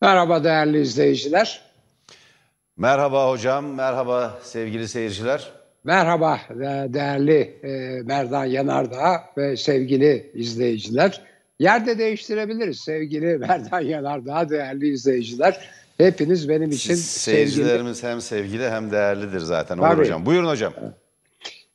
Merhaba 0.00 0.44
değerli 0.44 0.80
izleyiciler. 0.80 1.60
Merhaba 2.76 3.30
hocam, 3.30 3.74
merhaba 3.74 4.38
sevgili 4.42 4.88
seyirciler. 4.88 5.52
Merhaba 5.84 6.40
değerli 6.88 7.40
e, 7.62 8.02
Merdan 8.02 8.44
Yanardağ 8.44 9.20
ve 9.36 9.56
sevgili 9.56 10.30
izleyiciler. 10.34 11.20
Yerde 11.58 11.98
değiştirebiliriz 11.98 12.80
sevgili 12.80 13.38
Merdan 13.38 13.80
Yanardağ, 13.80 14.50
değerli 14.50 14.88
izleyiciler. 14.88 15.70
Hepiniz 15.98 16.48
benim 16.48 16.70
için 16.70 16.94
Siz, 16.94 17.06
seyircilerimiz 17.06 17.96
sevgili... 17.96 18.12
hem 18.12 18.20
sevgili 18.20 18.70
hem 18.70 18.90
değerlidir 18.90 19.40
zaten. 19.40 19.78
Olur 19.78 19.98
hocam. 19.98 20.26
Buyurun 20.26 20.48
hocam. 20.48 20.72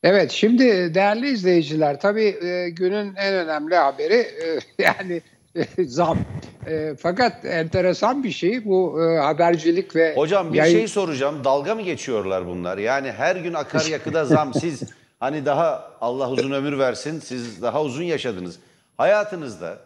Evet 0.02 0.30
şimdi 0.30 0.94
değerli 0.94 1.28
izleyiciler 1.28 2.00
tabii 2.00 2.36
e, 2.42 2.70
günün 2.70 3.14
en 3.16 3.34
önemli 3.34 3.76
haberi 3.76 4.14
e, 4.14 4.58
yani 4.82 5.22
zam. 5.78 6.18
E, 6.66 6.94
fakat 6.98 7.44
enteresan 7.44 8.24
bir 8.24 8.30
şey 8.30 8.64
bu 8.64 9.02
e, 9.02 9.18
habercilik 9.18 9.96
ve... 9.96 10.14
Hocam 10.14 10.52
bir 10.52 10.58
yayın... 10.58 10.78
şey 10.78 10.88
soracağım. 10.88 11.44
Dalga 11.44 11.74
mı 11.74 11.82
geçiyorlar 11.82 12.46
bunlar? 12.46 12.78
Yani 12.78 13.12
her 13.12 13.36
gün 13.36 13.54
akaryakıda 13.54 14.24
zam. 14.24 14.54
Siz 14.60 14.82
hani 15.20 15.46
daha 15.46 15.90
Allah 16.00 16.30
uzun 16.30 16.50
ömür 16.50 16.78
versin 16.78 17.20
siz 17.20 17.62
daha 17.62 17.82
uzun 17.82 18.02
yaşadınız. 18.02 18.58
Hayatınızda 18.96 19.78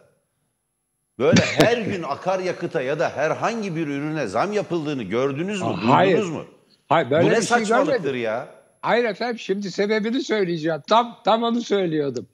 böyle 1.19 1.41
her 1.41 1.77
gün 1.77 2.03
akaryakıta 2.03 2.81
ya 2.81 2.99
da 2.99 3.09
herhangi 3.09 3.75
bir 3.75 3.87
ürüne 3.87 4.27
zam 4.27 4.53
yapıldığını 4.53 5.03
gördünüz 5.03 5.61
mü? 5.61 5.67
Hayır. 5.67 6.17
Duydunuz 6.17 6.31
mu? 6.31 6.45
Hayır, 6.89 7.09
böyle 7.09 7.23
Bu 7.23 7.27
ne 7.27 7.31
bir 7.31 7.35
şey 7.35 7.45
saçmalıktır 7.45 7.93
görmedim. 7.93 8.21
ya? 8.21 8.47
Hayır 8.81 9.05
efendim 9.05 9.39
şimdi 9.39 9.71
sebebini 9.71 10.23
söyleyeceğim. 10.23 10.81
Tam 10.89 11.17
tam 11.25 11.43
onu 11.43 11.61
söylüyordum. 11.61 12.27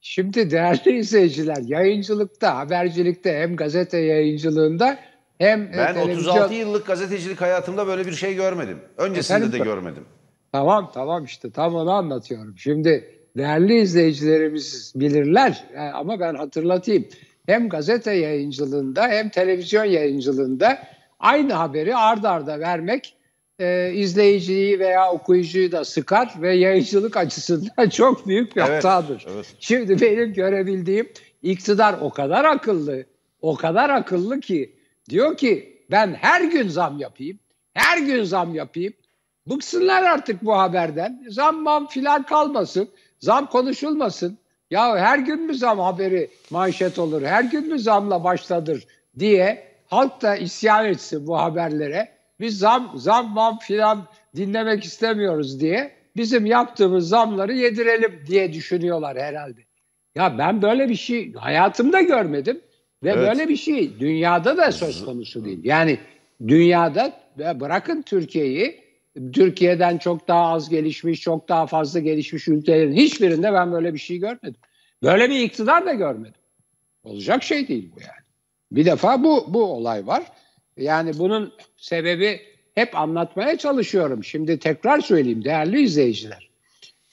Şimdi 0.00 0.50
değerli 0.50 0.90
izleyiciler 0.98 1.62
yayıncılıkta, 1.66 2.56
habercilikte 2.58 3.38
hem 3.38 3.56
gazete 3.56 3.98
yayıncılığında 3.98 4.98
hem 5.38 5.62
e, 5.62 5.72
Ben 5.76 5.94
televizyon... 5.94 6.32
36 6.32 6.54
yıllık 6.54 6.86
gazetecilik 6.86 7.40
hayatımda 7.40 7.86
böyle 7.86 8.06
bir 8.06 8.12
şey 8.12 8.34
görmedim. 8.34 8.78
Öncesinde 8.96 9.38
Efendim? 9.38 9.60
de 9.60 9.64
görmedim. 9.64 10.04
Tamam 10.52 10.90
tamam 10.94 11.24
işte 11.24 11.50
tam 11.50 11.74
onu 11.74 11.90
anlatıyorum. 11.90 12.58
Şimdi 12.58 13.14
değerli 13.36 13.80
izleyicilerimiz 13.80 14.92
bilirler 14.96 15.64
e, 15.74 15.80
ama 15.80 16.20
ben 16.20 16.34
hatırlatayım. 16.34 17.08
Hem 17.46 17.68
gazete 17.68 18.12
yayıncılığında 18.12 19.08
hem 19.08 19.28
televizyon 19.28 19.84
yayıncılığında 19.84 20.78
aynı 21.20 21.52
haberi 21.52 21.96
ard 21.96 22.24
arda 22.24 22.60
vermek 22.60 23.16
e, 23.60 23.92
izleyiciyi 23.94 24.78
veya 24.78 25.12
okuyucuyu 25.12 25.72
da 25.72 25.84
sıkar 25.84 26.32
ve 26.42 26.56
yayıncılık 26.56 27.16
açısından 27.16 27.88
çok 27.92 28.26
büyük 28.26 28.56
bir 28.56 28.60
Evet, 28.60 28.84
hatadır. 28.84 29.26
evet. 29.34 29.46
Şimdi 29.60 30.00
benim 30.00 30.32
görebildiğim 30.32 31.08
iktidar 31.42 31.94
o 32.00 32.10
kadar 32.10 32.44
akıllı, 32.44 33.04
o 33.42 33.56
kadar 33.56 33.90
akıllı 33.90 34.40
ki 34.40 34.76
diyor 35.10 35.36
ki 35.36 35.82
ben 35.90 36.14
her 36.20 36.40
gün 36.40 36.68
zam 36.68 36.98
yapayım, 36.98 37.38
her 37.74 37.98
gün 37.98 38.24
zam 38.24 38.54
yapayım. 38.54 38.92
Bıksınlar 39.46 40.02
artık 40.02 40.44
bu 40.44 40.58
haberden. 40.58 41.24
Zam 41.28 41.62
mam 41.62 41.86
filan 41.86 42.22
kalmasın, 42.22 42.88
zam 43.18 43.46
konuşulmasın. 43.46 44.38
Ya 44.70 44.98
her 44.98 45.18
gün 45.18 45.40
mü 45.46 45.54
zam 45.54 45.78
haberi 45.78 46.30
manşet 46.50 46.98
olur, 46.98 47.22
her 47.22 47.44
gün 47.44 47.68
mü 47.68 47.78
zamla 47.78 48.24
başladır 48.24 48.86
diye 49.18 49.64
halk 49.86 50.22
da 50.22 50.36
isyan 50.36 50.86
etsin 50.86 51.26
bu 51.26 51.38
haberlere. 51.38 52.19
Biz 52.40 52.58
zam, 52.58 52.92
zam 52.96 53.30
mam 53.30 53.58
filan 53.58 54.06
dinlemek 54.36 54.84
istemiyoruz 54.84 55.60
diye 55.60 55.92
bizim 56.16 56.46
yaptığımız 56.46 57.08
zamları 57.08 57.52
yedirelim 57.52 58.24
diye 58.26 58.52
düşünüyorlar 58.52 59.18
herhalde. 59.18 59.60
Ya 60.14 60.38
ben 60.38 60.62
böyle 60.62 60.88
bir 60.88 60.94
şey 60.94 61.32
hayatımda 61.32 62.00
görmedim 62.00 62.60
ve 63.02 63.10
Evet. 63.10 63.28
böyle 63.28 63.48
bir 63.48 63.56
şey 63.56 64.00
dünyada 64.00 64.56
da 64.56 64.72
söz 64.72 65.04
konusu 65.04 65.44
değil. 65.44 65.60
Yani 65.64 65.98
dünyada 66.48 67.12
ve 67.38 67.60
bırakın 67.60 68.02
Türkiye'yi 68.02 68.80
Türkiye'den 69.32 69.98
çok 69.98 70.28
daha 70.28 70.46
az 70.46 70.68
gelişmiş, 70.68 71.20
çok 71.20 71.48
daha 71.48 71.66
fazla 71.66 72.00
gelişmiş 72.00 72.48
ülkelerin 72.48 72.92
hiçbirinde 72.92 73.52
ben 73.52 73.72
böyle 73.72 73.94
bir 73.94 73.98
şey 73.98 74.18
görmedim. 74.18 74.60
Böyle 75.02 75.30
bir 75.30 75.40
iktidar 75.40 75.86
da 75.86 75.92
görmedim. 75.94 76.40
Olacak 77.04 77.42
şey 77.42 77.68
değil 77.68 77.92
bu 77.96 78.00
yani. 78.00 78.20
Bir 78.72 78.84
defa 78.84 79.24
bu 79.24 79.44
bu 79.48 79.64
olay 79.64 80.06
var. 80.06 80.22
Yani 80.80 81.18
bunun 81.18 81.52
sebebi 81.76 82.40
hep 82.74 82.96
anlatmaya 82.98 83.58
çalışıyorum. 83.58 84.24
Şimdi 84.24 84.58
tekrar 84.58 85.00
söyleyeyim 85.00 85.44
değerli 85.44 85.82
izleyiciler. 85.82 86.50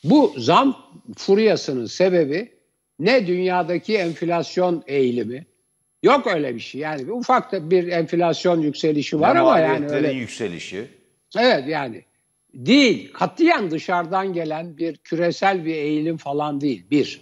Bu 0.04 0.34
zam 0.38 0.78
furyasının 1.18 1.86
sebebi 1.86 2.52
ne 3.00 3.28
dünyadaki 3.28 3.98
enflasyon 3.98 4.84
eğilimi. 4.88 5.46
Yok 6.04 6.28
öyle 6.28 6.56
bir 6.56 6.60
şey. 6.60 6.82
Yani 6.82 7.08
bir 7.08 7.12
ufak 7.12 7.52
da 7.52 7.72
bir 7.72 7.88
enflasyon 7.88 8.62
yükselişi 8.62 9.20
var 9.20 9.36
Ne 9.36 9.40
ama 9.40 9.60
yani 9.60 9.90
öyle. 9.90 10.12
yükselişi. 10.12 10.88
Evet 11.38 11.68
yani 11.68 12.04
değil. 12.54 13.14
Katiyen 13.14 13.72
dışarıdan 13.72 14.34
gelen 14.34 14.78
bir 14.78 14.98
küresel 14.98 15.66
bir 15.66 15.76
eğilim 15.76 16.18
falan 16.18 16.62
değil. 16.62 16.86
Bir. 16.92 17.22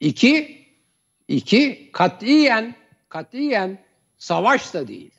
İki, 0.00 0.58
iki 1.28 1.90
katiyen, 1.92 2.74
katiyen 3.08 3.78
savaş 4.18 4.74
da 4.74 4.88
değil. 4.88 5.10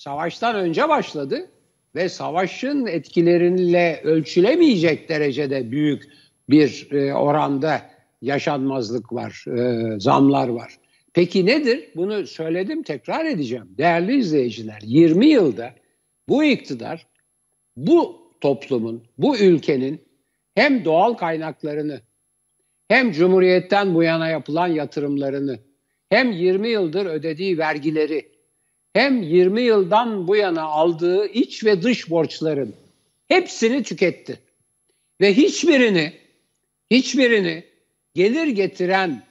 Savaştan 0.00 0.56
önce 0.56 0.88
başladı 0.88 1.50
ve 1.94 2.08
savaşın 2.08 2.86
etkileriyle 2.86 4.00
ölçülemeyecek 4.04 5.08
derecede 5.08 5.70
büyük 5.70 6.02
bir 6.50 6.88
e, 6.92 7.14
oranda 7.14 7.90
yaşanmazlık 8.22 9.12
var, 9.12 9.44
e, 9.58 10.00
zamlar 10.00 10.48
var. 10.48 10.78
Peki 11.12 11.46
nedir? 11.46 11.88
Bunu 11.96 12.26
söyledim, 12.26 12.82
tekrar 12.82 13.24
edeceğim. 13.24 13.68
Değerli 13.78 14.16
izleyiciler, 14.16 14.80
20 14.82 15.26
yılda 15.26 15.74
bu 16.28 16.44
iktidar 16.44 17.06
bu 17.76 18.32
toplumun, 18.40 19.04
bu 19.18 19.38
ülkenin 19.38 20.00
hem 20.54 20.84
doğal 20.84 21.14
kaynaklarını 21.14 22.00
hem 22.88 23.12
Cumhuriyet'ten 23.12 23.94
bu 23.94 24.02
yana 24.02 24.28
yapılan 24.28 24.68
yatırımlarını 24.68 25.58
hem 26.10 26.32
20 26.32 26.68
yıldır 26.68 27.06
ödediği 27.06 27.58
vergileri 27.58 28.29
hem 28.92 29.22
20 29.22 29.62
yıldan 29.62 30.28
bu 30.28 30.36
yana 30.36 30.62
aldığı 30.62 31.26
iç 31.26 31.64
ve 31.64 31.82
dış 31.82 32.10
borçların 32.10 32.74
hepsini 33.28 33.82
tüketti. 33.82 34.40
Ve 35.20 35.36
hiçbirini 35.36 36.12
hiçbirini 36.90 37.64
gelir 38.14 38.46
getiren 38.46 39.22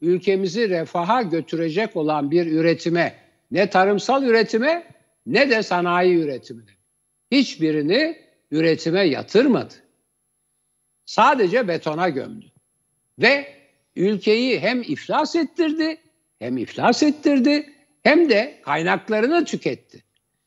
ülkemizi 0.00 0.68
refaha 0.68 1.22
götürecek 1.22 1.96
olan 1.96 2.30
bir 2.30 2.46
üretime 2.46 3.14
ne 3.50 3.70
tarımsal 3.70 4.22
üretime 4.22 4.84
ne 5.26 5.50
de 5.50 5.62
sanayi 5.62 6.16
üretimine 6.16 6.70
hiçbirini 7.30 8.18
üretime 8.50 9.04
yatırmadı. 9.04 9.74
Sadece 11.06 11.68
betona 11.68 12.08
gömdü. 12.08 12.46
Ve 13.18 13.54
ülkeyi 13.96 14.60
hem 14.60 14.82
iflas 14.82 15.36
ettirdi, 15.36 15.98
hem 16.38 16.56
iflas 16.56 17.02
ettirdi, 17.02 17.72
hem 18.08 18.28
de 18.28 18.54
kaynaklarını 18.64 19.44
tüketti. 19.44 20.02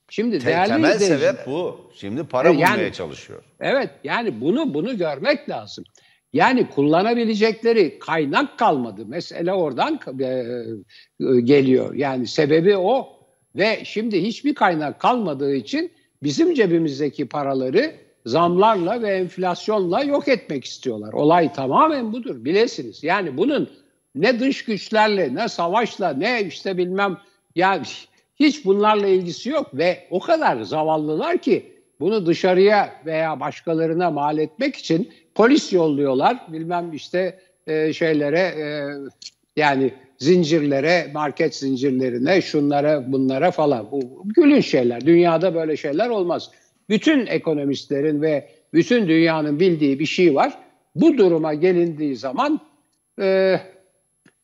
Şimdi 0.09 0.39
Te- 0.39 0.45
değerli 0.45 0.67
temel 0.69 0.95
izleyiciler- 0.95 1.19
sebep 1.19 1.47
bu. 1.47 1.91
Şimdi 1.95 2.23
para 2.23 2.49
Evet, 2.49 2.59
yani- 2.59 2.73
bulmaya 2.73 2.93
çalışıyor. 2.93 3.43
Evet 3.59 3.89
yani 4.03 4.41
bunu 4.41 4.73
bunu 4.73 4.97
görmek 4.97 5.49
lazım. 5.49 5.83
Yani 6.33 6.69
kullanabilecekleri 6.69 7.99
kaynak 7.99 8.59
kalmadı. 8.59 9.05
Mesele 9.05 9.53
oradan 9.53 9.99
e, 10.19 10.25
e, 10.25 11.41
geliyor. 11.41 11.95
Yani 11.95 12.27
sebebi 12.27 12.77
o. 12.77 13.09
Ve 13.55 13.79
şimdi 13.83 14.23
hiçbir 14.23 14.55
kaynak 14.55 14.99
kalmadığı 14.99 15.55
için 15.55 15.91
bizim 16.23 16.53
cebimizdeki 16.53 17.27
paraları 17.27 17.91
zamlarla 18.25 19.01
ve 19.01 19.09
enflasyonla 19.09 20.03
yok 20.03 20.27
etmek 20.27 20.65
istiyorlar. 20.65 21.13
Olay 21.13 21.53
tamamen 21.53 22.13
budur 22.13 22.45
bilesiniz. 22.45 23.03
Yani 23.03 23.37
bunun 23.37 23.69
ne 24.15 24.39
dış 24.39 24.65
güçlerle 24.65 25.35
ne 25.35 25.47
savaşla 25.49 26.13
ne 26.13 26.43
işte 26.43 26.77
bilmem 26.77 27.17
ya 27.55 27.81
hiç 28.35 28.65
bunlarla 28.65 29.07
ilgisi 29.07 29.49
yok 29.49 29.69
ve 29.73 30.07
o 30.09 30.19
kadar 30.19 30.61
zavallılar 30.61 31.37
ki 31.37 31.71
bunu 31.99 32.25
dışarıya 32.25 32.93
veya 33.05 33.39
başkalarına 33.39 34.11
mal 34.11 34.37
etmek 34.37 34.75
için 34.75 35.09
polis 35.35 35.73
yolluyorlar. 35.73 36.37
Bilmem 36.47 36.93
işte 36.93 37.39
e, 37.67 37.93
şeylere 37.93 38.39
e, 38.39 38.65
yani 39.55 39.93
zincirlere, 40.17 41.11
market 41.13 41.55
zincirlerine, 41.55 42.41
şunlara, 42.41 43.11
bunlara 43.11 43.51
falan. 43.51 43.91
Bu 43.91 44.23
gülün 44.25 44.61
şeyler. 44.61 45.05
Dünyada 45.05 45.55
böyle 45.55 45.77
şeyler 45.77 46.09
olmaz. 46.09 46.51
Bütün 46.89 47.25
ekonomistlerin 47.25 48.21
ve 48.21 48.49
bütün 48.73 49.07
dünyanın 49.07 49.59
bildiği 49.59 49.99
bir 49.99 50.05
şey 50.05 50.35
var. 50.35 50.57
Bu 50.95 51.17
duruma 51.17 51.53
gelindiği 51.53 52.15
zaman 52.15 52.59
e, 53.21 53.59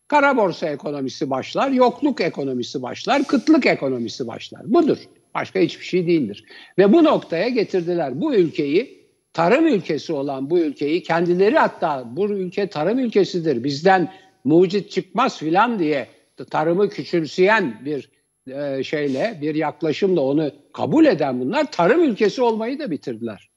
kara 0.08 0.38
borsa 0.38 0.70
ekonomisi 0.70 1.30
başlar, 1.30 1.72
yokluk 1.72 2.22
ekonomisi 2.22 2.82
başlar, 2.82 3.24
kıtlık 3.24 3.66
ekonomisi 3.66 4.28
başlar. 4.28 4.62
Budur. 4.66 4.98
Başka 5.36 5.60
hiçbir 5.60 5.86
şey 5.86 6.08
değildir. 6.08 6.44
Ve 6.78 6.94
bu 6.94 7.04
noktaya 7.04 7.50
getirdiler. 7.50 8.22
Bu 8.22 8.36
ülkeyi, 8.36 9.08
tarım 9.34 9.68
ülkesi 9.68 10.14
olan 10.14 10.50
bu 10.50 10.60
ülkeyi, 10.60 11.04
kendileri 11.04 11.58
hatta 11.58 12.04
bu 12.12 12.30
ülke 12.30 12.68
tarım 12.68 13.00
ülkesidir, 13.00 13.64
bizden 13.64 14.14
mucit 14.44 14.92
çıkmaz 14.92 15.38
filan 15.38 15.80
diye 15.80 16.08
tarımı 16.50 16.90
küçümseyen 16.90 17.82
bir 17.86 18.10
e, 18.48 18.84
şeyle 18.84 19.38
bir 19.42 19.56
yaklaşımla 19.56 20.22
onu 20.22 20.52
kabul 20.74 21.06
eden 21.06 21.40
bunlar 21.40 21.72
tarım 21.72 22.04
ülkesi 22.04 22.42
olmayı 22.42 22.80
da 22.80 22.92
bitirdiler. 22.92 23.50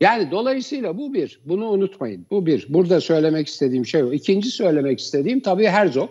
Yani 0.00 0.30
dolayısıyla 0.30 0.98
bu 0.98 1.14
bir. 1.14 1.40
Bunu 1.44 1.70
unutmayın. 1.70 2.26
Bu 2.30 2.46
bir. 2.46 2.66
Burada 2.68 3.00
söylemek 3.00 3.48
istediğim 3.48 3.86
şey 3.86 4.02
o. 4.02 4.12
İkinci 4.12 4.50
söylemek 4.50 5.00
istediğim 5.00 5.40
tabii 5.40 5.66
Herzog. 5.66 6.10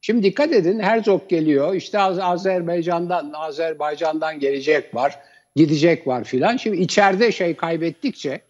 Şimdi 0.00 0.22
dikkat 0.22 0.52
edin 0.52 0.80
Herzog 0.80 1.28
geliyor. 1.28 1.74
İşte 1.74 1.98
Azerbaycan'dan 1.98 3.32
Azerbaycan'dan 3.34 4.40
gelecek 4.40 4.94
var. 4.94 5.18
Gidecek 5.56 6.06
var 6.06 6.24
filan. 6.24 6.56
Şimdi 6.56 6.76
içeride 6.76 7.32
şey 7.32 7.56
kaybettikçe 7.56 8.40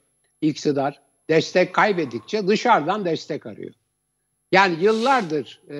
iktidar 0.41 1.01
destek 1.31 1.75
kaybettikçe 1.75 2.47
dışarıdan 2.47 3.05
destek 3.05 3.47
arıyor. 3.47 3.75
Yani 4.53 4.85
yıllardır 4.85 5.61
e, 5.71 5.79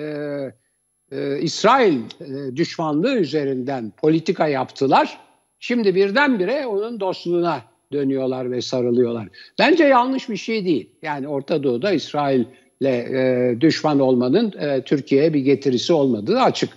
e, 1.11 1.39
İsrail 1.39 1.99
e, 1.99 2.55
düşmanlığı 2.55 3.15
üzerinden 3.15 3.93
politika 3.97 4.47
yaptılar. 4.47 5.19
Şimdi 5.59 5.95
birdenbire 5.95 6.65
onun 6.65 6.99
dostluğuna 6.99 7.61
dönüyorlar 7.93 8.51
ve 8.51 8.61
sarılıyorlar. 8.61 9.27
Bence 9.59 9.83
yanlış 9.83 10.29
bir 10.29 10.37
şey 10.37 10.65
değil. 10.65 10.89
Yani 11.01 11.27
Orta 11.27 11.63
Doğu'da 11.63 11.91
İsrail'le 11.91 12.85
e, 12.85 13.55
düşman 13.61 13.99
olmanın 13.99 14.53
e, 14.59 14.81
Türkiye'ye 14.81 15.33
bir 15.33 15.39
getirisi 15.39 15.93
olmadığı 15.93 16.39
açık. 16.39 16.69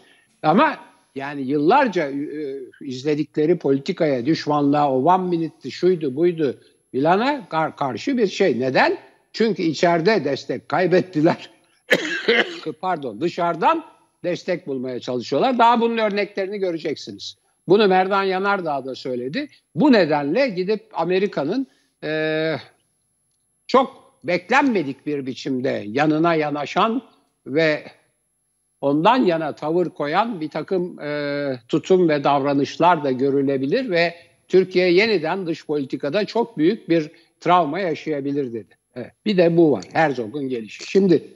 Ama 0.42 0.76
yani 1.14 1.42
yıllarca 1.42 2.10
e, 2.10 2.58
izledikleri 2.80 3.58
politikaya, 3.58 4.26
düşmanlığa, 4.26 4.92
o 4.92 5.04
one 5.04 5.28
minute 5.28 5.70
şuydu 5.70 6.16
buydu 6.16 6.60
bilana 6.92 7.48
kar 7.48 7.76
karşı 7.76 8.18
bir 8.18 8.26
şey. 8.26 8.60
Neden? 8.60 8.98
Çünkü 9.32 9.62
içeride 9.62 10.24
destek 10.24 10.68
kaybettiler. 10.68 11.50
Pardon 12.80 13.20
dışarıdan 13.20 13.84
destek 14.24 14.66
bulmaya 14.66 15.00
çalışıyorlar. 15.00 15.58
Daha 15.58 15.80
bunun 15.80 15.98
örneklerini 15.98 16.58
göreceksiniz. 16.58 17.41
Bunu 17.68 17.88
Merdan 17.88 18.22
Yanardağ 18.22 18.84
da 18.84 18.94
söyledi. 18.94 19.48
Bu 19.74 19.92
nedenle 19.92 20.48
gidip 20.48 20.82
Amerika'nın 20.92 21.66
e, 22.04 22.54
çok 23.66 24.12
beklenmedik 24.24 25.06
bir 25.06 25.26
biçimde 25.26 25.84
yanına 25.86 26.34
yanaşan 26.34 27.02
ve 27.46 27.82
ondan 28.80 29.24
yana 29.24 29.54
tavır 29.54 29.86
koyan 29.86 30.40
bir 30.40 30.48
takım 30.48 31.00
e, 31.00 31.52
tutum 31.68 32.08
ve 32.08 32.24
davranışlar 32.24 33.04
da 33.04 33.10
görülebilir 33.10 33.90
ve 33.90 34.14
Türkiye 34.48 34.92
yeniden 34.92 35.46
dış 35.46 35.66
politikada 35.66 36.24
çok 36.24 36.58
büyük 36.58 36.88
bir 36.88 37.10
travma 37.40 37.78
yaşayabilir 37.78 38.52
dedi. 38.52 38.76
Evet, 38.96 39.12
bir 39.26 39.36
de 39.36 39.56
bu 39.56 39.72
var. 39.72 39.84
Herzog'un 39.92 40.48
gelişi. 40.48 40.90
Şimdi 40.90 41.28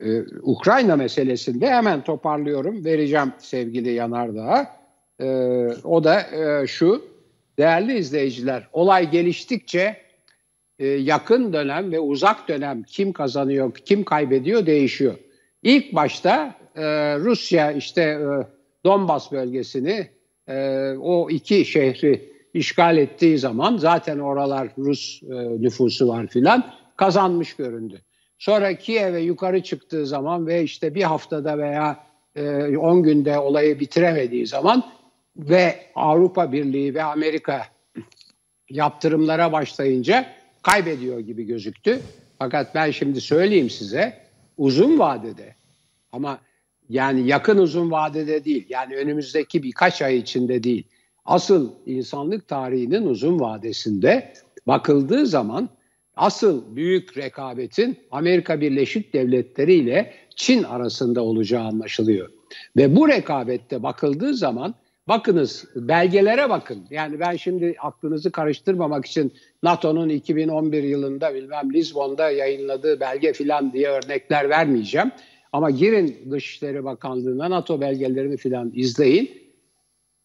e, 0.00 0.20
Ukrayna 0.42 0.96
meselesinde 0.96 1.70
hemen 1.70 2.04
toparlıyorum. 2.04 2.84
Vereceğim 2.84 3.32
sevgili 3.38 3.92
Yanardağ'a. 3.92 4.79
E, 5.20 5.26
o 5.84 6.04
da 6.04 6.20
e, 6.20 6.66
şu. 6.66 7.10
Değerli 7.58 7.98
izleyiciler, 7.98 8.68
olay 8.72 9.10
geliştikçe 9.10 9.96
e, 10.78 10.86
yakın 10.86 11.52
dönem 11.52 11.92
ve 11.92 12.00
uzak 12.00 12.48
dönem 12.48 12.82
kim 12.82 13.12
kazanıyor, 13.12 13.74
kim 13.74 14.04
kaybediyor 14.04 14.66
değişiyor. 14.66 15.14
İlk 15.62 15.94
başta 15.94 16.54
e, 16.76 16.82
Rusya 17.18 17.72
işte 17.72 18.02
e, 18.02 18.26
Donbas 18.84 19.32
bölgesini 19.32 20.08
e, 20.48 20.88
o 21.00 21.30
iki 21.30 21.64
şehri 21.64 22.30
işgal 22.54 22.96
ettiği 22.96 23.38
zaman 23.38 23.76
zaten 23.76 24.18
oralar 24.18 24.68
Rus 24.78 25.22
e, 25.22 25.34
nüfusu 25.62 26.08
var 26.08 26.26
filan 26.26 26.72
kazanmış 26.96 27.56
göründü. 27.56 28.00
Sonra 28.38 28.74
Kiev'e 28.74 29.20
yukarı 29.20 29.62
çıktığı 29.62 30.06
zaman 30.06 30.46
ve 30.46 30.62
işte 30.62 30.94
bir 30.94 31.02
haftada 31.02 31.58
veya 31.58 31.98
10 32.36 32.98
e, 32.98 33.00
günde 33.00 33.38
olayı 33.38 33.80
bitiremediği 33.80 34.46
zaman 34.46 34.84
ve 35.48 35.78
Avrupa 35.94 36.52
Birliği 36.52 36.94
ve 36.94 37.02
Amerika 37.02 37.66
yaptırımlara 38.70 39.52
başlayınca 39.52 40.26
kaybediyor 40.62 41.18
gibi 41.18 41.44
gözüktü. 41.44 42.00
Fakat 42.38 42.74
ben 42.74 42.90
şimdi 42.90 43.20
söyleyeyim 43.20 43.70
size 43.70 44.20
uzun 44.58 44.98
vadede 44.98 45.54
ama 46.12 46.38
yani 46.88 47.26
yakın 47.26 47.58
uzun 47.58 47.90
vadede 47.90 48.44
değil 48.44 48.66
yani 48.68 48.96
önümüzdeki 48.96 49.62
birkaç 49.62 50.02
ay 50.02 50.16
içinde 50.16 50.62
değil 50.62 50.84
asıl 51.24 51.72
insanlık 51.86 52.48
tarihinin 52.48 53.06
uzun 53.06 53.40
vadesinde 53.40 54.32
bakıldığı 54.66 55.26
zaman 55.26 55.68
asıl 56.16 56.76
büyük 56.76 57.16
rekabetin 57.16 57.98
Amerika 58.10 58.60
Birleşik 58.60 59.14
Devletleri 59.14 59.74
ile 59.74 60.14
Çin 60.36 60.62
arasında 60.62 61.22
olacağı 61.22 61.64
anlaşılıyor. 61.64 62.30
Ve 62.76 62.96
bu 62.96 63.08
rekabette 63.08 63.82
bakıldığı 63.82 64.34
zaman 64.34 64.74
bakınız 65.10 65.64
belgelere 65.76 66.50
bakın. 66.50 66.86
Yani 66.90 67.20
ben 67.20 67.36
şimdi 67.36 67.76
aklınızı 67.78 68.32
karıştırmamak 68.32 69.06
için 69.06 69.32
NATO'nun 69.62 70.08
2011 70.08 70.82
yılında 70.82 71.34
bilmem 71.34 71.72
Lizbon'da 71.72 72.30
yayınladığı 72.30 73.00
belge 73.00 73.32
filan 73.32 73.72
diye 73.72 73.88
örnekler 73.88 74.50
vermeyeceğim. 74.50 75.12
Ama 75.52 75.70
girin 75.70 76.30
Dışişleri 76.30 76.84
Bakanlığı'na 76.84 77.50
NATO 77.50 77.80
belgelerini 77.80 78.36
filan 78.36 78.72
izleyin. 78.74 79.52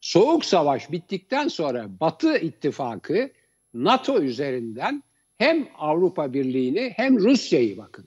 Soğuk 0.01 0.45
Savaş 0.45 0.91
bittikten 0.91 1.47
sonra 1.47 1.85
Batı 1.99 2.37
ittifakı 2.37 3.29
NATO 3.73 4.21
üzerinden 4.21 5.03
hem 5.37 5.67
Avrupa 5.77 6.33
Birliği'ni 6.33 6.93
hem 6.95 7.19
Rusya'yı 7.19 7.77
bakın. 7.77 8.05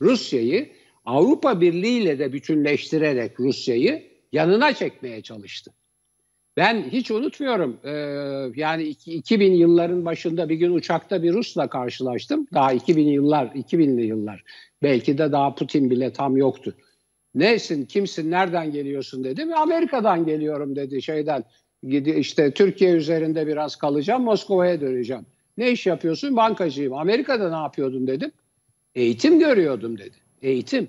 Rusya'yı 0.00 0.72
Avrupa 1.04 1.60
Birliği 1.60 2.02
ile 2.02 2.18
de 2.18 2.32
bütünleştirerek 2.32 3.40
Rusya'yı 3.40 4.02
yanına 4.32 4.74
çekmeye 4.74 5.22
çalıştı. 5.22 5.72
Ben 6.58 6.82
hiç 6.82 7.10
unutmuyorum 7.10 7.76
ee, 7.84 7.90
yani 8.60 8.82
2000 9.06 9.52
yılların 9.52 10.04
başında 10.04 10.48
bir 10.48 10.54
gün 10.54 10.72
uçakta 10.72 11.22
bir 11.22 11.32
Rus'la 11.32 11.68
karşılaştım. 11.68 12.46
Daha 12.54 12.72
2000 12.72 13.08
yıllar, 13.08 13.46
2000'li 13.46 14.06
yıllar. 14.06 14.44
Belki 14.82 15.18
de 15.18 15.32
daha 15.32 15.54
Putin 15.54 15.90
bile 15.90 16.12
tam 16.12 16.36
yoktu. 16.36 16.74
Nesin, 17.34 17.84
kimsin, 17.84 18.30
nereden 18.30 18.72
geliyorsun 18.72 19.24
dedim. 19.24 19.56
Amerika'dan 19.56 20.26
geliyorum 20.26 20.76
dedi 20.76 21.02
şeyden. 21.02 21.44
İşte 22.16 22.50
Türkiye 22.50 22.92
üzerinde 22.92 23.46
biraz 23.46 23.76
kalacağım, 23.76 24.22
Moskova'ya 24.22 24.80
döneceğim. 24.80 25.26
Ne 25.58 25.70
iş 25.70 25.86
yapıyorsun? 25.86 26.36
Bankacıyım. 26.36 26.94
Amerika'da 26.94 27.50
ne 27.50 27.62
yapıyordun 27.62 28.06
dedim. 28.06 28.32
Eğitim 28.94 29.38
görüyordum 29.38 29.98
dedi. 29.98 30.16
Eğitim. 30.42 30.88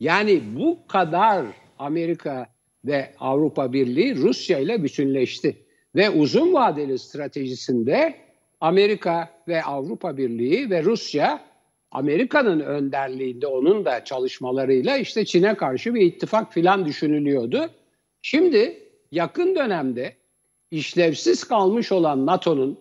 Yani 0.00 0.42
bu 0.56 0.78
kadar 0.88 1.46
Amerika 1.78 2.51
ve 2.84 3.14
Avrupa 3.18 3.72
Birliği 3.72 4.16
Rusya 4.16 4.58
ile 4.58 4.82
bütünleşti. 4.82 5.56
Ve 5.94 6.10
uzun 6.10 6.52
vadeli 6.52 6.98
stratejisinde 6.98 8.14
Amerika 8.60 9.30
ve 9.48 9.62
Avrupa 9.62 10.16
Birliği 10.16 10.70
ve 10.70 10.84
Rusya 10.84 11.40
Amerika'nın 11.90 12.60
önderliğinde 12.60 13.46
onun 13.46 13.84
da 13.84 14.04
çalışmalarıyla 14.04 14.96
işte 14.96 15.24
Çin'e 15.24 15.54
karşı 15.54 15.94
bir 15.94 16.00
ittifak 16.00 16.52
filan 16.52 16.86
düşünülüyordu. 16.86 17.70
Şimdi 18.22 18.78
yakın 19.12 19.54
dönemde 19.54 20.16
işlevsiz 20.70 21.44
kalmış 21.44 21.92
olan 21.92 22.26
NATO'nun 22.26 22.78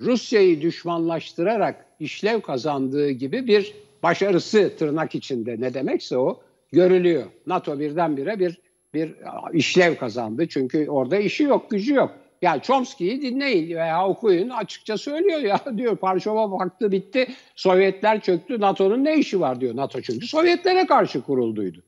Rusya'yı 0.00 0.60
düşmanlaştırarak 0.60 1.86
işlev 2.00 2.40
kazandığı 2.40 3.10
gibi 3.10 3.46
bir 3.46 3.74
başarısı 4.02 4.72
tırnak 4.78 5.14
içinde 5.14 5.56
ne 5.60 5.74
demekse 5.74 6.18
o 6.18 6.40
görülüyor. 6.72 7.24
NATO 7.46 7.80
birdenbire 7.80 8.38
bir 8.38 8.60
bir 8.94 9.14
işlev 9.52 9.96
kazandı. 9.96 10.48
Çünkü 10.48 10.88
orada 10.88 11.16
işi 11.16 11.42
yok, 11.42 11.70
gücü 11.70 11.94
yok. 11.94 12.10
Yani 12.42 12.62
Chomsky'yi 12.62 13.22
dinleyin 13.22 13.76
veya 13.76 14.06
okuyun 14.06 14.48
açıkça 14.48 14.98
söylüyor 14.98 15.40
ya 15.40 15.60
diyor 15.76 15.96
Parşova 15.96 16.50
vakti 16.50 16.92
bitti 16.92 17.26
Sovyetler 17.56 18.20
çöktü 18.20 18.60
NATO'nun 18.60 19.04
ne 19.04 19.16
işi 19.16 19.40
var 19.40 19.60
diyor 19.60 19.76
NATO 19.76 20.00
çünkü 20.00 20.26
Sovyetlere 20.26 20.86
karşı 20.86 21.22
kurulduydu. 21.22 21.82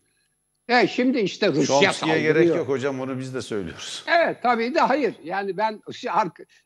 Evet 0.69 0.91
şimdi 0.91 1.19
işte 1.19 1.49
Rusya 1.49 1.81
Chomsky'ye 1.81 2.21
gerek 2.21 2.49
yok 2.49 2.69
hocam 2.69 3.01
onu 3.01 3.19
biz 3.19 3.35
de 3.35 3.43
söylüyoruz. 3.43 4.05
Evet 4.19 4.37
tabii 4.43 4.75
de 4.75 4.81
hayır. 4.81 5.15
Yani 5.25 5.57
ben 5.57 5.81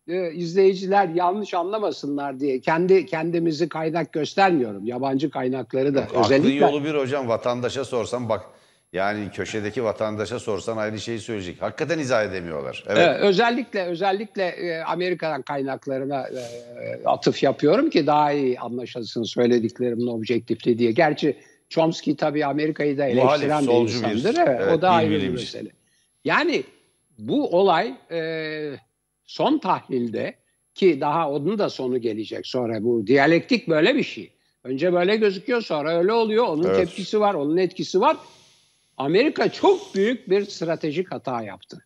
e, 0.09 0.33
izleyiciler 0.33 1.09
yanlış 1.09 1.55
anlamasınlar 1.55 2.41
diye 2.41 2.61
kendi 2.61 3.07
kendimizi 3.07 3.69
kaynak 3.69 4.13
göstermiyorum. 4.13 4.87
Yabancı 4.87 5.31
kaynakları 5.31 5.95
da 5.95 6.01
yok, 6.01 6.25
özellikle. 6.25 6.65
Aklın 6.65 6.77
yolu 6.77 6.85
bir 6.85 6.95
hocam 6.95 7.29
vatandaşa 7.29 7.85
sorsam 7.85 8.29
bak 8.29 8.45
yani 8.93 9.31
köşedeki 9.31 9.85
vatandaşa 9.85 10.39
sorsan 10.39 10.77
aynı 10.77 11.01
şeyi 11.01 11.21
söyleyecek. 11.21 11.63
Hakikaten 11.63 11.99
izah 11.99 12.25
edemiyorlar. 12.25 12.85
Evet. 12.87 13.09
evet 13.09 13.21
özellikle 13.21 13.85
özellikle 13.85 14.45
e, 14.45 14.83
Amerika'dan 14.83 15.43
kaynaklarına 15.43 16.29
e, 16.29 17.05
atıf 17.05 17.43
yapıyorum 17.43 17.91
ki 17.91 18.07
daha 18.07 18.33
iyi 18.33 18.61
anlaşılsın 18.61 19.23
söylediklerimin 19.23 20.07
objektifliği 20.07 20.79
diye. 20.79 20.93
Gerçi 20.93 21.37
Chomsky 21.69 22.17
tabii 22.17 22.47
Amerika'yı 22.47 22.99
da 22.99 23.07
eleştiren 23.07 23.67
bir 23.67 23.73
insandır. 23.73 24.37
Bir, 24.37 24.41
evet, 24.41 24.73
o 24.73 24.83
da 24.83 24.91
ayrı 24.91 25.23
bir 25.23 25.29
mesele. 25.29 25.71
Yani 26.25 26.63
bu 27.19 27.59
olay 27.59 27.95
e, 28.11 28.21
son 29.25 29.59
tahlilde 29.59 30.35
ki 30.75 31.01
daha 31.01 31.31
onun 31.31 31.59
da 31.59 31.71
sonu 31.71 31.99
gelecek 31.99 32.47
sonra 32.47 32.85
bu 32.85 33.07
diyalektik 33.07 33.69
böyle 33.69 33.95
bir 33.95 34.03
şey. 34.03 34.31
Önce 34.65 34.93
böyle 34.93 35.17
gözüküyor 35.17 35.63
sonra 35.63 35.99
öyle 35.99 36.13
oluyor. 36.13 36.47
Onun 36.47 36.65
evet. 36.65 36.77
tepkisi 36.77 37.21
var, 37.21 37.35
onun 37.35 37.57
etkisi 37.57 38.01
var. 38.01 38.17
Amerika 38.99 39.53
çok 39.53 39.95
büyük 39.95 40.31
bir 40.31 40.45
stratejik 40.45 41.13
hata 41.13 41.43
yaptı. 41.43 41.85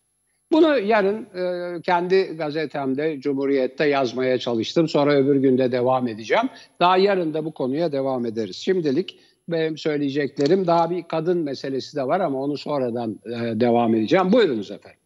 Bunu 0.53 0.79
yarın 0.79 1.27
e, 1.35 1.81
kendi 1.83 2.23
gazetemde 2.23 3.21
Cumhuriyet'te 3.21 3.85
yazmaya 3.85 4.39
çalıştım. 4.39 4.89
Sonra 4.89 5.15
öbür 5.15 5.37
günde 5.37 5.73
devam 5.73 6.09
edeceğim. 6.09 6.49
Daha 6.81 6.97
yarın 6.97 7.35
da 7.35 7.45
bu 7.45 7.55
konuya 7.55 7.93
devam 7.93 8.27
ederiz. 8.27 8.57
Şimdilik 8.57 9.19
benim 9.49 9.79
söyleyeceklerim 9.79 10.67
daha 10.67 10.91
bir 10.91 11.03
kadın 11.03 11.39
meselesi 11.39 11.97
de 11.97 12.03
var 12.03 12.21
ama 12.21 12.43
onu 12.43 12.59
sonradan 12.59 13.21
e, 13.27 13.61
devam 13.61 13.95
edeceğim. 13.95 14.33
Buyurunuz 14.33 14.71
efendim. 14.71 14.99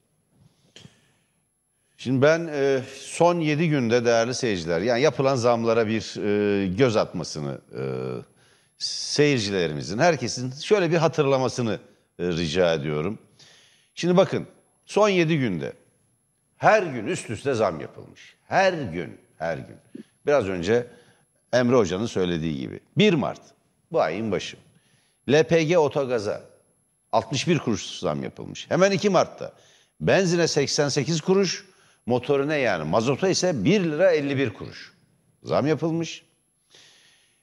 Şimdi 1.96 2.22
ben 2.22 2.48
e, 2.52 2.80
son 2.94 3.40
7 3.40 3.68
günde 3.68 4.04
değerli 4.04 4.34
seyirciler 4.34 4.80
yani 4.80 5.02
yapılan 5.02 5.36
zamlara 5.36 5.86
bir 5.86 6.16
e, 6.24 6.66
göz 6.66 6.96
atmasını 6.96 7.60
e, 7.78 7.82
seyircilerimizin, 8.78 9.98
herkesin 9.98 10.50
şöyle 10.50 10.90
bir 10.90 10.96
hatırlamasını 10.96 11.78
rica 12.20 12.74
ediyorum. 12.74 13.18
Şimdi 13.94 14.16
bakın 14.16 14.46
son 14.86 15.08
7 15.08 15.38
günde 15.38 15.72
her 16.56 16.82
gün 16.82 17.06
üst 17.06 17.30
üste 17.30 17.54
zam 17.54 17.80
yapılmış. 17.80 18.36
Her 18.48 18.72
gün, 18.72 19.20
her 19.38 19.58
gün. 19.58 19.76
Biraz 20.26 20.48
önce 20.48 20.86
Emre 21.52 21.76
Hoca'nın 21.76 22.06
söylediği 22.06 22.56
gibi. 22.56 22.80
1 22.98 23.14
Mart 23.14 23.40
bu 23.92 24.00
ayın 24.00 24.32
başı. 24.32 24.56
LPG 25.28 25.76
otogaza 25.76 26.42
61 27.12 27.58
kuruş 27.58 27.98
zam 27.98 28.22
yapılmış. 28.22 28.70
Hemen 28.70 28.90
2 28.90 29.10
Mart'ta 29.10 29.52
benzine 30.00 30.48
88 30.48 31.20
kuruş, 31.20 31.64
motorine 32.06 32.56
yani 32.56 32.84
mazota 32.84 33.28
ise 33.28 33.64
1 33.64 33.84
lira 33.84 34.10
51 34.10 34.50
kuruş 34.50 34.92
zam 35.42 35.66
yapılmış. 35.66 36.22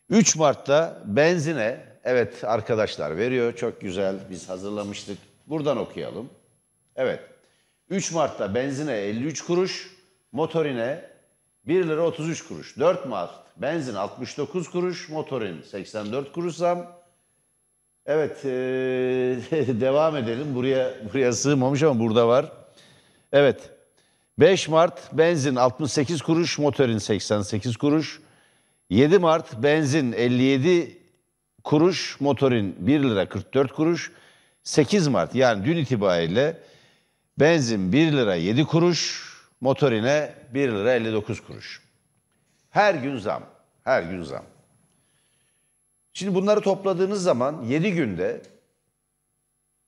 3 0.09 0.35
Mart'ta 0.35 1.01
benzine 1.05 1.92
evet 2.03 2.43
arkadaşlar 2.43 3.17
veriyor 3.17 3.55
çok 3.55 3.81
güzel 3.81 4.15
biz 4.29 4.49
hazırlamıştık. 4.49 5.17
Buradan 5.47 5.77
okuyalım. 5.77 6.29
Evet 6.95 7.19
3 7.89 8.11
Mart'ta 8.11 8.55
benzine 8.55 8.93
53 8.93 9.41
kuruş, 9.41 9.91
motorine 10.31 11.09
1 11.67 11.87
lira 11.87 12.01
33 12.01 12.47
kuruş. 12.47 12.79
4 12.79 13.05
Mart 13.05 13.31
benzin 13.57 13.95
69 13.95 14.69
kuruş, 14.69 15.09
motorin 15.09 15.61
84 15.61 16.31
kuruş 16.31 16.55
zam. 16.55 17.03
Evet 18.05 18.45
ee, 18.45 18.49
devam 19.81 20.17
edelim. 20.17 20.55
Buraya 20.55 20.93
buraya 21.13 21.33
sığmamış 21.33 21.83
ama 21.83 21.99
burada 21.99 22.27
var. 22.27 22.51
Evet 23.31 23.69
5 24.39 24.67
Mart 24.69 24.99
benzin 25.13 25.55
68 25.55 26.21
kuruş, 26.21 26.59
motorin 26.59 26.97
88 26.97 27.77
kuruş. 27.77 28.21
7 28.89 29.17
Mart 29.19 29.63
benzin 29.63 30.11
57 30.11 31.02
kuruş, 31.63 32.21
motorin 32.21 32.75
1 32.79 33.03
lira 33.03 33.29
44 33.29 33.73
kuruş. 33.73 34.11
8 34.63 35.07
Mart 35.07 35.35
yani 35.35 35.65
dün 35.65 35.77
itibariyle 35.77 36.57
benzin 37.39 37.91
1 37.91 38.11
lira 38.11 38.35
7 38.35 38.65
kuruş, 38.65 39.33
motorine 39.61 40.33
1 40.53 40.71
lira 40.71 40.93
59 40.93 41.41
kuruş. 41.41 41.81
Her 42.69 42.95
gün 42.95 43.17
zam, 43.17 43.43
her 43.83 44.03
gün 44.03 44.23
zam. 44.23 44.43
Şimdi 46.13 46.35
bunları 46.35 46.61
topladığınız 46.61 47.23
zaman 47.23 47.63
7 47.63 47.93
günde 47.93 48.41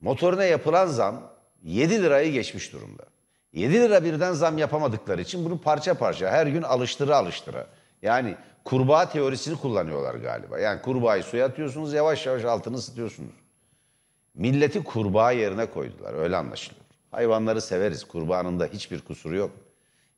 motorine 0.02 0.46
yapılan 0.46 0.88
zam 0.88 1.32
7 1.64 2.04
lirayı 2.04 2.32
geçmiş 2.32 2.74
durumda. 2.74 3.04
7 3.54 3.74
lira 3.74 4.04
birden 4.04 4.34
zam 4.34 4.58
yapamadıkları 4.58 5.22
için 5.22 5.46
bunu 5.46 5.62
parça 5.62 5.94
parça 5.94 6.32
her 6.32 6.48
gün 6.48 6.62
alıştıra 6.62 7.18
alıştıra. 7.18 7.68
Yani 8.06 8.36
kurbağa 8.64 9.10
teorisini 9.10 9.58
kullanıyorlar 9.58 10.16
galiba. 10.16 10.60
Yani 10.60 10.82
kurbağayı 10.82 11.24
suya 11.24 11.46
atıyorsunuz 11.46 11.94
yavaş 11.94 12.26
yavaş 12.26 12.44
altını 12.44 12.76
ısıtıyorsunuz. 12.76 13.34
Milleti 14.34 14.84
kurbağa 14.84 15.32
yerine 15.32 15.66
koydular 15.66 16.14
öyle 16.14 16.36
anlaşılıyor. 16.36 16.86
Hayvanları 17.12 17.62
severiz 17.62 18.04
kurbağanın 18.04 18.60
da 18.60 18.66
hiçbir 18.66 19.02
kusuru 19.02 19.36
yok. 19.36 19.52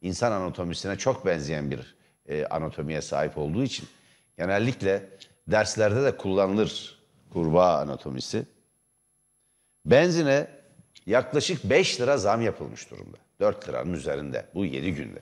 İnsan 0.01 0.31
anatomisine 0.31 0.97
çok 0.97 1.25
benzeyen 1.25 1.71
bir 1.71 1.95
e, 2.25 2.45
anatomiye 2.45 3.01
sahip 3.01 3.37
olduğu 3.37 3.63
için 3.63 3.87
genellikle 4.37 5.09
derslerde 5.47 6.03
de 6.03 6.17
kullanılır 6.17 6.99
kurbağa 7.33 7.77
anatomisi. 7.77 8.45
Benzine 9.85 10.47
yaklaşık 11.05 11.63
5 11.63 12.01
lira 12.01 12.17
zam 12.17 12.41
yapılmış 12.41 12.91
durumda. 12.91 13.17
4 13.39 13.69
liranın 13.69 13.93
üzerinde 13.93 14.45
bu 14.55 14.65
7 14.65 14.93
günde. 14.93 15.19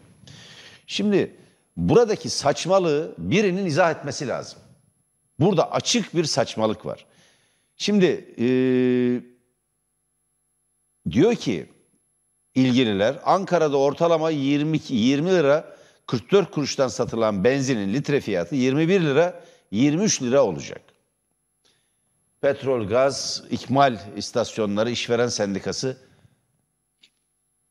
Şimdi 0.88 1.36
buradaki 1.78 2.30
saçmalığı 2.30 3.16
birinin 3.18 3.66
izah 3.66 3.92
etmesi 3.92 4.28
lazım. 4.28 4.60
Burada 5.40 5.72
açık 5.72 6.16
bir 6.16 6.24
saçmalık 6.24 6.86
var. 6.86 7.06
Şimdi 7.78 8.36
e, 8.40 8.48
diyor 11.12 11.36
ki 11.36 11.70
ilgililer 12.56 13.20
Ankara'da 13.24 13.78
ortalama 13.78 14.30
22 14.30 14.96
20 14.96 15.30
lira 15.30 15.76
44 16.08 16.52
kuruştan 16.52 16.88
satılan 16.88 17.44
benzinin 17.44 17.94
litre 17.94 18.22
fiyatı 18.22 18.56
21 18.56 19.02
lira 19.02 19.44
23 19.72 20.22
lira 20.22 20.44
olacak. 20.44 20.82
Petrol, 22.42 22.88
Gaz, 22.88 23.44
İkmal 23.50 24.00
İstasyonları 24.16 24.90
İşveren 24.90 25.28
Sendikası 25.28 25.98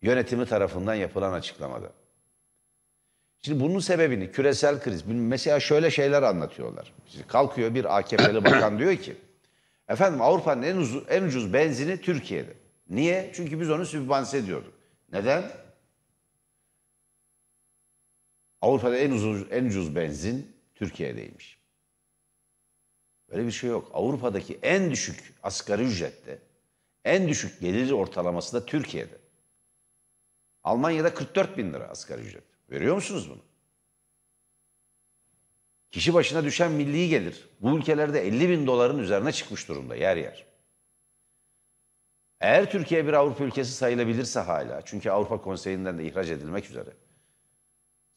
yönetimi 0.03 0.47
tarafından 0.47 0.95
yapılan 0.95 1.33
açıklamada. 1.33 1.93
Şimdi 3.45 3.61
bunun 3.61 3.79
sebebini 3.79 4.33
küresel 4.33 4.83
kriz, 4.83 5.07
mesela 5.07 5.61
şöyle 5.61 5.91
şeyler 5.91 6.23
anlatıyorlar. 6.23 6.93
Şimdi 7.07 7.27
kalkıyor 7.27 7.75
bir 7.75 7.99
AKP'li 7.99 8.45
bakan 8.45 8.79
diyor 8.79 8.97
ki, 8.97 9.17
efendim 9.89 10.23
Avrupa'nın 10.23 10.63
en, 10.63 10.77
ucuz, 10.77 11.05
en 11.09 11.23
ucuz 11.23 11.53
benzini 11.53 12.01
Türkiye'de. 12.01 12.55
Niye? 12.91 13.31
Çünkü 13.35 13.61
biz 13.61 13.71
onu 13.71 13.87
sübvanse 13.87 14.39
ediyorduk. 14.39 14.75
Neden? 15.13 15.45
Avrupa'da 18.63 18.97
en 18.97 19.11
ucuz, 19.11 19.47
en 19.51 19.65
ucuz 19.65 19.97
benzin 19.97 20.57
Türkiye'deymiş. 20.75 21.59
Böyle 23.31 23.47
bir 23.47 23.53
şey 23.53 23.71
yok. 23.71 23.91
Avrupa'daki 23.95 24.59
en 24.63 24.91
düşük 24.91 25.35
asgari 25.43 25.83
ücrette, 25.83 26.39
en 27.05 27.29
düşük 27.29 27.61
gelir 27.61 27.91
ortalaması 27.91 28.57
da 28.57 28.67
Türkiye'de. 28.67 29.19
Almanya'da 30.63 31.15
44 31.15 31.59
bin 31.59 31.73
lira 31.73 31.85
asgari 31.89 32.21
ücret. 32.23 32.54
Veriyor 32.71 32.95
musunuz 32.95 33.31
bunu? 33.31 33.43
Kişi 35.91 36.15
başına 36.15 36.45
düşen 36.45 36.73
milli 36.73 37.09
gelir 37.09 37.49
bu 37.61 37.79
ülkelerde 37.79 38.27
50 38.27 38.49
bin 38.49 38.67
doların 38.67 38.99
üzerine 38.99 39.33
çıkmış 39.33 39.69
durumda 39.69 39.97
yer 39.97 40.17
yer. 40.17 40.47
Eğer 42.41 42.71
Türkiye 42.71 43.07
bir 43.07 43.13
Avrupa 43.13 43.45
ülkesi 43.45 43.73
sayılabilirse 43.73 44.41
hala, 44.41 44.83
çünkü 44.85 45.11
Avrupa 45.11 45.43
Konseyi'nden 45.43 45.99
de 45.99 46.05
ihraç 46.05 46.29
edilmek 46.29 46.71
üzere, 46.71 46.91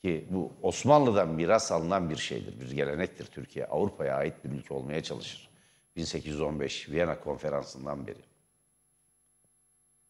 ki 0.03 0.27
bu 0.29 0.53
Osmanlı'dan 0.61 1.29
miras 1.29 1.71
alınan 1.71 2.09
bir 2.09 2.15
şeydir, 2.15 2.59
bir 2.59 2.71
gelenektir 2.71 3.25
Türkiye. 3.25 3.65
Avrupa'ya 3.65 4.15
ait 4.15 4.33
bir 4.43 4.49
ülke 4.49 4.73
olmaya 4.73 5.03
çalışır. 5.03 5.49
1815 5.95 6.89
Viyana 6.89 7.19
Konferansı'ndan 7.19 8.07
beri. 8.07 8.21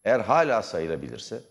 Eğer 0.03 0.20
hala 0.20 0.62
sayılabilirse 0.62 1.41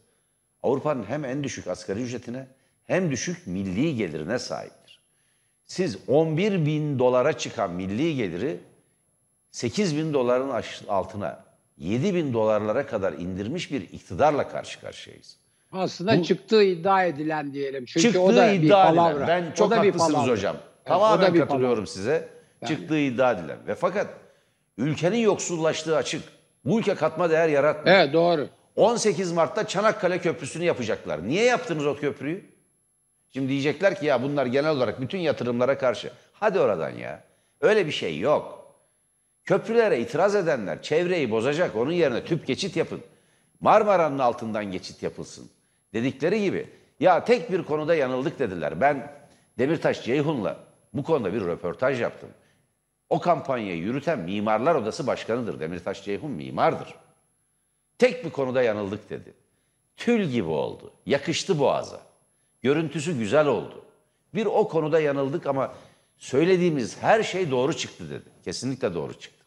Avrupa'nın 0.62 1.04
hem 1.04 1.24
en 1.24 1.44
düşük 1.44 1.66
asgari 1.66 2.02
ücretine 2.02 2.48
hem 2.86 3.10
düşük 3.10 3.46
milli 3.46 3.96
gelirine 3.96 4.38
sahiptir. 4.38 5.00
Siz 5.64 5.98
11 6.08 6.66
bin 6.66 6.98
dolara 6.98 7.32
çıkan 7.38 7.72
milli 7.72 8.16
geliri 8.16 8.60
8 9.50 9.96
bin 9.96 10.14
doların 10.14 10.62
altına 10.88 11.44
7 11.78 12.14
bin 12.14 12.32
dolarlara 12.32 12.86
kadar 12.86 13.12
indirmiş 13.12 13.72
bir 13.72 13.80
iktidarla 13.80 14.48
karşı 14.48 14.80
karşıyayız. 14.80 15.36
Aslında 15.72 16.18
Bu, 16.18 16.24
çıktığı 16.24 16.62
iddia 16.62 17.04
edilen 17.04 17.52
diyelim. 17.54 17.84
Çünkü 17.84 18.02
çıktığı 18.02 18.20
o 18.20 18.34
da 18.36 18.50
iddia 18.52 18.90
bir 18.92 18.96
palavra. 18.96 19.10
edilen. 19.24 19.44
Ben 19.44 19.52
çok 19.52 19.72
haklısınız 19.76 20.28
hocam. 20.28 20.56
Evet, 20.56 20.86
Tamamen 20.86 21.34
katılıyorum 21.34 21.74
palavra. 21.74 21.86
size. 21.86 22.28
Yani. 22.62 22.68
Çıktığı 22.68 22.98
iddia 22.98 23.32
edilen. 23.32 23.58
Ve 23.66 23.74
fakat 23.74 24.06
ülkenin 24.78 25.18
yoksullaştığı 25.18 25.96
açık. 25.96 26.22
Bu 26.64 26.80
ülke 26.80 26.94
katma 26.94 27.30
değer 27.30 27.48
yaratmıyor. 27.48 27.96
Evet 27.98 28.12
doğru. 28.12 28.48
18 28.76 29.32
Mart'ta 29.32 29.66
Çanakkale 29.66 30.18
Köprüsü'nü 30.18 30.64
yapacaklar. 30.64 31.28
Niye 31.28 31.44
yaptınız 31.44 31.86
o 31.86 31.96
köprüyü? 31.96 32.55
Şimdi 33.36 33.48
diyecekler 33.48 34.00
ki 34.00 34.06
ya 34.06 34.22
bunlar 34.22 34.46
genel 34.46 34.70
olarak 34.70 35.00
bütün 35.00 35.18
yatırımlara 35.18 35.78
karşı. 35.78 36.10
Hadi 36.32 36.60
oradan 36.60 36.90
ya. 36.90 37.24
Öyle 37.60 37.86
bir 37.86 37.92
şey 37.92 38.18
yok. 38.18 38.74
Köprülere 39.44 40.00
itiraz 40.00 40.34
edenler 40.34 40.82
çevreyi 40.82 41.30
bozacak. 41.30 41.76
Onun 41.76 41.92
yerine 41.92 42.24
tüp 42.24 42.46
geçit 42.46 42.76
yapın. 42.76 43.00
Marmara'nın 43.60 44.18
altından 44.18 44.64
geçit 44.64 45.02
yapılsın. 45.02 45.50
Dedikleri 45.94 46.42
gibi 46.42 46.68
ya 47.00 47.24
tek 47.24 47.52
bir 47.52 47.62
konuda 47.62 47.94
yanıldık 47.94 48.38
dediler. 48.38 48.80
Ben 48.80 49.12
Demirtaş 49.58 50.04
Ceyhun'la 50.04 50.56
bu 50.92 51.04
konuda 51.04 51.32
bir 51.32 51.40
röportaj 51.40 52.00
yaptım. 52.00 52.30
O 53.08 53.20
kampanyayı 53.20 53.78
yürüten 53.78 54.18
Mimarlar 54.18 54.74
Odası 54.74 55.06
Başkanı'dır. 55.06 55.60
Demirtaş 55.60 56.04
Ceyhun 56.04 56.30
mimardır. 56.30 56.94
Tek 57.98 58.24
bir 58.24 58.30
konuda 58.30 58.62
yanıldık 58.62 59.10
dedi. 59.10 59.34
Tül 59.96 60.24
gibi 60.24 60.48
oldu. 60.48 60.92
Yakıştı 61.06 61.58
boğaza. 61.58 62.15
Görüntüsü 62.66 63.18
güzel 63.18 63.46
oldu. 63.46 63.84
Bir 64.34 64.46
o 64.46 64.68
konuda 64.68 65.00
yanıldık 65.00 65.46
ama 65.46 65.74
söylediğimiz 66.16 67.02
her 67.02 67.22
şey 67.22 67.50
doğru 67.50 67.76
çıktı 67.76 68.10
dedi. 68.10 68.24
Kesinlikle 68.44 68.94
doğru 68.94 69.18
çıktı. 69.18 69.44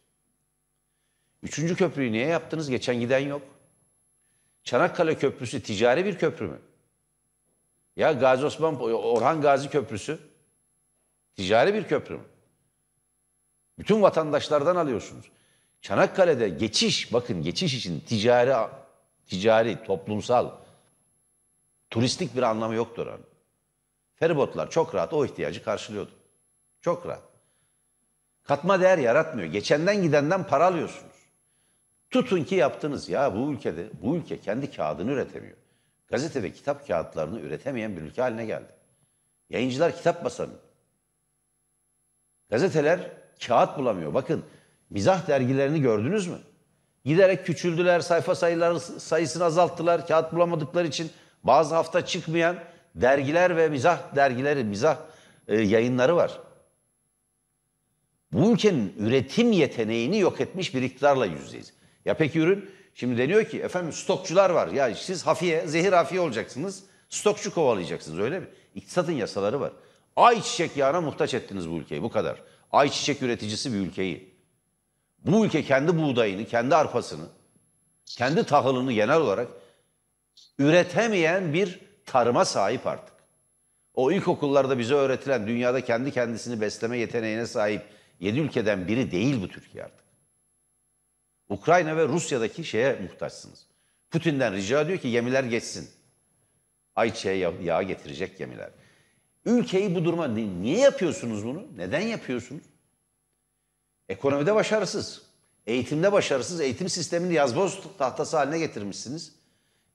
Üçüncü 1.44 1.76
köprüyü 1.76 2.12
niye 2.12 2.26
yaptınız? 2.26 2.70
Geçen 2.70 3.00
giden 3.00 3.20
yok. 3.20 3.42
Çanakkale 4.64 5.18
Köprüsü 5.18 5.64
ticari 5.64 6.06
bir 6.06 6.18
köprü 6.18 6.48
mü? 6.48 6.60
Ya 7.96 8.12
Gazi 8.12 8.46
Osman 8.46 8.80
Orhan 8.82 9.42
Gazi 9.42 9.70
Köprüsü 9.70 10.20
ticari 11.36 11.74
bir 11.74 11.84
köprü 11.84 12.16
mü? 12.16 12.24
Bütün 13.80 14.02
vatandaşlardan 14.02 14.76
alıyorsunuz. 14.76 15.26
Çanakkale'de 15.82 16.50
geçiş, 16.50 17.14
bakın 17.14 17.42
geçiş 17.42 17.74
için 17.74 18.00
ticari, 18.00 18.70
ticari, 19.28 19.84
toplumsal, 19.84 20.52
turistik 21.90 22.36
bir 22.36 22.44
anlamı 22.44 22.76
yoktur 22.76 23.08
onun. 23.08 23.26
Feribotlar 24.16 24.70
çok 24.70 24.96
rahat 24.96 25.14
o 25.14 25.26
ihtiyacı 25.26 25.64
karşılıyordu. 25.64 26.12
Çok 26.82 27.08
rahat. 27.08 27.24
Katma 28.44 28.82
değer 28.82 28.98
yaratmıyor. 28.98 29.52
Geçenden 29.52 30.02
gidenden 30.02 30.44
para 30.48 30.66
alıyorsunuz. 30.66 31.16
Tutun 32.10 32.44
ki 32.44 32.56
yaptınız. 32.56 33.10
Ya 33.10 33.36
bu 33.36 33.52
ülkede, 33.52 33.90
bu 34.02 34.16
ülke 34.16 34.40
kendi 34.40 34.72
kağıdını 34.72 35.12
üretemiyor. 35.12 35.58
Gazete 36.08 36.44
ve 36.44 36.54
kitap 36.54 36.88
kağıtlarını 36.88 37.40
üretemeyen 37.40 37.98
bir 37.98 38.02
ülke 38.02 38.22
haline 38.22 38.46
geldi. 38.46 38.74
Yayıncılar 39.50 39.96
kitap 39.96 40.26
basamıyor. 40.26 40.60
Gazeteler 42.50 43.12
kağıt 43.48 43.78
bulamıyor. 43.78 44.14
Bakın 44.14 44.44
mizah 44.90 45.28
dergilerini 45.28 45.82
gördünüz 45.82 46.28
mü? 46.28 46.38
Giderek 47.06 47.46
küçüldüler, 47.46 48.00
sayfa 48.00 48.36
sayıları 48.36 48.80
sayısını 48.80 49.44
azalttılar. 49.44 50.08
Kağıt 50.08 50.34
bulamadıkları 50.34 50.88
için 50.88 51.12
bazı 51.44 51.76
hafta 51.76 52.06
çıkmayan 52.06 52.56
dergiler 52.96 53.58
ve 53.58 53.70
mizah 53.70 54.16
dergileri, 54.16 54.64
mizah 54.64 54.98
e, 55.48 55.62
yayınları 55.62 56.16
var. 56.16 56.40
Bu 58.32 58.52
ülkenin 58.52 58.94
üretim 59.00 59.52
yeteneğini 59.52 60.20
yok 60.20 60.42
etmiş 60.42 60.76
bir 60.76 60.82
iktidarla 60.82 61.26
yüzdeyiz. 61.26 61.74
Ya 62.06 62.14
peki 62.14 62.40
ürün? 62.40 62.70
Şimdi 62.96 63.18
deniyor 63.18 63.46
ki 63.46 63.62
efendim 63.62 63.94
stokçular 63.94 64.50
var. 64.50 64.68
Ya 64.68 64.96
siz 64.96 65.28
hafiye, 65.28 65.68
zehir 65.68 65.94
hafiye 65.94 66.22
olacaksınız. 66.22 66.84
Stokçu 67.10 67.54
kovalayacaksınız 67.54 68.20
öyle 68.20 68.40
mi? 68.40 68.48
İktisatın 68.76 69.12
yasaları 69.12 69.60
var. 69.60 69.72
Ayçiçek 70.16 70.78
yağına 70.78 71.02
muhtaç 71.02 71.34
ettiniz 71.34 71.70
bu 71.70 71.78
ülkeyi 71.78 72.04
bu 72.04 72.10
kadar. 72.10 72.42
Ayçiçek 72.72 73.22
üreticisi 73.22 73.74
bir 73.74 73.78
ülkeyi. 73.78 74.34
Bu 75.26 75.46
ülke 75.46 75.64
kendi 75.64 75.98
buğdayını, 75.98 76.46
kendi 76.46 76.76
arpasını, 76.76 77.26
kendi 78.06 78.44
tahılını 78.44 78.94
genel 78.94 79.18
olarak 79.18 79.48
üretemeyen 80.60 81.54
bir 81.54 81.80
tarıma 82.06 82.46
sahip 82.46 82.88
artık. 82.88 83.14
O 83.94 84.12
ilkokullarda 84.12 84.80
bize 84.80 84.94
öğretilen 84.94 85.48
dünyada 85.48 85.84
kendi 85.84 86.12
kendisini 86.12 86.62
besleme 86.62 86.98
yeteneğine 86.98 87.48
sahip 87.48 87.82
yedi 88.20 88.40
ülkeden 88.40 88.88
biri 88.88 89.12
değil 89.12 89.42
bu 89.42 89.48
Türkiye 89.48 89.84
artık. 89.84 90.06
Ukrayna 91.50 91.98
ve 91.98 92.08
Rusya'daki 92.08 92.64
şeye 92.64 93.00
muhtaçsınız. 93.02 93.68
Putin'den 94.12 94.54
rica 94.54 94.82
ediyor 94.82 95.00
ki 95.00 95.12
gemiler 95.12 95.44
geçsin. 95.44 95.90
Ayçiçeğe 96.96 97.54
yağ 97.64 97.84
getirecek 97.84 98.38
gemiler. 98.38 98.70
Ülkeyi 99.46 99.96
bu 99.96 100.06
duruma 100.06 100.28
niye 100.28 100.80
yapıyorsunuz 100.80 101.46
bunu? 101.46 101.68
Neden 101.76 102.02
yapıyorsunuz? 102.02 102.64
Ekonomide 104.10 104.56
başarısız. 104.56 105.22
Eğitimde 105.68 106.12
başarısız. 106.12 106.62
Eğitim 106.62 106.90
sistemini 106.90 107.34
yazboz 107.34 107.82
tahtası 107.98 108.38
haline 108.38 108.60
getirmişsiniz. 108.60 109.39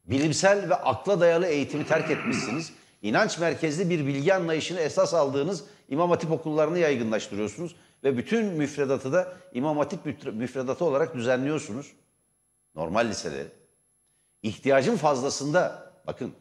Bilimsel 0.04 0.70
ve 0.70 0.74
akla 0.74 1.20
dayalı 1.20 1.46
eğitimi 1.46 1.86
terk 1.86 2.10
etmişsiniz. 2.10 2.72
İnanç 3.02 3.38
merkezli 3.38 3.90
bir 3.90 4.06
bilgi 4.06 4.34
anlayışını 4.34 4.80
esas 4.80 5.14
aldığınız 5.14 5.64
İmam 5.88 6.10
Hatip 6.10 6.30
okullarını 6.30 6.78
yaygınlaştırıyorsunuz. 6.78 7.76
Ve 8.04 8.16
bütün 8.16 8.46
müfredatı 8.46 9.12
da 9.12 9.36
İmam 9.52 9.78
Hatip 9.78 10.26
müfredatı 10.26 10.84
olarak 10.84 11.14
düzenliyorsunuz. 11.14 11.92
Normal 12.74 13.08
liseleri. 13.08 13.48
İhtiyacın 14.42 14.96
fazlasında 14.96 15.92
bakın 16.06 16.32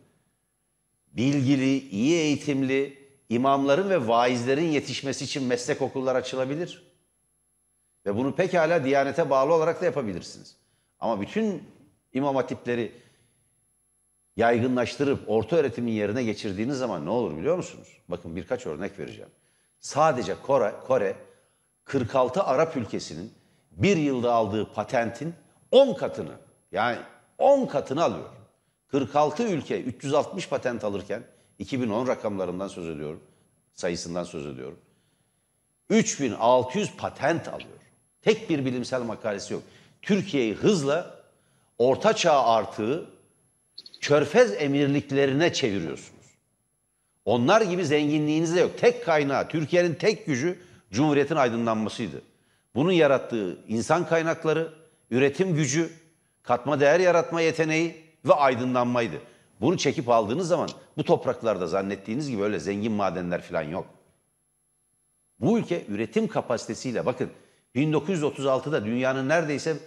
bilgili, 1.07 1.89
iyi 1.89 2.15
eğitimli 2.15 2.97
imamların 3.29 3.89
ve 3.89 4.07
vaizlerin 4.07 4.71
yetişmesi 4.71 5.25
için 5.25 5.43
meslek 5.43 5.81
okulları 5.81 6.17
açılabilir. 6.17 6.93
Ve 8.05 8.15
bunu 8.15 8.35
pekala 8.35 8.83
Diyanete 8.83 9.29
bağlı 9.29 9.53
olarak 9.53 9.81
da 9.81 9.85
yapabilirsiniz. 9.85 10.55
Ama 10.99 11.21
bütün 11.21 11.63
imam 12.13 12.35
hatipleri 12.35 12.91
yaygınlaştırıp 14.37 15.19
orta 15.27 15.55
öğretimin 15.55 15.91
yerine 15.91 16.23
geçirdiğiniz 16.23 16.77
zaman 16.77 17.05
ne 17.05 17.09
olur 17.09 17.37
biliyor 17.37 17.57
musunuz? 17.57 17.87
Bakın 18.07 18.35
birkaç 18.35 18.65
örnek 18.65 18.99
vereceğim. 18.99 19.29
Sadece 19.79 20.35
Kore, 20.43 20.73
Kore 20.87 21.15
46 21.85 22.43
Arap 22.43 22.77
ülkesinin 22.77 23.31
bir 23.71 23.97
yılda 23.97 24.33
aldığı 24.33 24.73
patentin 24.73 25.33
10 25.71 25.93
katını 25.93 26.33
yani 26.71 26.97
10 27.37 27.65
katını 27.65 28.03
alıyor. 28.03 28.29
46 28.87 29.43
ülke 29.43 29.81
360 29.81 30.49
patent 30.49 30.83
alırken 30.83 31.23
2010 31.59 32.07
rakamlarından 32.07 32.67
söz 32.67 32.89
ediyorum. 32.89 33.23
Sayısından 33.73 34.23
söz 34.23 34.45
ediyorum. 34.45 34.79
3600 35.89 36.95
patent 36.97 37.47
alıyor. 37.47 37.69
Tek 38.21 38.49
bir 38.49 38.65
bilimsel 38.65 39.01
makalesi 39.01 39.53
yok. 39.53 39.63
Türkiye'yi 40.01 40.53
hızla 40.53 41.19
orta 41.77 42.13
çağ 42.13 42.43
artığı 42.43 43.12
körfez 44.03 44.53
emirliklerine 44.57 45.53
çeviriyorsunuz. 45.53 46.23
Onlar 47.25 47.61
gibi 47.61 47.85
zenginliğiniz 47.85 48.55
de 48.55 48.59
yok. 48.59 48.77
Tek 48.77 49.05
kaynağı, 49.05 49.47
Türkiye'nin 49.47 49.93
tek 49.93 50.25
gücü 50.25 50.59
Cumhuriyet'in 50.91 51.35
aydınlanmasıydı. 51.35 52.21
Bunun 52.75 52.91
yarattığı 52.91 53.57
insan 53.67 54.07
kaynakları, 54.07 54.73
üretim 55.11 55.55
gücü, 55.55 55.89
katma 56.43 56.79
değer 56.79 56.99
yaratma 56.99 57.41
yeteneği 57.41 57.95
ve 58.25 58.33
aydınlanmaydı. 58.33 59.15
Bunu 59.61 59.77
çekip 59.77 60.09
aldığınız 60.09 60.47
zaman 60.47 60.69
bu 60.97 61.03
topraklarda 61.03 61.67
zannettiğiniz 61.67 62.29
gibi 62.29 62.43
öyle 62.43 62.59
zengin 62.59 62.91
madenler 62.91 63.41
falan 63.41 63.63
yok. 63.63 63.85
Bu 65.39 65.59
ülke 65.59 65.85
üretim 65.87 66.27
kapasitesiyle 66.27 67.05
bakın 67.05 67.29
1936'da 67.75 68.85
dünyanın 68.85 69.29
neredeyse 69.29 69.77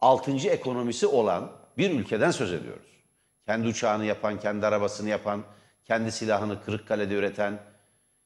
6. 0.00 0.48
ekonomisi 0.48 1.06
olan 1.06 1.50
bir 1.78 1.90
ülkeden 1.90 2.30
söz 2.30 2.52
ediyoruz. 2.52 2.91
Kendi 3.46 3.68
uçağını 3.68 4.04
yapan, 4.04 4.40
kendi 4.40 4.66
arabasını 4.66 5.08
yapan, 5.08 5.44
kendi 5.84 6.12
silahını 6.12 6.64
Kırıkkale'de 6.64 7.14
üreten, 7.14 7.60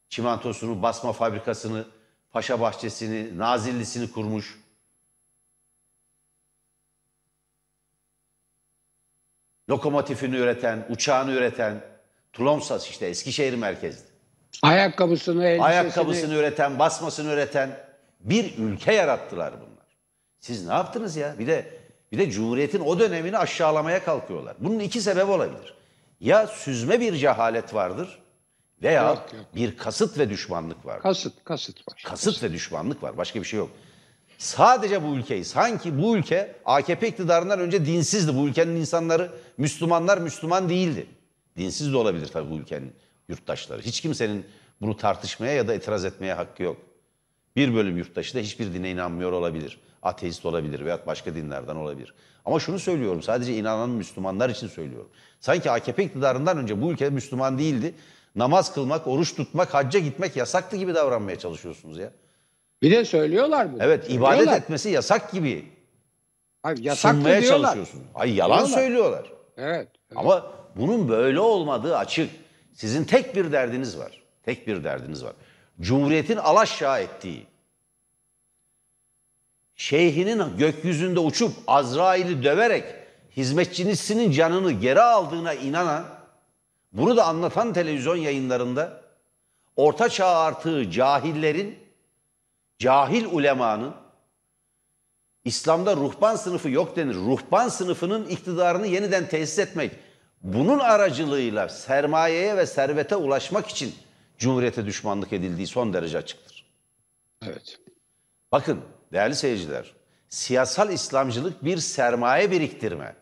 çimentosunu, 0.08 0.82
basma 0.82 1.12
fabrikasını, 1.12 1.84
paşa 2.30 2.60
bahçesini, 2.60 3.38
nazillisini 3.38 4.12
kurmuş. 4.12 4.60
Lokomotifini 9.70 10.36
üreten, 10.36 10.86
uçağını 10.90 11.32
üreten, 11.32 11.84
Tulomsas 12.32 12.88
işte 12.88 13.06
Eskişehir 13.06 13.54
merkezli. 13.54 14.08
Ayakkabısını, 14.62 15.44
elbisesini... 15.44 15.64
Ayakkabısını 15.64 16.34
üreten, 16.34 16.78
basmasını 16.78 17.32
üreten 17.32 17.86
bir 18.20 18.58
ülke 18.58 18.92
yarattılar 18.92 19.54
bunlar. 19.60 19.86
Siz 20.40 20.66
ne 20.66 20.72
yaptınız 20.72 21.16
ya? 21.16 21.38
Bir 21.38 21.46
de 21.46 21.78
bir 22.16 22.26
de 22.26 22.30
Cumhuriyet'in 22.30 22.80
o 22.80 22.98
dönemini 22.98 23.38
aşağılamaya 23.38 24.04
kalkıyorlar. 24.04 24.56
Bunun 24.60 24.78
iki 24.78 25.00
sebep 25.00 25.28
olabilir. 25.28 25.74
Ya 26.20 26.46
süzme 26.46 27.00
bir 27.00 27.14
cehalet 27.16 27.74
vardır 27.74 28.18
veya 28.82 29.08
yok, 29.08 29.28
yok. 29.34 29.44
bir 29.54 29.76
kasıt 29.76 30.18
ve 30.18 30.30
düşmanlık 30.30 30.86
var. 30.86 31.02
Kasıt, 31.02 31.44
kasıt 31.44 31.88
var. 31.88 32.02
Kasıt 32.06 32.42
ve 32.42 32.52
düşmanlık 32.52 33.02
var. 33.02 33.16
Başka 33.16 33.40
bir 33.40 33.44
şey 33.44 33.58
yok. 33.58 33.70
Sadece 34.38 35.02
bu 35.02 35.16
ülkeyi, 35.16 35.44
sanki 35.44 36.02
bu 36.02 36.16
ülke 36.16 36.56
AKP 36.64 37.08
iktidarından 37.08 37.60
önce 37.60 37.86
dinsizdi. 37.86 38.36
Bu 38.36 38.48
ülkenin 38.48 38.76
insanları, 38.76 39.32
Müslümanlar 39.58 40.18
Müslüman 40.18 40.68
değildi. 40.68 41.06
Dinsiz 41.56 41.92
de 41.92 41.96
olabilir 41.96 42.26
tabii 42.26 42.50
bu 42.50 42.56
ülkenin 42.56 42.92
yurttaşları. 43.28 43.82
Hiç 43.82 44.00
kimsenin 44.00 44.46
bunu 44.80 44.96
tartışmaya 44.96 45.52
ya 45.52 45.68
da 45.68 45.74
itiraz 45.74 46.04
etmeye 46.04 46.34
hakkı 46.34 46.62
yok. 46.62 46.76
Bir 47.56 47.74
bölüm 47.74 47.96
yurttaşı 47.96 48.34
da 48.34 48.38
hiçbir 48.38 48.74
dine 48.74 48.90
inanmıyor 48.90 49.32
olabilir. 49.32 49.78
Ateist 50.06 50.46
olabilir 50.46 50.84
veya 50.84 50.98
başka 51.06 51.34
dinlerden 51.34 51.76
olabilir. 51.76 52.14
Ama 52.44 52.60
şunu 52.60 52.78
söylüyorum 52.78 53.22
sadece 53.22 53.56
inanan 53.56 53.90
Müslümanlar 53.90 54.50
için 54.50 54.68
söylüyorum. 54.68 55.08
Sanki 55.40 55.70
AKP 55.70 56.04
iktidarından 56.04 56.58
önce 56.58 56.82
bu 56.82 56.92
ülke 56.92 57.10
Müslüman 57.10 57.58
değildi. 57.58 57.94
Namaz 58.36 58.74
kılmak, 58.74 59.06
oruç 59.06 59.34
tutmak, 59.34 59.74
hacca 59.74 60.00
gitmek 60.00 60.36
yasaktı 60.36 60.76
gibi 60.76 60.94
davranmaya 60.94 61.38
çalışıyorsunuz 61.38 61.98
ya. 61.98 62.10
Bir 62.82 62.90
de 62.90 63.04
söylüyorlar 63.04 63.66
mı? 63.66 63.78
Evet 63.80 64.10
ibadet 64.10 64.48
etmesi 64.48 64.90
yasak 64.90 65.32
gibi 65.32 65.64
Hayır, 66.62 66.78
yasak 66.78 67.14
sunmaya 67.14 67.42
diyorlar. 67.42 67.74
çalışıyorsun. 67.74 68.02
Ay 68.14 68.34
yalan 68.34 68.58
diyorlar. 68.58 68.78
söylüyorlar. 68.78 69.32
Evet, 69.56 69.88
evet. 70.10 70.16
Ama 70.16 70.46
bunun 70.76 71.08
böyle 71.08 71.40
olmadığı 71.40 71.96
açık. 71.96 72.30
Sizin 72.72 73.04
tek 73.04 73.36
bir 73.36 73.52
derdiniz 73.52 73.98
var. 73.98 74.22
Tek 74.42 74.66
bir 74.66 74.84
derdiniz 74.84 75.24
var. 75.24 75.32
Cumhuriyetin 75.80 76.36
alaşağı 76.36 77.00
ettiği, 77.00 77.46
şeyhinin 79.76 80.56
gökyüzünde 80.58 81.20
uçup 81.20 81.52
Azrail'i 81.66 82.42
döverek 82.42 82.84
hizmetçisinin 83.36 84.30
canını 84.30 84.72
geri 84.72 85.00
aldığına 85.00 85.54
inanan, 85.54 86.04
bunu 86.92 87.16
da 87.16 87.26
anlatan 87.26 87.72
televizyon 87.72 88.16
yayınlarında 88.16 89.00
orta 89.76 90.08
çağ 90.08 90.26
artığı 90.26 90.90
cahillerin, 90.90 91.78
cahil 92.78 93.24
ulemanın 93.24 93.94
İslam'da 95.44 95.96
ruhban 95.96 96.36
sınıfı 96.36 96.70
yok 96.70 96.96
denir. 96.96 97.14
Ruhban 97.14 97.68
sınıfının 97.68 98.26
iktidarını 98.26 98.86
yeniden 98.86 99.28
tesis 99.28 99.58
etmek. 99.58 99.92
Bunun 100.42 100.78
aracılığıyla 100.78 101.68
sermayeye 101.68 102.56
ve 102.56 102.66
servete 102.66 103.16
ulaşmak 103.16 103.66
için 103.66 103.94
Cumhuriyete 104.38 104.86
düşmanlık 104.86 105.32
edildiği 105.32 105.66
son 105.66 105.92
derece 105.92 106.18
açıktır. 106.18 106.66
Evet. 107.42 107.78
Bakın 108.52 108.80
değerli 109.12 109.34
seyirciler, 109.34 109.94
siyasal 110.28 110.92
İslamcılık 110.92 111.64
bir 111.64 111.78
sermaye 111.78 112.50
biriktirme, 112.50 113.16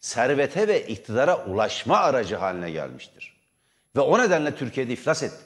servete 0.00 0.68
ve 0.68 0.86
iktidara 0.86 1.44
ulaşma 1.44 1.96
aracı 1.96 2.36
haline 2.36 2.70
gelmiştir. 2.70 3.36
Ve 3.96 4.00
o 4.00 4.18
nedenle 4.18 4.56
Türkiye'de 4.56 4.92
iflas 4.92 5.22
etti. 5.22 5.44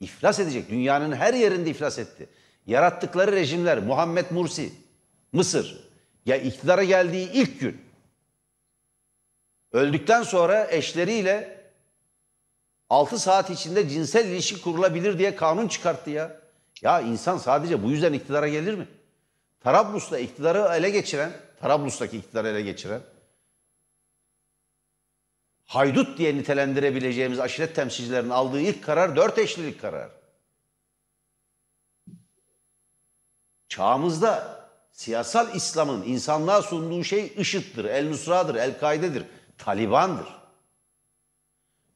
İflas 0.00 0.40
edecek, 0.40 0.70
dünyanın 0.70 1.12
her 1.12 1.34
yerinde 1.34 1.70
iflas 1.70 1.98
etti. 1.98 2.28
Yarattıkları 2.66 3.32
rejimler, 3.32 3.78
Muhammed 3.78 4.30
Mursi, 4.30 4.72
Mısır, 5.32 5.88
ya 6.26 6.36
iktidara 6.36 6.84
geldiği 6.84 7.32
ilk 7.32 7.60
gün, 7.60 7.82
öldükten 9.72 10.22
sonra 10.22 10.66
eşleriyle 10.70 11.62
6 12.90 13.18
saat 13.18 13.50
içinde 13.50 13.88
cinsel 13.88 14.28
ilişki 14.28 14.62
kurulabilir 14.62 15.18
diye 15.18 15.36
kanun 15.36 15.68
çıkarttı 15.68 16.10
ya. 16.10 16.41
Ya 16.82 17.00
insan 17.00 17.38
sadece 17.38 17.82
bu 17.82 17.90
yüzden 17.90 18.12
iktidara 18.12 18.48
gelir 18.48 18.74
mi? 18.74 18.88
Trablus'ta 19.60 20.18
iktidarı 20.18 20.76
ele 20.76 20.90
geçiren, 20.90 21.32
Trablus'taki 21.60 22.18
iktidarı 22.18 22.48
ele 22.48 22.62
geçiren, 22.62 23.00
haydut 25.64 26.18
diye 26.18 26.36
nitelendirebileceğimiz 26.36 27.40
aşiret 27.40 27.76
temsilcilerinin 27.76 28.30
aldığı 28.30 28.60
ilk 28.60 28.84
karar 28.84 29.16
dört 29.16 29.38
eşlilik 29.38 29.80
karar. 29.80 30.10
Çağımızda 33.68 34.62
siyasal 34.92 35.54
İslam'ın 35.54 36.02
insanlığa 36.02 36.62
sunduğu 36.62 37.04
şey 37.04 37.34
IŞİD'dir, 37.36 37.84
El 37.84 38.08
Nusra'dır, 38.08 38.54
El 38.54 38.78
Kaide'dir, 38.78 39.24
Taliban'dır. 39.58 40.26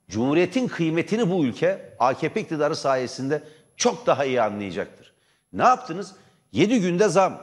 Cumhuriyetin 0.09 0.69
kıymetini 0.69 1.31
bu 1.31 1.45
ülke 1.45 1.97
AKP 1.99 2.41
iktidarı 2.41 2.77
sayesinde 2.77 3.43
çok 3.77 4.07
daha 4.07 4.25
iyi 4.25 4.43
anlayacaktır. 4.43 5.13
Ne 5.53 5.63
yaptınız? 5.63 6.15
7 6.53 6.81
günde 6.81 7.09
zam. 7.09 7.43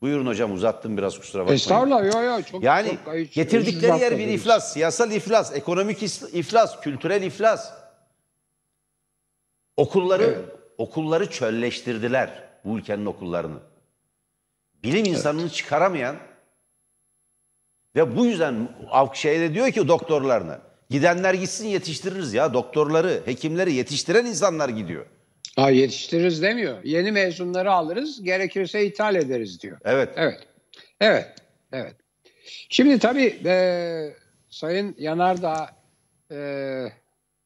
Buyurun 0.00 0.26
hocam 0.26 0.52
uzattım 0.52 0.96
biraz 0.96 1.18
kusura 1.18 1.42
bakmayın. 1.42 1.56
Estağfurullah 1.56 2.04
yok 2.04 2.24
yok. 2.24 2.46
Çok, 2.46 2.62
Yani 2.62 2.98
çok, 3.04 3.14
hiç- 3.14 3.34
getirdikleri 3.34 4.00
yer 4.00 4.18
bir 4.18 4.28
iflas, 4.28 4.72
siyasal 4.72 5.10
iflas, 5.12 5.56
ekonomik 5.56 6.02
iflas, 6.32 6.80
kültürel 6.80 7.22
iflas. 7.22 7.72
Okulları 9.76 10.44
okulları 10.78 11.30
çölleştirdiler 11.30 12.48
bu 12.64 12.78
ülkenin 12.78 13.06
okullarını. 13.06 13.58
Bilim 14.82 15.04
insanını 15.04 15.50
çıkaramayan 15.50 16.16
ve 17.96 18.16
bu 18.16 18.26
yüzden 18.26 18.68
şeyde 19.14 19.54
diyor 19.54 19.70
ki 19.70 19.88
doktorlarına 19.88 20.67
gidenler 20.90 21.34
gitsin 21.34 21.66
yetiştiririz 21.66 22.34
ya 22.34 22.54
doktorları, 22.54 23.22
hekimleri 23.24 23.72
yetiştiren 23.74 24.26
insanlar 24.26 24.68
gidiyor. 24.68 25.06
Ha, 25.56 25.70
yetiştiririz 25.70 26.42
demiyor. 26.42 26.84
Yeni 26.84 27.12
mezunları 27.12 27.72
alırız, 27.72 28.22
gerekirse 28.22 28.86
ithal 28.86 29.14
ederiz 29.14 29.62
diyor. 29.62 29.78
Evet. 29.84 30.08
Evet. 30.16 30.40
Evet. 31.00 31.26
Evet. 31.72 31.94
Şimdi 32.68 32.98
tabii 32.98 33.38
e, 33.44 34.14
Sayın 34.50 34.94
Yanardağ 34.98 35.70
e, 36.32 36.38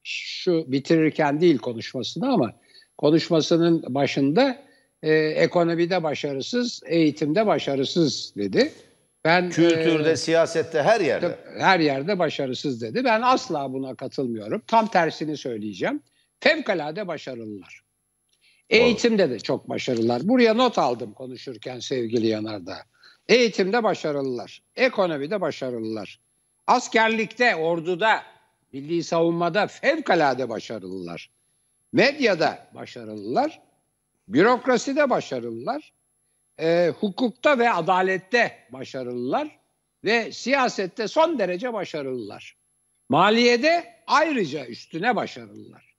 şu 0.03 0.73
bitirirken 0.73 1.41
değil 1.41 1.59
konuşmasını 1.59 2.33
ama 2.33 2.53
konuşmasının 2.99 3.85
başında 3.89 4.63
e, 5.03 5.13
ekonomide 5.15 6.03
başarısız, 6.03 6.81
eğitimde 6.87 7.47
başarısız 7.47 8.33
dedi. 8.37 8.73
Ben 9.25 9.51
Kültürde, 9.51 10.11
e, 10.11 10.17
siyasette 10.17 10.83
her 10.83 11.01
yerde. 11.01 11.39
her 11.59 11.81
yerde 11.81 12.19
başarısız 12.19 12.83
dedi. 12.83 13.05
Ben 13.05 13.23
asla 13.23 13.73
buna 13.73 13.95
katılmıyorum. 13.95 14.63
Tam 14.67 14.87
tersini 14.87 15.37
söyleyeceğim. 15.37 16.03
Fevkalade 16.41 17.07
başarılılar. 17.07 17.83
Eğitimde 18.71 19.31
de 19.31 19.39
çok 19.39 19.69
başarılılar. 19.69 20.29
Buraya 20.29 20.55
not 20.55 20.79
aldım 20.79 21.13
konuşurken 21.13 21.81
sevgili 21.81 22.27
Yanardağ. 22.27 22.79
Eğitimde 23.29 23.83
başarılılar. 23.83 24.63
Ekonomide 24.77 25.41
başarılılar. 25.41 26.21
Askerlikte, 26.67 27.57
orduda, 27.57 28.23
milli 28.73 29.05
savunmada 29.05 29.67
fevkalade 29.67 30.49
başarılılar. 30.49 31.31
Medyada 31.93 32.67
başarılılar. 32.75 33.63
Bürokraside 34.29 35.11
başarılılar. 35.11 35.93
E, 36.61 36.93
hukukta 37.01 37.59
ve 37.59 37.71
adalette 37.71 38.59
başarılılar 38.73 39.59
ve 40.05 40.33
siyasette 40.33 41.09
son 41.09 41.39
derece 41.39 41.73
başarılılar. 41.73 42.57
Maliyede 43.09 43.95
ayrıca 44.07 44.67
üstüne 44.67 45.17
başarılılar. 45.17 45.97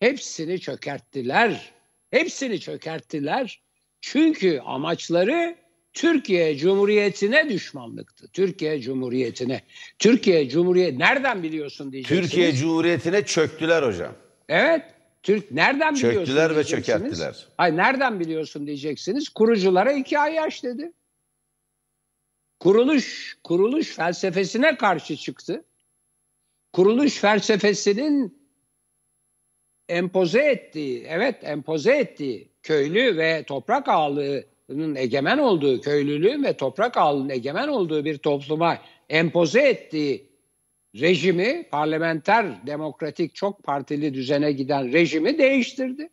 Hepsini 0.00 0.60
çökerttiler. 0.60 1.72
Hepsini 2.10 2.60
çökerttiler. 2.60 3.62
Çünkü 4.00 4.60
amaçları 4.64 5.56
Türkiye 5.92 6.56
Cumhuriyeti'ne 6.56 7.48
düşmanlıktı. 7.48 8.28
Türkiye 8.32 8.80
Cumhuriyeti'ne. 8.80 9.62
Türkiye 9.98 10.48
Cumhuriyet 10.48 10.98
nereden 10.98 11.42
biliyorsun 11.42 11.92
diyeceksiniz. 11.92 12.30
Türkiye 12.30 12.52
Cumhuriyeti'ne 12.52 13.24
çöktüler 13.24 13.82
hocam. 13.82 14.14
Evet. 14.48 14.82
Türk 15.22 15.50
nereden 15.50 15.94
biliyorsun 15.94 16.18
Çöktüler 16.18 16.56
ve 16.56 16.64
çökerttiler. 16.64 17.46
Hayır 17.56 17.76
nereden 17.76 18.20
biliyorsun 18.20 18.66
diyeceksiniz. 18.66 19.28
Kuruculara 19.28 19.92
iki 19.92 20.18
ay 20.18 20.34
yaş 20.34 20.64
dedi. 20.64 20.92
Kuruluş 22.60 23.38
kuruluş 23.44 23.94
felsefesine 23.94 24.76
karşı 24.76 25.16
çıktı. 25.16 25.64
Kuruluş 26.72 27.18
felsefesinin 27.18 28.40
empoze 29.88 30.40
ettiği, 30.40 31.04
evet 31.08 31.36
empoze 31.42 31.96
ettiği 31.96 32.48
köylü 32.62 33.16
ve 33.16 33.44
toprak 33.44 33.88
ağalığının 33.88 34.94
egemen 34.94 35.38
olduğu, 35.38 35.80
köylülüğün 35.80 36.44
ve 36.44 36.56
toprak 36.56 36.96
ağalığının 36.96 37.28
egemen 37.28 37.68
olduğu 37.68 38.04
bir 38.04 38.18
topluma 38.18 38.78
empoze 39.08 39.60
ettiği 39.60 40.29
rejimi, 40.94 41.68
parlamenter, 41.70 42.66
demokratik, 42.66 43.34
çok 43.34 43.62
partili 43.64 44.14
düzene 44.14 44.52
giden 44.52 44.92
rejimi 44.92 45.38
değiştirdi. 45.38 46.10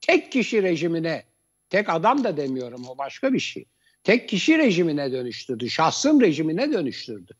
Tek 0.00 0.32
kişi 0.32 0.62
rejimine, 0.62 1.24
tek 1.70 1.88
adam 1.88 2.24
da 2.24 2.36
demiyorum 2.36 2.88
o 2.88 2.98
başka 2.98 3.32
bir 3.32 3.38
şey. 3.38 3.64
Tek 4.04 4.28
kişi 4.28 4.58
rejimine 4.58 5.12
dönüştürdü, 5.12 5.70
şahsım 5.70 6.20
rejimine 6.20 6.72
dönüştürdü. 6.72 7.32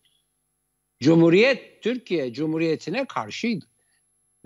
Cumhuriyet, 1.00 1.82
Türkiye 1.82 2.32
Cumhuriyeti'ne 2.32 3.04
karşıydı. 3.04 3.64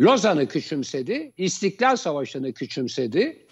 Lozan'ı 0.00 0.48
küçümsedi, 0.48 1.32
İstiklal 1.36 1.96
Savaşı'nı 1.96 2.52
küçümsedi. 2.52 3.45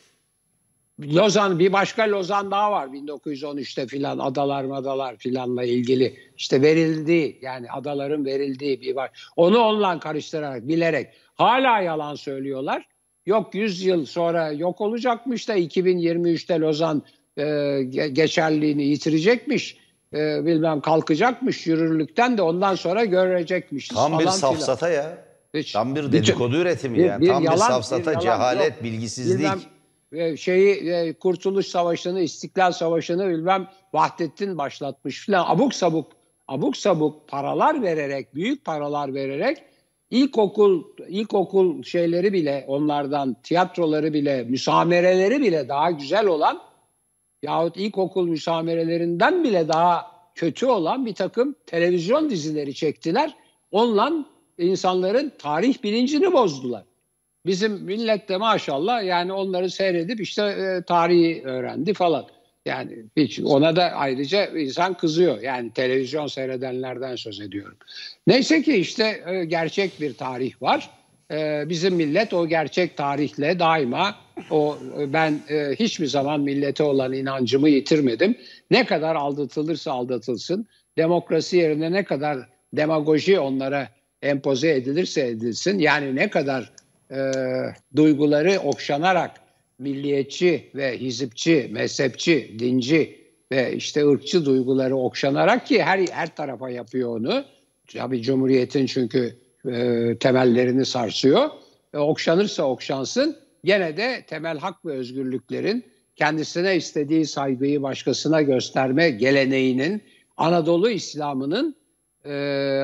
Lozan 1.03 1.59
bir 1.59 1.73
başka 1.73 2.11
Lozan 2.11 2.51
daha 2.51 2.73
var 2.73 2.87
1913'te 2.87 3.87
filan 3.87 4.19
adalar 4.19 4.65
madalar 4.65 5.17
filanla 5.17 5.65
ilgili 5.65 6.17
işte 6.37 6.63
verildiği 6.63 7.39
yani 7.43 7.71
adaların 7.71 8.25
verildiği 8.25 8.81
bir 8.81 8.97
var. 8.97 9.11
Onu 9.37 9.59
onunla 9.59 9.99
karıştırarak 9.99 10.69
bilerek 10.69 11.07
hala 11.35 11.81
yalan 11.81 12.15
söylüyorlar. 12.15 12.87
Yok 13.27 13.55
100 13.55 13.83
yıl 13.85 14.07
sonra 14.07 14.53
yok 14.53 14.81
olacakmış 14.81 15.49
da 15.49 15.57
2023'te 15.59 16.61
Lozan 16.61 17.03
e, 17.37 17.43
ge- 17.43 18.07
geçerliğini 18.09 18.83
yitirecekmiş. 18.85 19.77
E, 20.15 20.47
bilmem 20.47 20.81
kalkacakmış 20.81 21.67
yürürlükten 21.67 22.39
de 22.39 22.43
ondan 22.43 22.75
sonra 22.75 23.05
görecekmişiz 23.05 23.97
Tam 23.97 24.19
bir 24.19 24.25
falan 24.25 24.37
filan. 24.37 24.53
safsata 24.53 24.89
ya. 24.89 25.19
Hiç- 25.55 25.73
Tam 25.73 25.97
bir 25.97 26.13
dedikodu 26.13 26.57
üretimi 26.57 26.99
bir- 26.99 27.05
yani. 27.05 27.21
bir 27.23 27.29
Tam 27.29 27.41
bir 27.43 27.47
yalan, 27.47 27.57
safsata, 27.69 28.01
bir 28.03 28.07
yalan 28.11 28.21
cehalet, 28.21 28.71
yok. 28.75 28.83
bilgisizlik. 28.85 29.39
Bilmem, 29.39 29.61
e, 30.15 30.37
şeyi 30.37 30.91
e, 30.91 31.13
Kurtuluş 31.13 31.67
Savaşı'nı, 31.67 32.21
İstiklal 32.21 32.73
Savaşı'nı 32.73 33.29
bilmem 33.29 33.69
Vahdettin 33.93 34.59
başlatmış 34.59 35.27
filan 35.27 35.45
abuk 35.49 35.75
sabuk 35.75 36.13
abuk 36.49 36.77
sabuk 36.77 37.29
paralar 37.29 37.83
vererek, 37.83 38.35
büyük 38.35 38.65
paralar 38.65 39.15
vererek 39.15 39.59
ilkokul 40.11 40.85
ilkokul 41.09 41.83
şeyleri 41.83 42.33
bile 42.33 42.65
onlardan 42.69 43.37
tiyatroları 43.43 44.13
bile, 44.13 44.45
müsamereleri 44.45 45.41
bile 45.41 45.69
daha 45.69 45.91
güzel 45.91 46.27
olan 46.27 46.61
yahut 47.43 47.77
ilkokul 47.77 48.29
müsamerelerinden 48.29 49.45
bile 49.45 49.69
daha 49.69 50.15
kötü 50.35 50.67
olan 50.67 51.07
bir 51.07 51.15
takım 51.15 51.55
televizyon 51.67 52.31
dizileri 52.31 52.75
çektiler. 52.75 53.35
Onunla 53.71 54.25
insanların 54.59 55.33
tarih 55.39 55.83
bilincini 55.83 56.33
bozdular. 56.33 56.85
Bizim 57.47 57.73
millet 57.73 58.29
de 58.29 58.37
maşallah 58.37 59.05
yani 59.05 59.33
onları 59.33 59.71
seyredip 59.71 60.21
işte 60.21 60.43
e, 60.43 60.83
tarihi 60.83 61.43
öğrendi 61.45 61.95
falan. 61.95 62.27
Yani 62.67 62.93
hiç 63.17 63.41
ona 63.41 63.77
da 63.77 63.83
ayrıca 63.83 64.47
insan 64.47 64.95
kızıyor. 64.95 65.41
Yani 65.43 65.73
televizyon 65.73 66.27
seyredenlerden 66.27 67.17
söz 67.17 67.41
ediyorum. 67.41 67.77
Neyse 68.27 68.63
ki 68.63 68.77
işte 68.77 69.23
e, 69.27 69.45
gerçek 69.45 70.01
bir 70.01 70.15
tarih 70.15 70.63
var. 70.63 70.91
E, 71.31 71.65
bizim 71.69 71.95
millet 71.95 72.35
o 72.35 72.49
gerçek 72.49 72.97
tarihle 72.97 73.59
daima 73.59 74.15
o 74.51 74.79
ben 75.07 75.41
e, 75.49 75.75
hiçbir 75.79 76.07
zaman 76.07 76.41
millete 76.41 76.83
olan 76.83 77.13
inancımı 77.13 77.69
yitirmedim. 77.69 78.37
Ne 78.71 78.87
kadar 78.87 79.17
aldatılırsa 79.17 79.93
aldatılsın, 79.93 80.67
demokrasi 80.97 81.57
yerine 81.57 81.93
ne 81.93 82.05
kadar 82.05 82.39
demagoji 82.73 83.41
onlara 83.41 83.89
empoze 84.23 84.71
edilirse 84.71 85.27
edilsin, 85.27 85.79
yani 85.79 86.17
ne 86.17 86.31
kadar 86.31 86.73
e, 87.11 87.33
duyguları 87.97 88.61
okşanarak 88.61 89.31
milliyetçi 89.79 90.71
ve 90.75 90.99
hizipçi, 90.99 91.69
mezhepçi, 91.73 92.57
dinci 92.59 93.25
ve 93.53 93.77
işte 93.77 94.09
ırkçı 94.09 94.45
duyguları 94.45 94.97
okşanarak 94.97 95.67
ki 95.67 95.83
her 95.83 95.99
her 96.11 96.37
tarafa 96.37 96.71
yapıyor 96.71 97.17
onu. 97.21 97.45
Tabii 97.93 98.23
Cumhuriyet'in 98.23 98.87
çünkü 98.87 99.37
e, 99.69 100.17
temellerini 100.21 100.87
sarsıyor. 100.87 101.51
E, 101.95 101.99
okşanırsa 101.99 102.63
okşansın 102.63 103.37
gene 103.65 103.97
de 103.97 104.25
temel 104.27 104.59
hak 104.59 104.87
ve 104.87 104.93
özgürlüklerin 104.93 105.85
kendisine 106.17 106.77
istediği 106.77 107.27
saygıyı 107.27 107.83
başkasına 107.83 108.43
gösterme 108.43 109.11
geleneğinin 109.11 110.03
Anadolu 110.37 110.91
İslam'ının 110.91 111.77
e, 112.25 112.35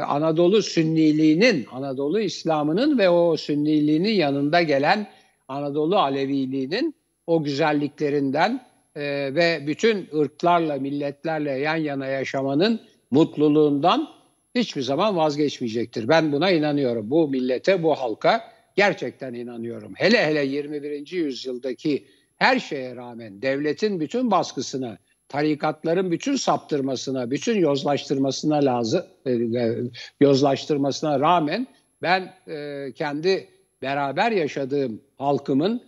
Anadolu 0.06 0.62
Sünniliğinin 0.62 1.66
Anadolu 1.72 2.20
İslam'ının 2.20 2.98
ve 2.98 3.08
o 3.08 3.36
Sünniliğinin 3.36 4.12
yanında 4.12 4.62
gelen 4.62 5.06
Anadolu 5.48 5.98
Aleviliğinin 5.98 6.94
o 7.26 7.42
güzelliklerinden 7.42 8.66
e, 8.96 9.02
ve 9.34 9.64
bütün 9.66 10.08
ırklarla 10.18 10.76
milletlerle 10.76 11.50
yan 11.50 11.76
yana 11.76 12.06
yaşamanın 12.06 12.80
mutluluğundan 13.10 14.08
hiçbir 14.54 14.82
zaman 14.82 15.16
vazgeçmeyecektir. 15.16 16.08
Ben 16.08 16.32
buna 16.32 16.50
inanıyorum. 16.50 17.10
Bu 17.10 17.28
millete, 17.28 17.82
bu 17.82 17.94
halka 17.94 18.52
gerçekten 18.76 19.34
inanıyorum. 19.34 19.92
Hele 19.96 20.26
hele 20.26 20.44
21. 20.44 21.12
yüzyıldaki 21.12 22.04
her 22.36 22.58
şeye 22.58 22.96
rağmen 22.96 23.42
devletin 23.42 24.00
bütün 24.00 24.30
baskısına, 24.30 24.98
tarikatların 25.30 26.10
bütün 26.10 26.36
saptırmasına, 26.36 27.30
bütün 27.30 27.58
yozlaştırmasına 27.58 28.56
lazım, 28.56 29.02
e, 29.26 29.32
e, 29.32 29.76
yozlaştırmasına 30.20 31.20
rağmen 31.20 31.66
ben 32.02 32.34
e, 32.48 32.92
kendi 32.94 33.48
beraber 33.82 34.32
yaşadığım 34.32 35.00
halkımın 35.18 35.82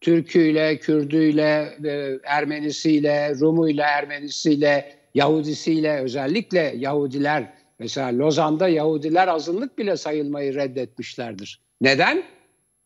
Türküyle, 0.00 0.78
Kürdüyle, 0.78 1.78
Ermenisiyle, 2.24 3.34
Rumuyla, 3.40 3.86
Ermenisiyle, 3.86 4.96
Yahudisiyle 5.14 6.00
özellikle 6.00 6.74
Yahudiler 6.76 7.52
mesela 7.78 8.18
Lozan'da 8.18 8.68
Yahudiler 8.68 9.28
azınlık 9.28 9.78
bile 9.78 9.96
sayılmayı 9.96 10.54
reddetmişlerdir. 10.54 11.60
Neden? 11.80 12.22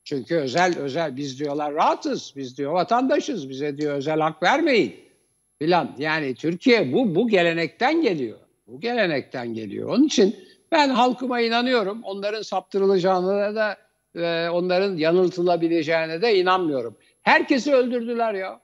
Çünkü 0.05 0.37
özel 0.37 0.79
özel 0.79 1.17
biz 1.17 1.41
diyorlar 1.41 1.75
rahatız, 1.75 2.33
biz 2.37 2.59
diyor 2.59 2.73
vatandaşız, 2.73 3.49
bize 3.49 3.79
diyor 3.79 3.95
özel 3.95 4.21
hak 4.21 4.43
vermeyin 4.43 5.08
filan. 5.59 5.95
Yani 5.99 6.35
Türkiye 6.35 6.93
bu 6.93 7.15
bu 7.15 7.29
gelenekten 7.29 8.03
geliyor. 8.03 8.39
Bu 8.67 8.81
gelenekten 8.81 9.55
geliyor. 9.55 9.89
Onun 9.89 10.05
için 10.05 10.37
ben 10.73 10.89
halkıma 10.89 11.41
inanıyorum. 11.41 12.03
Onların 12.03 12.43
saptırılacağına 12.43 13.55
da 13.55 13.77
e, 14.15 14.49
onların 14.49 14.97
yanıltılabileceğine 14.97 16.23
de 16.23 16.39
inanmıyorum. 16.39 16.97
Herkesi 17.23 17.75
öldürdüler 17.75 18.35
ya. 18.35 18.61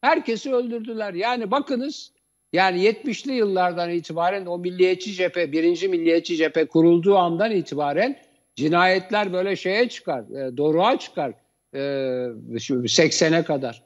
Herkesi 0.00 0.54
öldürdüler. 0.54 1.14
Yani 1.14 1.50
bakınız 1.50 2.12
yani 2.52 2.84
70'li 2.84 3.32
yıllardan 3.32 3.90
itibaren 3.90 4.46
o 4.46 4.58
milliyetçi 4.58 5.12
cephe, 5.12 5.52
birinci 5.52 5.88
milliyetçi 5.88 6.36
cephe 6.36 6.64
kurulduğu 6.64 7.16
andan 7.16 7.50
itibaren 7.50 8.18
cinayetler 8.56 9.32
böyle 9.32 9.56
şeye 9.56 9.88
çıkar, 9.88 10.20
e, 10.20 10.56
doruğa 10.56 10.98
çıkar 10.98 11.32
e, 11.74 11.78
80'e 11.78 13.44
kadar. 13.44 13.82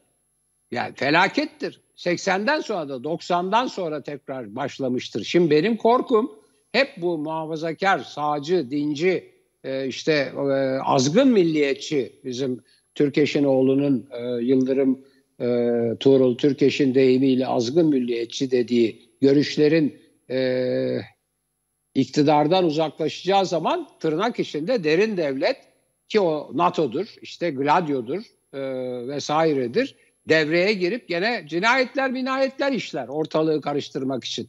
Yani 0.71 0.95
felakettir. 0.95 1.81
80'den 2.01 2.61
sonra 2.61 2.89
da 2.89 2.95
90'dan 2.95 3.67
sonra 3.67 4.03
tekrar 4.03 4.57
başlamıştır. 4.57 5.25
Şimdi 5.25 5.51
benim 5.51 5.77
korkum 5.77 6.33
hep 6.73 6.89
bu 6.97 7.19
muhafazakar, 7.19 7.99
sağcı, 7.99 8.71
dinci, 8.71 9.33
e, 9.65 9.87
işte 9.87 10.33
e, 10.37 10.41
azgın 10.85 11.29
milliyetçi 11.29 12.13
bizim 12.25 12.61
Türkeş'in 12.95 13.45
oğlunun 13.45 14.09
e, 14.11 14.45
Yıldırım 14.45 15.05
e, 15.41 15.47
Tuğrul 16.01 16.37
Türkeş'in 16.37 16.95
deyimiyle 16.95 17.47
azgın 17.47 17.87
milliyetçi 17.87 18.51
dediği 18.51 19.11
görüşlerin 19.21 20.01
iktidardan 21.95 22.65
uzaklaşacağı 22.65 23.47
zaman 23.47 23.89
tırnak 24.01 24.41
içinde 24.41 24.85
derin 24.85 25.17
devlet 25.17 25.57
ki 26.09 26.21
o 26.21 26.51
NATO'dur, 26.55 27.15
işte 27.23 27.51
Gladio'dur 27.51 28.23
e, 28.53 28.61
vesairedir 29.09 29.97
devreye 30.31 30.73
girip 30.73 31.09
gene 31.09 31.45
cinayetler 31.47 32.11
minayetler 32.11 32.73
işler 32.73 33.09
ortalığı 33.09 33.61
karıştırmak 33.61 34.25
için. 34.25 34.49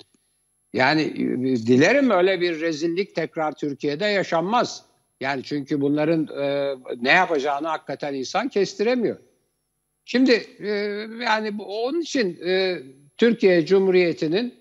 Yani 0.73 1.01
e, 1.01 1.55
dilerim 1.67 2.09
öyle 2.09 2.41
bir 2.41 2.61
rezillik 2.61 3.15
tekrar 3.15 3.51
Türkiye'de 3.55 4.05
yaşanmaz. 4.05 4.85
Yani 5.19 5.43
çünkü 5.43 5.81
bunların 5.81 6.27
e, 6.41 6.75
ne 7.01 7.11
yapacağını 7.11 7.67
hakikaten 7.67 8.13
insan 8.13 8.49
kestiremiyor. 8.49 9.17
Şimdi 10.05 10.31
e, 10.59 10.69
yani 11.23 11.53
onun 11.65 12.01
için 12.01 12.39
e, 12.45 12.79
Türkiye 13.17 13.65
Cumhuriyeti'nin 13.65 14.53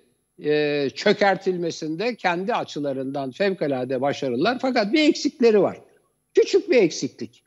e, 0.44 0.90
çökertilmesinde 0.94 2.16
kendi 2.16 2.54
açılarından 2.54 3.30
fevkalade 3.30 4.00
başarılılar. 4.00 4.58
Fakat 4.60 4.92
bir 4.92 5.08
eksikleri 5.08 5.62
var. 5.62 5.80
Küçük 6.34 6.70
bir 6.70 6.76
eksiklik. 6.76 7.44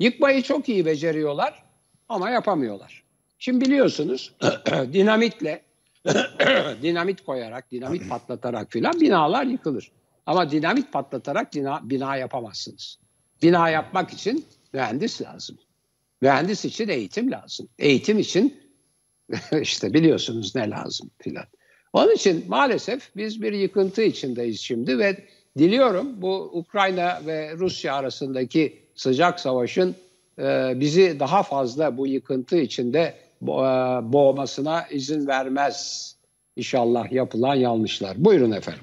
Yıkmayı 0.00 0.42
çok 0.42 0.68
iyi 0.68 0.86
beceriyorlar 0.86 1.62
ama 2.08 2.30
yapamıyorlar. 2.30 3.01
Şimdi 3.44 3.64
biliyorsunuz 3.64 4.34
dinamitle 4.92 5.62
dinamit 6.82 7.24
koyarak, 7.24 7.70
dinamit 7.70 8.08
patlatarak 8.08 8.72
filan 8.72 9.00
binalar 9.00 9.44
yıkılır. 9.44 9.92
Ama 10.26 10.50
dinamit 10.50 10.92
patlatarak 10.92 11.54
bina, 11.54 11.80
bina 11.82 12.16
yapamazsınız. 12.16 12.98
Bina 13.42 13.70
yapmak 13.70 14.12
için 14.12 14.44
mühendis 14.72 15.22
lazım. 15.22 15.58
Mühendis 16.20 16.64
için 16.64 16.88
eğitim 16.88 17.30
lazım. 17.30 17.68
Eğitim 17.78 18.18
için 18.18 18.60
işte 19.60 19.94
biliyorsunuz 19.94 20.54
ne 20.54 20.70
lazım 20.70 21.10
filan. 21.18 21.46
Onun 21.92 22.14
için 22.14 22.44
maalesef 22.48 23.16
biz 23.16 23.42
bir 23.42 23.52
yıkıntı 23.52 24.02
içindeyiz 24.02 24.60
şimdi 24.60 24.98
ve 24.98 25.26
diliyorum 25.58 26.22
bu 26.22 26.50
Ukrayna 26.52 27.20
ve 27.26 27.52
Rusya 27.56 27.94
arasındaki 27.94 28.82
sıcak 28.94 29.40
savaşın 29.40 29.94
bizi 30.74 31.20
daha 31.20 31.42
fazla 31.42 31.96
bu 31.96 32.06
yıkıntı 32.06 32.56
içinde 32.56 33.14
boğmasına 34.12 34.86
izin 34.90 35.26
vermez 35.26 36.08
inşallah 36.56 37.12
yapılan 37.12 37.54
yanlışlar. 37.54 38.24
Buyurun 38.24 38.50
efendim. 38.50 38.82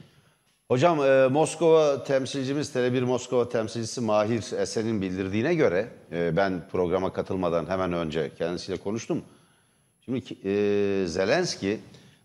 Hocam 0.68 1.04
e, 1.04 1.28
Moskova 1.28 2.04
temsilcimiz, 2.04 2.76
Tele1 2.76 3.02
Moskova 3.02 3.50
temsilcisi 3.50 4.02
Mahir 4.02 4.60
Esen'in 4.60 5.02
bildirdiğine 5.02 5.56
göre 5.56 5.88
e, 6.12 6.38
ben 6.38 6.68
programa 6.72 7.14
katılmadan 7.14 7.66
hemen 7.70 7.94
önce 7.94 8.32
kendisiyle 8.38 8.80
konuştum. 8.80 9.22
Şimdi 10.06 10.24
e, 10.44 11.08
Zelenski 11.08 11.80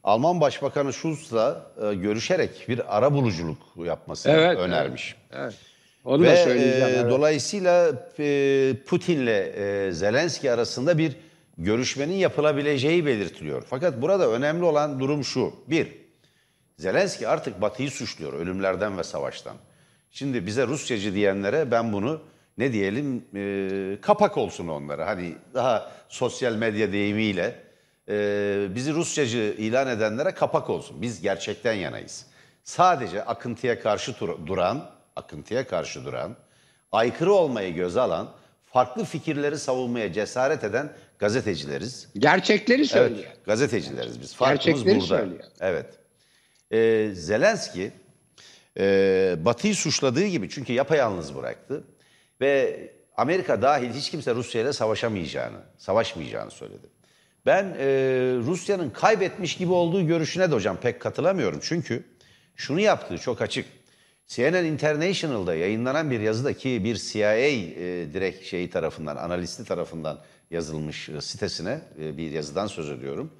Alman 0.04 0.40
Başbakanı 0.40 0.92
Schulz'la 0.92 1.66
e, 1.82 1.94
görüşerek 1.94 2.50
bir 2.68 2.96
ara 2.96 3.12
buluculuk 3.12 3.58
yapmasını 3.76 4.32
evet, 4.32 4.58
önermiş. 4.58 5.16
Evet, 5.32 5.42
evet. 5.42 5.54
Onu 6.04 6.22
Ve, 6.22 6.28
da 6.28 6.36
söyleyeceğim. 6.36 6.94
E, 6.94 6.98
evet. 6.98 7.10
Dolayısıyla 7.10 7.92
e, 8.18 8.74
Putin'le 8.86 9.26
e, 9.26 9.92
Zelenski 9.92 10.52
arasında 10.52 10.98
bir 10.98 11.16
görüşmenin 11.58 12.14
yapılabileceği 12.14 13.06
belirtiliyor. 13.06 13.62
Fakat 13.70 14.02
burada 14.02 14.30
önemli 14.30 14.64
olan 14.64 15.00
durum 15.00 15.24
şu. 15.24 15.52
Bir, 15.66 16.04
Zelenski 16.78 17.28
artık 17.28 17.60
Batı'yı 17.60 17.90
suçluyor 17.90 18.32
ölümlerden 18.32 18.98
ve 18.98 19.04
savaştan. 19.04 19.56
Şimdi 20.10 20.46
bize 20.46 20.66
Rusyacı 20.66 21.14
diyenlere 21.14 21.70
ben 21.70 21.92
bunu 21.92 22.20
ne 22.58 22.72
diyelim 22.72 23.24
e, 23.34 24.00
kapak 24.00 24.38
olsun 24.38 24.68
onlara. 24.68 25.06
Hani 25.06 25.34
daha 25.54 25.92
sosyal 26.08 26.54
medya 26.54 26.92
deyimiyle 26.92 27.60
e, 28.08 28.66
bizi 28.74 28.94
Rusyacı 28.94 29.38
ilan 29.58 29.88
edenlere 29.88 30.30
kapak 30.30 30.70
olsun. 30.70 31.02
Biz 31.02 31.20
gerçekten 31.20 31.72
yanayız. 31.72 32.26
Sadece 32.64 33.24
akıntıya 33.24 33.80
karşı 33.80 34.14
duran, 34.46 34.90
akıntıya 35.16 35.66
karşı 35.66 36.04
duran, 36.04 36.36
aykırı 36.92 37.32
olmayı 37.32 37.74
göze 37.74 38.00
alan, 38.00 38.28
farklı 38.74 39.04
fikirleri 39.04 39.58
savunmaya 39.58 40.12
cesaret 40.12 40.64
eden 40.64 40.92
gazetecileriz. 41.18 42.08
Gerçekleri 42.18 42.86
söylüyor. 42.86 43.24
Evet, 43.26 43.44
gazetecileriz 43.44 44.20
biz. 44.20 44.34
Farkımız 44.34 44.64
Gerçekleri 44.64 44.94
burada. 44.94 45.06
söylüyor. 45.06 45.44
Evet. 45.60 45.86
Ee, 46.72 47.10
Zelenski 47.14 47.92
e, 48.78 49.36
Batı'yı 49.38 49.74
suçladığı 49.74 50.26
gibi 50.26 50.50
çünkü 50.50 50.72
yapayalnız 50.72 51.36
bıraktı 51.36 51.84
ve 52.40 52.80
Amerika 53.16 53.62
dahil 53.62 53.90
hiç 53.90 54.10
kimse 54.10 54.34
Rusya 54.34 54.62
ile 54.62 54.72
savaşamayacağını, 54.72 55.58
savaşmayacağını 55.78 56.50
söyledi. 56.50 56.86
Ben 57.46 57.64
e, 57.78 57.86
Rusya'nın 58.46 58.90
kaybetmiş 58.90 59.56
gibi 59.56 59.72
olduğu 59.72 60.06
görüşüne 60.06 60.50
de 60.50 60.54
hocam 60.54 60.76
pek 60.76 61.00
katılamıyorum. 61.00 61.58
Çünkü 61.62 62.04
şunu 62.56 62.80
yaptığı 62.80 63.18
çok 63.18 63.42
açık. 63.42 63.66
CNN 64.26 64.64
International'da 64.64 65.54
yayınlanan 65.54 66.10
bir 66.10 66.20
yazıda 66.20 66.52
ki 66.52 66.84
bir 66.84 66.96
CIA 66.96 67.34
e, 67.34 68.12
direkt 68.12 68.44
şeyi 68.44 68.70
tarafından, 68.70 69.16
analisti 69.16 69.64
tarafından 69.64 70.20
yazılmış 70.50 71.08
e, 71.08 71.20
sitesine 71.20 71.80
e, 72.00 72.16
bir 72.16 72.30
yazıdan 72.30 72.66
söz 72.66 72.90
ediyorum. 72.90 73.30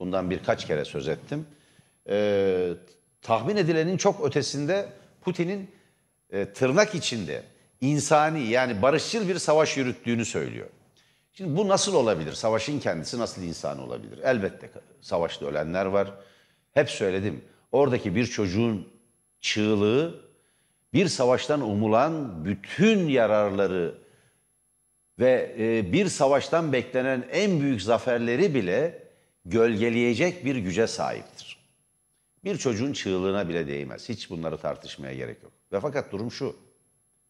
Bundan 0.00 0.30
birkaç 0.30 0.66
kere 0.66 0.84
söz 0.84 1.08
ettim. 1.08 1.46
E, 2.08 2.68
tahmin 3.22 3.56
edilenin 3.56 3.96
çok 3.96 4.26
ötesinde 4.26 4.88
Putin'in 5.20 5.70
e, 6.30 6.52
tırnak 6.52 6.94
içinde 6.94 7.42
insani 7.80 8.48
yani 8.48 8.82
barışçıl 8.82 9.28
bir 9.28 9.38
savaş 9.38 9.76
yürüttüğünü 9.76 10.24
söylüyor. 10.24 10.68
Şimdi 11.32 11.56
bu 11.56 11.68
nasıl 11.68 11.94
olabilir? 11.94 12.32
Savaşın 12.32 12.80
kendisi 12.80 13.18
nasıl 13.18 13.42
insani 13.42 13.80
olabilir? 13.80 14.18
Elbette 14.22 14.70
savaşta 15.00 15.46
ölenler 15.46 15.86
var. 15.86 16.14
Hep 16.72 16.90
söyledim. 16.90 17.44
Oradaki 17.72 18.14
bir 18.14 18.26
çocuğun 18.26 18.88
çığlığı 19.40 20.24
bir 20.94 21.08
savaştan 21.08 21.60
umulan 21.60 22.44
bütün 22.44 23.08
yararları 23.08 23.98
ve 25.18 25.56
e, 25.58 25.92
bir 25.92 26.06
savaştan 26.06 26.72
beklenen 26.72 27.28
en 27.30 27.60
büyük 27.60 27.82
zaferleri 27.82 28.54
bile 28.54 29.08
gölgeleyecek 29.44 30.44
bir 30.44 30.56
güce 30.56 30.86
sahiptir. 30.86 31.58
Bir 32.44 32.58
çocuğun 32.58 32.92
çığlığına 32.92 33.48
bile 33.48 33.66
değmez. 33.66 34.08
Hiç 34.08 34.30
bunları 34.30 34.58
tartışmaya 34.58 35.14
gerek 35.14 35.42
yok. 35.42 35.52
Ve 35.72 35.80
fakat 35.80 36.12
durum 36.12 36.30
şu. 36.30 36.56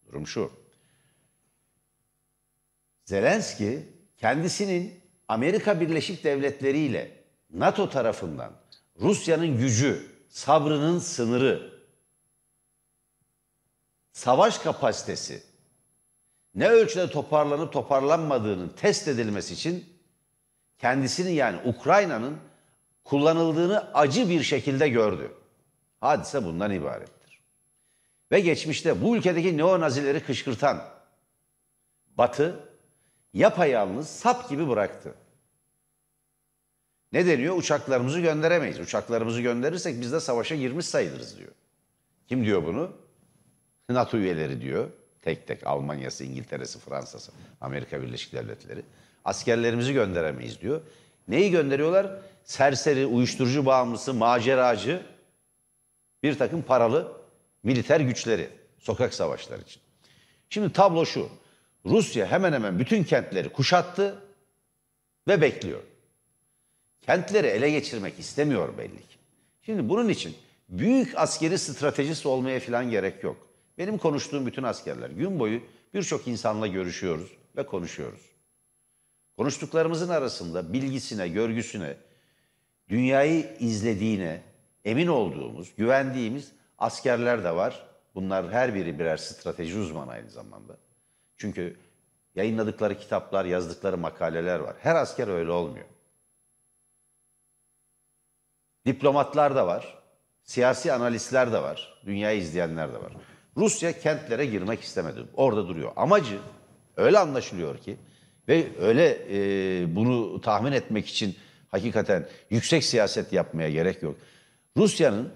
Durum 0.08 0.26
şu. 0.26 0.52
Zelenski 3.04 3.82
kendisinin 4.16 5.00
Amerika 5.28 5.80
Birleşik 5.80 6.24
Devletleri 6.24 6.78
ile 6.78 7.10
NATO 7.52 7.90
tarafından 7.90 8.52
Rusya'nın 9.00 9.58
gücü, 9.58 10.06
sabrının 10.28 10.98
sınırı, 10.98 11.73
savaş 14.14 14.58
kapasitesi 14.58 15.42
ne 16.54 16.68
ölçüde 16.68 17.10
toparlanıp 17.10 17.72
toparlanmadığının 17.72 18.68
test 18.68 19.08
edilmesi 19.08 19.54
için 19.54 19.84
kendisini 20.78 21.32
yani 21.32 21.60
Ukrayna'nın 21.64 22.38
kullanıldığını 23.04 23.94
acı 23.94 24.28
bir 24.28 24.42
şekilde 24.42 24.88
gördü. 24.88 25.34
Hadise 26.00 26.44
bundan 26.44 26.70
ibarettir. 26.70 27.40
Ve 28.32 28.40
geçmişte 28.40 29.02
bu 29.02 29.16
ülkedeki 29.16 29.56
neonazileri 29.56 30.24
kışkırtan 30.24 30.84
Batı 32.18 32.60
yapayalnız 33.32 34.08
sap 34.08 34.50
gibi 34.50 34.68
bıraktı. 34.68 35.14
Ne 37.12 37.26
deniyor? 37.26 37.56
Uçaklarımızı 37.56 38.20
gönderemeyiz. 38.20 38.80
Uçaklarımızı 38.80 39.40
gönderirsek 39.40 40.00
biz 40.00 40.12
de 40.12 40.20
savaşa 40.20 40.54
girmiş 40.54 40.86
sayılırız 40.86 41.38
diyor. 41.38 41.52
Kim 42.28 42.44
diyor 42.44 42.64
bunu? 42.66 43.03
NATO 43.88 44.18
üyeleri 44.18 44.60
diyor. 44.60 44.90
Tek 45.22 45.46
tek 45.46 45.66
Almanya'sı, 45.66 46.24
İngiltere'si, 46.24 46.78
Fransa'sı, 46.78 47.32
Amerika 47.60 48.02
Birleşik 48.02 48.32
Devletleri. 48.32 48.82
Askerlerimizi 49.24 49.92
gönderemeyiz 49.92 50.60
diyor. 50.60 50.80
Neyi 51.28 51.50
gönderiyorlar? 51.50 52.18
Serseri, 52.44 53.06
uyuşturucu 53.06 53.66
bağımlısı, 53.66 54.14
maceracı 54.14 55.02
bir 56.22 56.38
takım 56.38 56.62
paralı 56.62 57.12
militer 57.62 58.00
güçleri 58.00 58.48
sokak 58.78 59.14
savaşları 59.14 59.62
için. 59.62 59.82
Şimdi 60.50 60.72
tablo 60.72 61.06
şu. 61.06 61.28
Rusya 61.86 62.26
hemen 62.26 62.52
hemen 62.52 62.78
bütün 62.78 63.04
kentleri 63.04 63.48
kuşattı 63.48 64.22
ve 65.28 65.40
bekliyor. 65.40 65.80
Kentleri 67.00 67.46
ele 67.46 67.70
geçirmek 67.70 68.18
istemiyor 68.18 68.78
belli 68.78 68.98
ki. 69.08 69.16
Şimdi 69.62 69.88
bunun 69.88 70.08
için 70.08 70.36
büyük 70.68 71.18
askeri 71.18 71.58
stratejist 71.58 72.26
olmaya 72.26 72.60
falan 72.60 72.90
gerek 72.90 73.24
yok. 73.24 73.43
Benim 73.78 73.98
konuştuğum 73.98 74.46
bütün 74.46 74.62
askerler 74.62 75.10
gün 75.10 75.38
boyu 75.38 75.60
birçok 75.94 76.28
insanla 76.28 76.66
görüşüyoruz 76.66 77.30
ve 77.56 77.66
konuşuyoruz. 77.66 78.34
Konuştuklarımızın 79.36 80.08
arasında 80.08 80.72
bilgisine, 80.72 81.28
görgüsüne, 81.28 81.96
dünyayı 82.88 83.56
izlediğine 83.58 84.42
emin 84.84 85.06
olduğumuz, 85.06 85.74
güvendiğimiz 85.76 86.52
askerler 86.78 87.44
de 87.44 87.56
var. 87.56 87.86
Bunlar 88.14 88.52
her 88.52 88.74
biri 88.74 88.98
birer 88.98 89.16
strateji 89.16 89.78
uzmanı 89.78 90.10
aynı 90.10 90.30
zamanda. 90.30 90.76
Çünkü 91.36 91.76
yayınladıkları 92.34 92.98
kitaplar, 92.98 93.44
yazdıkları 93.44 93.98
makaleler 93.98 94.58
var. 94.58 94.76
Her 94.80 94.94
asker 94.94 95.28
öyle 95.28 95.50
olmuyor. 95.50 95.86
Diplomatlar 98.86 99.56
da 99.56 99.66
var, 99.66 99.98
siyasi 100.42 100.92
analistler 100.92 101.52
de 101.52 101.62
var, 101.62 102.02
dünyayı 102.06 102.40
izleyenler 102.40 102.92
de 102.92 103.02
var. 103.02 103.12
Rusya 103.56 104.00
kentlere 104.00 104.46
girmek 104.46 104.80
istemedi. 104.80 105.20
Orada 105.34 105.68
duruyor. 105.68 105.92
Amacı 105.96 106.38
öyle 106.96 107.18
anlaşılıyor 107.18 107.78
ki 107.78 107.96
ve 108.48 108.66
öyle 108.80 109.18
e, 109.30 109.96
bunu 109.96 110.40
tahmin 110.40 110.72
etmek 110.72 111.06
için 111.06 111.36
hakikaten 111.68 112.26
yüksek 112.50 112.84
siyaset 112.84 113.32
yapmaya 113.32 113.70
gerek 113.70 114.02
yok. 114.02 114.16
Rusya'nın 114.76 115.32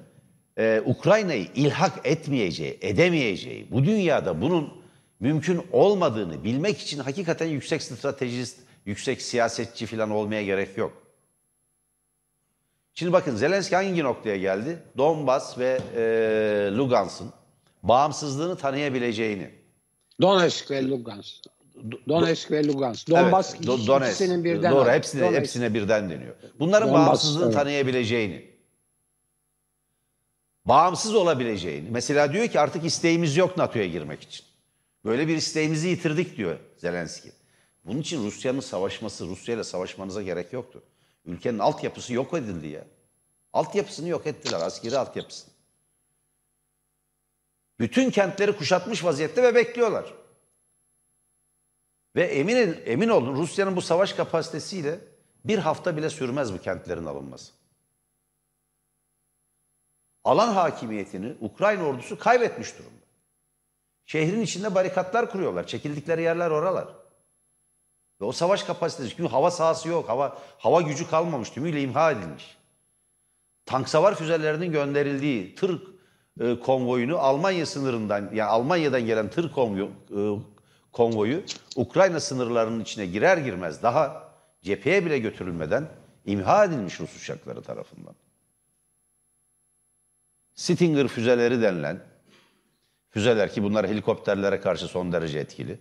e, 0.59 0.83
Ukrayna'yı 0.87 1.47
ilhak 1.55 2.07
etmeyeceği, 2.07 2.79
edemeyeceği, 2.81 3.67
bu 3.71 3.85
dünyada 3.85 4.43
bunun 4.43 4.73
mümkün 5.21 5.63
olmadığını 5.73 6.45
bilmek 6.45 6.79
için 6.79 6.99
hakikaten 6.99 7.47
yüksek 7.47 7.83
stratejist, 7.83 8.59
yüksek 8.87 9.23
siyasetçi 9.23 9.87
falan 9.87 10.11
olmaya 10.11 10.43
gerek 10.43 10.79
yok. 10.79 11.03
Şimdi 12.95 13.13
bakın 13.13 13.37
Zelenski 13.37 13.77
hangi 13.77 14.05
noktaya 14.05 14.37
geldi? 14.37 14.79
Donbas 14.97 15.59
ve 15.59 15.81
e, 15.97 16.03
Lugansk'ın 16.77 17.33
bağımsızlığını 17.83 18.57
tanıyabileceğini. 18.57 19.51
Donetsk 20.21 20.71
ve 20.71 20.89
Lugansk. 20.89 21.45
Donetsk 22.09 22.51
ve 22.51 22.67
Lugansk. 22.67 23.11
Donbas 23.11 23.55
evet, 23.55 23.67
Do 23.67 23.87
Donetsk, 23.87 24.13
ikisinin 24.13 24.45
birden. 24.45 24.73
Doğru, 24.73 24.91
hepsine, 24.91 25.21
Donetsk. 25.21 25.41
hepsine 25.41 25.75
birden 25.75 26.11
deniyor. 26.11 26.35
Bunların 26.59 26.89
Donbas, 26.89 27.07
bağımsızlığını 27.07 27.45
evet. 27.45 27.55
tanıyabileceğini. 27.55 28.51
Bağımsız 30.65 31.15
olabileceğini. 31.15 31.91
Mesela 31.91 32.33
diyor 32.33 32.49
ki 32.49 32.61
artık 32.61 32.85
isteğimiz 32.85 33.37
yok 33.37 33.57
NATO'ya 33.57 33.87
girmek 33.87 34.23
için. 34.23 34.47
Böyle 35.05 35.29
bir 35.29 35.37
isteğimizi 35.37 35.89
yitirdik 35.89 36.37
diyor 36.37 36.59
Zelenski. 36.77 37.33
Bunun 37.85 38.01
için 38.01 38.25
Rusya'nın 38.25 38.61
savaşması, 38.61 39.27
Rusya 39.27 39.55
ile 39.55 39.65
savaşmanıza 39.65 40.23
gerek 40.23 40.53
yoktu. 40.53 40.83
Ülkenin 41.27 41.59
altyapısı 41.59 42.15
yok 42.15 42.35
edildi 42.35 42.67
ya. 42.67 42.85
Altyapısını 43.53 44.09
yok 44.09 44.27
ettiler, 44.27 44.61
askeri 44.61 44.99
altyapısını. 44.99 45.53
Bütün 47.81 48.11
kentleri 48.11 48.57
kuşatmış 48.57 49.05
vaziyette 49.05 49.43
ve 49.43 49.55
bekliyorlar. 49.55 50.15
Ve 52.17 52.23
emin, 52.23 52.81
emin 52.87 53.09
olun 53.09 53.37
Rusya'nın 53.37 53.77
bu 53.77 53.83
savaş 53.83 54.13
kapasitesiyle 54.13 55.01
bir 55.45 55.59
hafta 55.59 55.97
bile 55.97 56.11
sürmez 56.11 56.55
bu 56.55 56.59
kentlerin 56.59 57.07
alınması. 57.07 57.53
Alan 60.25 60.49
hakimiyetini 60.49 61.37
Ukrayna 61.41 61.85
ordusu 61.85 62.19
kaybetmiş 62.19 62.79
durumda. 62.79 63.05
Şehrin 64.07 64.41
içinde 64.41 64.75
barikatlar 64.75 65.31
kuruyorlar. 65.31 65.67
Çekildikleri 65.67 66.23
yerler 66.23 66.51
oralar. 66.51 66.89
Ve 68.21 68.25
o 68.25 68.33
savaş 68.33 68.63
kapasitesi, 68.63 69.17
çünkü 69.17 69.29
hava 69.29 69.51
sahası 69.51 69.89
yok, 69.89 70.09
hava 70.09 70.39
hava 70.59 70.83
gücü 70.83 71.11
kalmamış, 71.11 71.51
tümüyle 71.51 71.83
imha 71.83 72.11
edilmiş. 72.11 72.57
Tank 73.67 73.89
savar 73.89 74.15
füzelerinin 74.15 74.73
gönderildiği 74.73 75.55
tır 75.55 75.98
e, 76.41 76.61
konvoyunu 76.61 77.19
Almanya 77.19 77.67
sınırından, 77.67 78.31
yani 78.35 78.51
Almanya'dan 78.51 79.07
gelen 79.07 79.31
tır 79.31 79.53
konvoyu, 79.53 79.91
e, 80.11 80.21
konvoyu 80.93 81.43
Ukrayna 81.77 82.21
sınırlarının 82.21 82.81
içine 82.81 83.07
girer 83.07 83.39
girmez 83.39 83.83
daha 83.83 84.33
cepheye 84.63 85.07
bile 85.07 85.19
götürülmeden 85.19 85.89
imha 86.25 86.65
edilmiş 86.65 87.01
Rus 87.01 87.17
uçakları 87.17 87.63
tarafından. 87.63 88.15
Stinger 90.55 91.09
füzeleri 91.09 91.63
denilen 91.63 92.01
füzeler 93.11 93.53
ki 93.53 93.63
bunlar 93.63 93.89
helikopterlere 93.89 94.61
karşı 94.61 94.87
son 94.87 95.13
derece 95.13 95.39
etkili. 95.39 95.79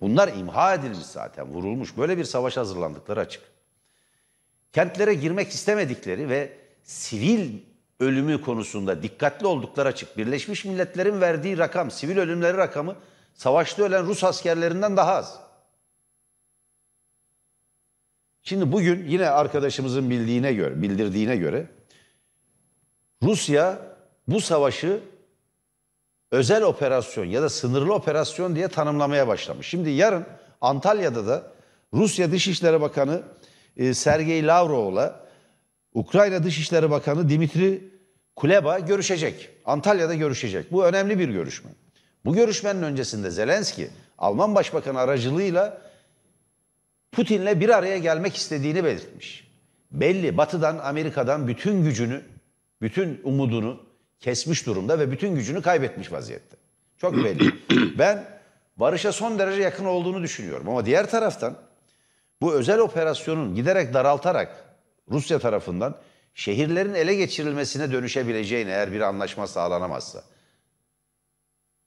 Bunlar 0.00 0.28
imha 0.28 0.74
edilmiş 0.74 1.06
zaten, 1.06 1.46
vurulmuş. 1.46 1.96
Böyle 1.96 2.18
bir 2.18 2.24
savaş 2.24 2.56
hazırlandıkları 2.56 3.20
açık. 3.20 3.42
Kentlere 4.72 5.14
girmek 5.14 5.48
istemedikleri 5.48 6.28
ve 6.28 6.58
sivil 6.82 7.58
ölümü 8.00 8.40
konusunda 8.40 9.02
dikkatli 9.02 9.46
oldukları 9.46 9.88
açık. 9.88 10.16
Birleşmiş 10.18 10.64
Milletler'in 10.64 11.20
verdiği 11.20 11.58
rakam, 11.58 11.90
sivil 11.90 12.18
ölümleri 12.18 12.56
rakamı 12.56 12.96
savaşta 13.34 13.82
ölen 13.82 14.06
Rus 14.06 14.24
askerlerinden 14.24 14.96
daha 14.96 15.14
az. 15.14 15.40
Şimdi 18.42 18.72
bugün 18.72 19.06
yine 19.08 19.28
arkadaşımızın 19.28 20.10
bildiğine 20.10 20.52
göre, 20.52 20.82
bildirdiğine 20.82 21.36
göre 21.36 21.66
Rusya 23.22 23.78
bu 24.28 24.40
savaşı 24.40 25.00
özel 26.30 26.62
operasyon 26.62 27.24
ya 27.24 27.42
da 27.42 27.48
sınırlı 27.48 27.94
operasyon 27.94 28.56
diye 28.56 28.68
tanımlamaya 28.68 29.28
başlamış. 29.28 29.66
Şimdi 29.66 29.90
yarın 29.90 30.26
Antalya'da 30.60 31.26
da 31.26 31.52
Rusya 31.94 32.32
Dışişleri 32.32 32.80
Bakanı 32.80 33.22
e, 33.76 33.94
Sergey 33.94 34.46
Lavrov'la 34.46 35.25
Ukrayna 35.96 36.44
Dışişleri 36.44 36.90
Bakanı 36.90 37.28
Dimitri 37.28 37.84
Kuleba 38.36 38.78
görüşecek. 38.78 39.50
Antalya'da 39.64 40.14
görüşecek. 40.14 40.72
Bu 40.72 40.84
önemli 40.86 41.18
bir 41.18 41.28
görüşme. 41.28 41.70
Bu 42.24 42.34
görüşmenin 42.34 42.82
öncesinde 42.82 43.30
Zelenski 43.30 43.88
Alman 44.18 44.54
Başbakanı 44.54 45.00
aracılığıyla 45.00 45.82
Putin'le 47.12 47.60
bir 47.60 47.68
araya 47.68 47.98
gelmek 47.98 48.36
istediğini 48.36 48.84
belirtmiş. 48.84 49.48
Belli 49.90 50.36
Batı'dan, 50.36 50.78
Amerika'dan 50.78 51.48
bütün 51.48 51.84
gücünü, 51.84 52.22
bütün 52.82 53.20
umudunu 53.24 53.80
kesmiş 54.20 54.66
durumda 54.66 54.98
ve 54.98 55.10
bütün 55.10 55.34
gücünü 55.34 55.62
kaybetmiş 55.62 56.12
vaziyette. 56.12 56.56
Çok 56.98 57.24
belli. 57.24 57.52
Ben 57.98 58.24
barışa 58.76 59.12
son 59.12 59.38
derece 59.38 59.62
yakın 59.62 59.84
olduğunu 59.84 60.22
düşünüyorum. 60.22 60.68
Ama 60.68 60.86
diğer 60.86 61.10
taraftan 61.10 61.56
bu 62.40 62.54
özel 62.54 62.78
operasyonun 62.78 63.54
giderek 63.54 63.94
daraltarak 63.94 64.65
Rusya 65.10 65.38
tarafından 65.38 66.00
şehirlerin 66.34 66.94
ele 66.94 67.14
geçirilmesine 67.14 67.92
dönüşebileceğini 67.92 68.70
eğer 68.70 68.92
bir 68.92 69.00
anlaşma 69.00 69.46
sağlanamazsa 69.46 70.24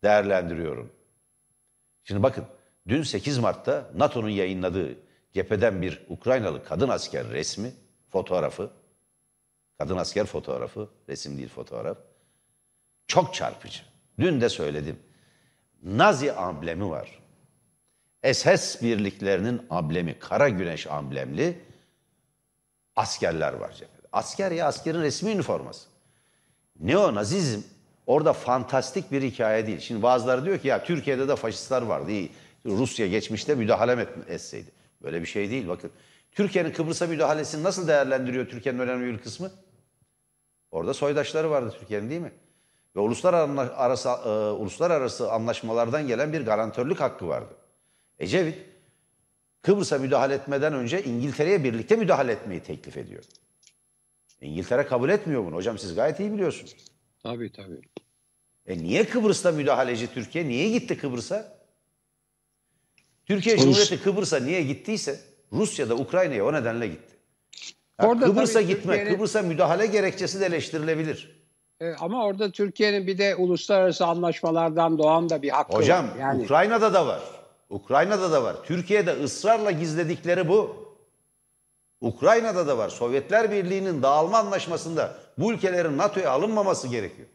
değerlendiriyorum. 0.03 0.91
Şimdi 2.03 2.23
bakın 2.23 2.45
dün 2.87 3.03
8 3.03 3.37
Mart'ta 3.37 3.91
NATO'nun 3.95 4.29
yayınladığı 4.29 4.97
cepheden 5.33 5.81
bir 5.81 6.05
Ukraynalı 6.09 6.63
kadın 6.63 6.89
asker 6.89 7.29
resmi, 7.29 7.71
fotoğrafı, 8.09 8.71
kadın 9.77 9.97
asker 9.97 10.25
fotoğrafı, 10.25 10.89
resim 11.09 11.37
değil 11.37 11.49
fotoğraf, 11.49 11.97
çok 13.07 13.33
çarpıcı. 13.33 13.79
Dün 14.19 14.41
de 14.41 14.49
söyledim. 14.49 14.99
Nazi 15.83 16.33
amblemi 16.33 16.89
var. 16.89 17.19
SS 18.33 18.81
birliklerinin 18.81 19.61
amblemi, 19.69 20.19
kara 20.19 20.49
güneş 20.49 20.87
amblemli 20.87 21.59
askerler 22.99 23.53
var 23.53 23.71
cephede. 23.71 24.07
Asker 24.11 24.51
ya 24.51 24.67
askerin 24.67 25.01
resmi 25.01 25.31
üniforması. 25.31 25.87
Neonazizm 26.79 27.61
orada 28.07 28.33
fantastik 28.33 29.11
bir 29.11 29.21
hikaye 29.21 29.67
değil. 29.67 29.79
Şimdi 29.79 30.01
bazıları 30.01 30.45
diyor 30.45 30.59
ki 30.59 30.67
ya 30.67 30.83
Türkiye'de 30.83 31.27
de 31.27 31.35
faşistler 31.35 31.81
vardı. 31.81 32.11
İyi. 32.11 32.31
Rusya 32.65 33.07
geçmişte 33.07 33.55
müdahale 33.55 34.07
etseydi. 34.27 34.71
Böyle 35.03 35.21
bir 35.21 35.25
şey 35.25 35.49
değil 35.49 35.67
bakın. 35.67 35.91
Türkiye'nin 36.31 36.71
Kıbrıs'a 36.71 37.07
müdahalesini 37.07 37.63
nasıl 37.63 37.87
değerlendiriyor 37.87 38.45
Türkiye'nin 38.45 38.79
önemli 38.79 39.13
bir 39.13 39.17
kısmı? 39.17 39.51
Orada 40.71 40.93
soydaşları 40.93 41.49
vardı 41.51 41.75
Türkiye'nin 41.79 42.09
değil 42.09 42.21
mi? 42.21 42.31
Ve 42.95 42.99
uluslararası, 42.99 44.09
e, 44.09 44.29
uluslararası 44.51 45.31
anlaşmalardan 45.31 46.07
gelen 46.07 46.33
bir 46.33 46.45
garantörlük 46.45 46.99
hakkı 46.99 47.27
vardı. 47.27 47.53
Ecevit 48.19 48.68
Kıbrıs'a 49.61 49.97
müdahale 49.97 50.33
etmeden 50.33 50.73
önce 50.73 51.03
İngiltere'ye 51.03 51.63
birlikte 51.63 51.95
müdahale 51.95 52.31
etmeyi 52.31 52.59
teklif 52.59 52.97
ediyor. 52.97 53.23
İngiltere 54.41 54.85
kabul 54.85 55.09
etmiyor 55.09 55.45
bunu. 55.45 55.55
Hocam 55.55 55.77
siz 55.77 55.95
gayet 55.95 56.19
iyi 56.19 56.33
biliyorsunuz. 56.33 56.75
Tabii 57.23 57.51
tabii. 57.51 57.81
E 58.67 58.77
niye 58.77 59.05
Kıbrıs'ta 59.05 59.51
müdahaleci 59.51 60.13
Türkiye? 60.13 60.47
Niye 60.47 60.69
gitti 60.69 60.97
Kıbrıs'a? 60.97 61.59
Türkiye 63.25 63.55
Rus... 63.55 63.63
Cumhuriyeti 63.63 64.03
Kıbrıs'a 64.03 64.39
niye 64.39 64.63
gittiyse 64.63 65.19
Rusya 65.53 65.89
da 65.89 65.95
Ukrayna'ya 65.95 66.45
o 66.45 66.53
nedenle 66.53 66.87
gitti. 66.87 67.15
Orada 67.99 68.25
Kıbrıs'a 68.25 68.61
gitmek, 68.61 68.83
Türkiye'nin... 68.83 69.13
Kıbrıs'a 69.13 69.41
müdahale 69.41 69.85
gerekçesi 69.85 70.39
de 70.39 70.45
eleştirilebilir. 70.45 71.39
E, 71.81 71.93
ama 71.93 72.25
orada 72.25 72.51
Türkiye'nin 72.51 73.07
bir 73.07 73.17
de 73.17 73.35
uluslararası 73.35 74.05
anlaşmalardan 74.05 74.97
doğan 74.97 75.29
da 75.29 75.41
bir 75.41 75.49
hakkı 75.49 75.77
Hocam, 75.77 76.05
var. 76.05 76.13
Hocam 76.13 76.21
yani... 76.21 76.43
Ukrayna'da 76.43 76.93
da 76.93 77.07
var. 77.07 77.21
Ukrayna'da 77.69 78.31
da 78.31 78.43
var. 78.43 78.55
Türkiye'de 78.63 79.11
ısrarla 79.11 79.71
gizledikleri 79.71 80.47
bu. 80.47 80.89
Ukrayna'da 82.01 82.67
da 82.67 82.77
var. 82.77 82.89
Sovyetler 82.89 83.51
Birliği'nin 83.51 84.03
dağılma 84.03 84.37
anlaşmasında 84.37 85.15
bu 85.37 85.53
ülkelerin 85.53 85.97
NATO'ya 85.97 86.31
alınmaması 86.31 86.87
gerekiyor. 86.87 87.27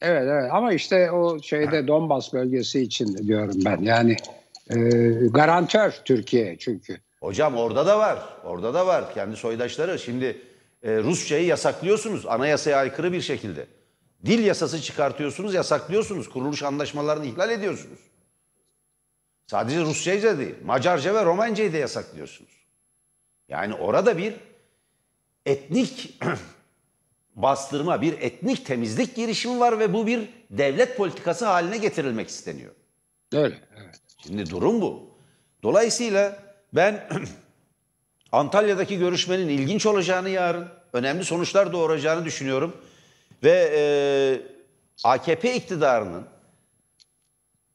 Evet 0.00 0.22
evet 0.22 0.50
ama 0.52 0.72
işte 0.72 1.10
o 1.10 1.42
şeyde 1.42 1.86
Donbas 1.86 2.32
bölgesi 2.32 2.80
için 2.80 3.16
diyorum 3.16 3.56
ben. 3.64 3.78
Yani 3.82 4.16
e, 4.70 4.76
garantör 5.28 5.94
Türkiye 6.04 6.56
çünkü. 6.58 6.96
Hocam 7.20 7.56
orada 7.56 7.86
da 7.86 7.98
var. 7.98 8.18
Orada 8.44 8.74
da 8.74 8.86
var. 8.86 9.14
Kendi 9.14 9.36
soydaşları. 9.36 9.98
Şimdi 9.98 10.38
e, 10.82 10.96
Rusçayı 10.96 11.46
yasaklıyorsunuz 11.46 12.26
anayasaya 12.26 12.78
aykırı 12.78 13.12
bir 13.12 13.20
şekilde. 13.20 13.66
Dil 14.26 14.44
yasası 14.44 14.82
çıkartıyorsunuz, 14.82 15.54
yasaklıyorsunuz. 15.54 16.30
Kuruluş 16.30 16.62
anlaşmalarını 16.62 17.26
ihlal 17.26 17.50
ediyorsunuz. 17.50 17.98
Sadece 19.46 19.80
Rusçayı 19.80 20.22
da 20.22 20.38
değil, 20.38 20.54
Macarca 20.64 21.14
ve 21.14 21.24
Romancayı 21.24 21.72
da 21.72 21.76
yasaklıyorsunuz. 21.76 22.66
Yani 23.48 23.74
orada 23.74 24.18
bir 24.18 24.34
etnik 25.46 26.20
bastırma, 27.34 28.02
bir 28.02 28.12
etnik 28.12 28.66
temizlik 28.66 29.16
girişimi 29.16 29.60
var 29.60 29.78
ve 29.78 29.92
bu 29.92 30.06
bir 30.06 30.28
devlet 30.50 30.96
politikası 30.96 31.46
haline 31.46 31.76
getirilmek 31.76 32.28
isteniyor. 32.28 32.72
Öyle, 33.32 33.58
evet. 33.76 34.00
Şimdi 34.22 34.50
durum 34.50 34.80
bu. 34.80 35.10
Dolayısıyla 35.62 36.38
ben 36.72 37.08
Antalya'daki 38.32 38.98
görüşmenin 38.98 39.48
ilginç 39.48 39.86
olacağını 39.86 40.28
yarın, 40.28 40.68
önemli 40.92 41.24
sonuçlar 41.24 41.72
doğuracağını 41.72 42.24
düşünüyorum. 42.24 42.76
Ve 43.42 43.72
e, 43.76 43.82
AKP 45.04 45.54
iktidarının 45.54 46.26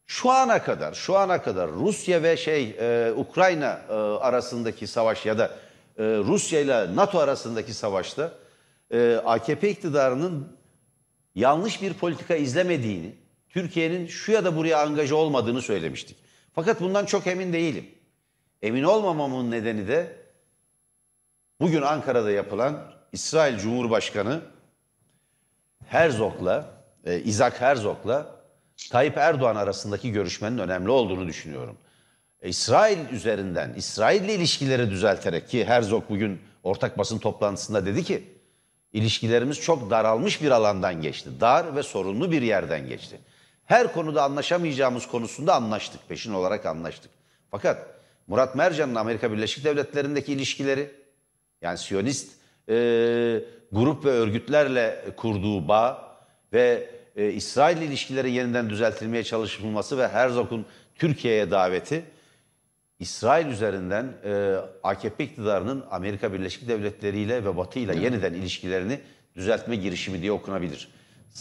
şu 0.10 0.32
ana 0.32 0.64
kadar, 0.64 0.94
şu 0.94 1.18
ana 1.18 1.42
kadar 1.42 1.72
Rusya 1.72 2.24
ve 2.24 2.38
şey 2.38 2.76
e, 2.80 3.12
Ukrayna 3.12 3.82
e, 3.90 3.94
arasındaki 3.94 4.88
savaş 4.88 5.26
ya 5.26 5.38
da 5.38 5.46
e, 5.98 6.04
Rusya 6.04 6.60
ile 6.60 6.96
NATO 6.96 7.20
arasındaki 7.20 7.74
savaşta 7.74 8.34
e, 8.92 9.22
AKP 9.26 9.70
iktidarının 9.70 10.58
yanlış 11.36 11.82
bir 11.82 11.94
politika 11.94 12.36
izlemediğini, 12.36 13.16
Türkiye'nin 13.50 14.08
şu 14.08 14.32
ya 14.32 14.46
da 14.46 14.56
buraya 14.56 14.82
angaja 14.82 15.16
olmadığını 15.16 15.62
söylemiştik. 15.62 16.18
Fakat 16.56 16.82
bundan 16.82 17.06
çok 17.06 17.28
emin 17.28 17.54
değilim. 17.54 17.86
Emin 18.62 18.84
olmamamın 18.84 19.52
nedeni 19.52 19.88
de 19.88 20.16
bugün 21.62 21.82
Ankara'da 21.82 22.32
yapılan 22.32 22.92
İsrail 23.12 23.58
Cumhurbaşkanı 23.58 24.42
Herzog'la, 25.88 26.66
e, 27.06 27.20
Isaac 27.20 27.62
Herzog'la 27.62 28.39
Tayyip 28.88 29.18
Erdoğan 29.18 29.56
arasındaki 29.56 30.12
görüşmenin 30.12 30.58
önemli 30.58 30.90
olduğunu 30.90 31.28
düşünüyorum. 31.28 31.78
İsrail 32.44 33.10
üzerinden, 33.10 33.74
İsrail 33.74 34.24
ile 34.24 34.36
ilişkileri 34.36 34.90
düzelterek 34.90 35.50
ki 35.50 35.66
Herzog 35.66 36.04
bugün 36.10 36.42
ortak 36.64 36.98
basın 36.98 37.18
toplantısında 37.18 37.86
dedi 37.86 38.04
ki 38.04 38.24
ilişkilerimiz 38.94 39.62
çok 39.62 39.90
daralmış 39.90 40.42
bir 40.42 40.52
alandan 40.52 41.02
geçti. 41.02 41.30
Dar 41.42 41.76
ve 41.76 41.84
sorunlu 41.84 42.32
bir 42.32 42.42
yerden 42.42 42.88
geçti. 42.88 43.20
Her 43.66 43.94
konuda 43.94 44.24
anlaşamayacağımız 44.24 45.08
konusunda 45.08 45.56
anlaştık, 45.56 46.10
peşin 46.10 46.34
olarak 46.34 46.66
anlaştık. 46.66 47.12
Fakat 47.52 47.88
Murat 48.28 48.56
Mercan'ın 48.56 48.96
Amerika 48.96 49.32
Birleşik 49.32 49.66
Devletleri'ndeki 49.66 50.34
ilişkileri, 50.34 50.92
yani 51.62 51.78
Siyonist 51.78 52.32
e, 52.70 52.74
grup 53.72 54.06
ve 54.06 54.10
örgütlerle 54.10 55.06
kurduğu 55.18 55.68
bağ 55.68 56.18
ve 56.54 56.90
e, 57.20 57.32
İsrail 57.32 57.82
ilişkileri 57.82 58.32
yeniden 58.32 58.70
düzeltilmeye 58.70 59.24
çalışılması 59.24 59.98
ve 59.98 60.08
Herzog'un 60.08 60.66
Türkiye'ye 60.96 61.52
daveti 61.52 62.04
İsrail 63.00 63.48
üzerinden 63.48 64.14
e, 64.26 64.56
AKP 64.84 65.24
iktidarının 65.24 65.84
Amerika 65.92 66.34
Birleşik 66.34 66.68
Devletleri 66.68 67.20
ile 67.20 67.46
ve 67.46 67.58
Batı 67.58 67.80
ile 67.80 68.00
yeniden 68.00 68.34
ilişkilerini 68.34 69.00
düzeltme 69.36 69.76
girişimi 69.76 70.22
diye 70.22 70.32
okunabilir. 70.32 70.88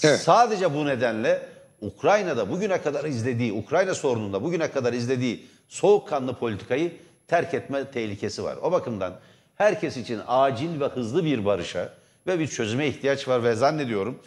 Evet. 0.02 0.20
Sadece 0.20 0.74
bu 0.74 0.86
nedenle 0.86 1.42
Ukrayna'da 1.80 2.50
bugüne 2.50 2.82
kadar 2.82 3.04
izlediği, 3.04 3.52
Ukrayna 3.52 3.94
sorununda 3.94 4.42
bugüne 4.42 4.70
kadar 4.70 4.92
izlediği 4.92 5.46
soğukkanlı 5.68 6.34
politikayı 6.34 6.92
terk 7.26 7.54
etme 7.54 7.90
tehlikesi 7.90 8.44
var. 8.44 8.56
O 8.62 8.72
bakımdan 8.72 9.14
herkes 9.56 9.96
için 9.96 10.20
acil 10.26 10.80
ve 10.80 10.84
hızlı 10.84 11.24
bir 11.24 11.44
barışa 11.44 11.94
ve 12.26 12.38
bir 12.38 12.46
çözüme 12.46 12.86
ihtiyaç 12.86 13.28
var 13.28 13.44
ve 13.44 13.54
zannediyorum 13.54 14.18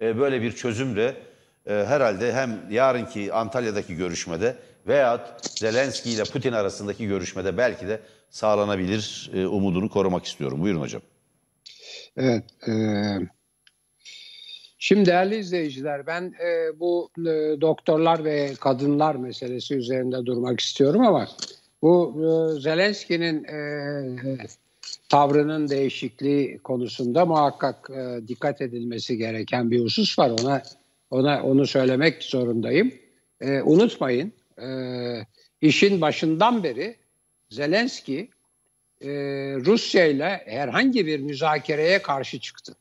e, 0.00 0.18
böyle 0.18 0.42
bir 0.42 0.52
çözüm 0.52 0.96
de 0.96 1.14
e, 1.66 1.72
herhalde 1.72 2.32
hem 2.32 2.60
yarınki 2.70 3.32
Antalya'daki 3.32 3.96
görüşmede 3.96 4.56
veyahut 4.86 5.58
Zelenski 5.58 6.10
ile 6.10 6.24
Putin 6.24 6.52
arasındaki 6.52 7.06
görüşmede 7.06 7.56
belki 7.56 7.88
de 7.88 8.00
sağlanabilir 8.30 9.30
e, 9.34 9.46
umudunu 9.46 9.88
korumak 9.90 10.24
istiyorum. 10.24 10.60
Buyurun 10.62 10.80
hocam. 10.80 11.02
Evet. 12.16 12.44
E, 12.68 12.72
şimdi 14.78 15.06
değerli 15.06 15.36
izleyiciler 15.36 16.06
ben 16.06 16.34
e, 16.44 16.80
bu 16.80 17.10
e, 17.18 17.60
doktorlar 17.60 18.24
ve 18.24 18.54
kadınlar 18.60 19.14
meselesi 19.14 19.74
üzerinde 19.74 20.26
durmak 20.26 20.60
istiyorum 20.60 21.06
ama 21.06 21.28
bu 21.82 22.16
e, 22.18 22.60
Zelenski'nin 22.60 23.44
e, 23.44 23.58
tavrının 25.10 25.68
değişikliği 25.68 26.58
konusunda 26.58 27.26
muhakkak 27.26 27.90
e, 27.90 28.28
dikkat 28.28 28.60
edilmesi 28.60 29.16
gereken 29.16 29.70
bir 29.70 29.80
husus 29.80 30.18
var. 30.18 30.30
Ona 30.42 30.62
ona 31.10 31.42
onu 31.42 31.66
söylemek 31.66 32.22
zorundayım. 32.22 32.92
E, 33.40 33.62
unutmayın, 33.62 34.32
e, 34.62 34.68
işin 35.60 36.00
başından 36.00 36.62
beri 36.62 36.96
Zelenski 37.48 38.30
e, 39.00 39.10
Rusya 39.56 40.06
ile 40.06 40.42
herhangi 40.46 41.06
bir 41.06 41.20
müzakereye 41.20 42.02
karşı 42.02 42.40
çıktı. 42.40 42.76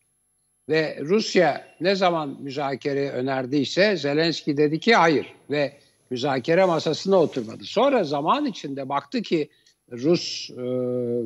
Ve 0.70 1.00
Rusya 1.02 1.68
ne 1.82 1.96
zaman 1.96 2.38
müzakere 2.42 3.10
önerdiyse 3.10 3.98
Zelenski 3.98 4.58
dedi 4.58 4.80
ki 4.80 4.96
hayır 4.96 5.34
ve 5.50 5.74
müzakere 6.10 6.66
masasına 6.66 7.16
oturmadı. 7.16 7.64
Sonra 7.64 8.04
zaman 8.04 8.46
içinde 8.46 8.90
baktı 8.90 9.22
ki 9.22 9.50
Rus 9.92 10.50
e, 10.50 10.64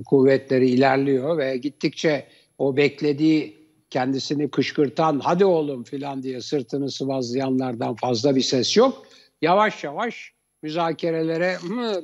kuvvetleri 0.04 0.70
ilerliyor 0.70 1.38
ve 1.38 1.58
gittikçe 1.58 2.28
o 2.58 2.78
beklediği 2.78 3.64
kendisini 3.90 4.52
kışkırtan 4.52 5.20
hadi 5.20 5.46
oğlum 5.46 5.84
filan 5.84 6.24
diye 6.24 6.42
sırtını 6.42 6.92
sıvazlayanlardan 6.92 7.96
fazla 7.96 8.36
bir 8.36 8.42
ses 8.42 8.78
yok. 8.78 9.06
Yavaş 9.42 9.84
yavaş 9.84 10.34
müzakerelere 10.62 11.58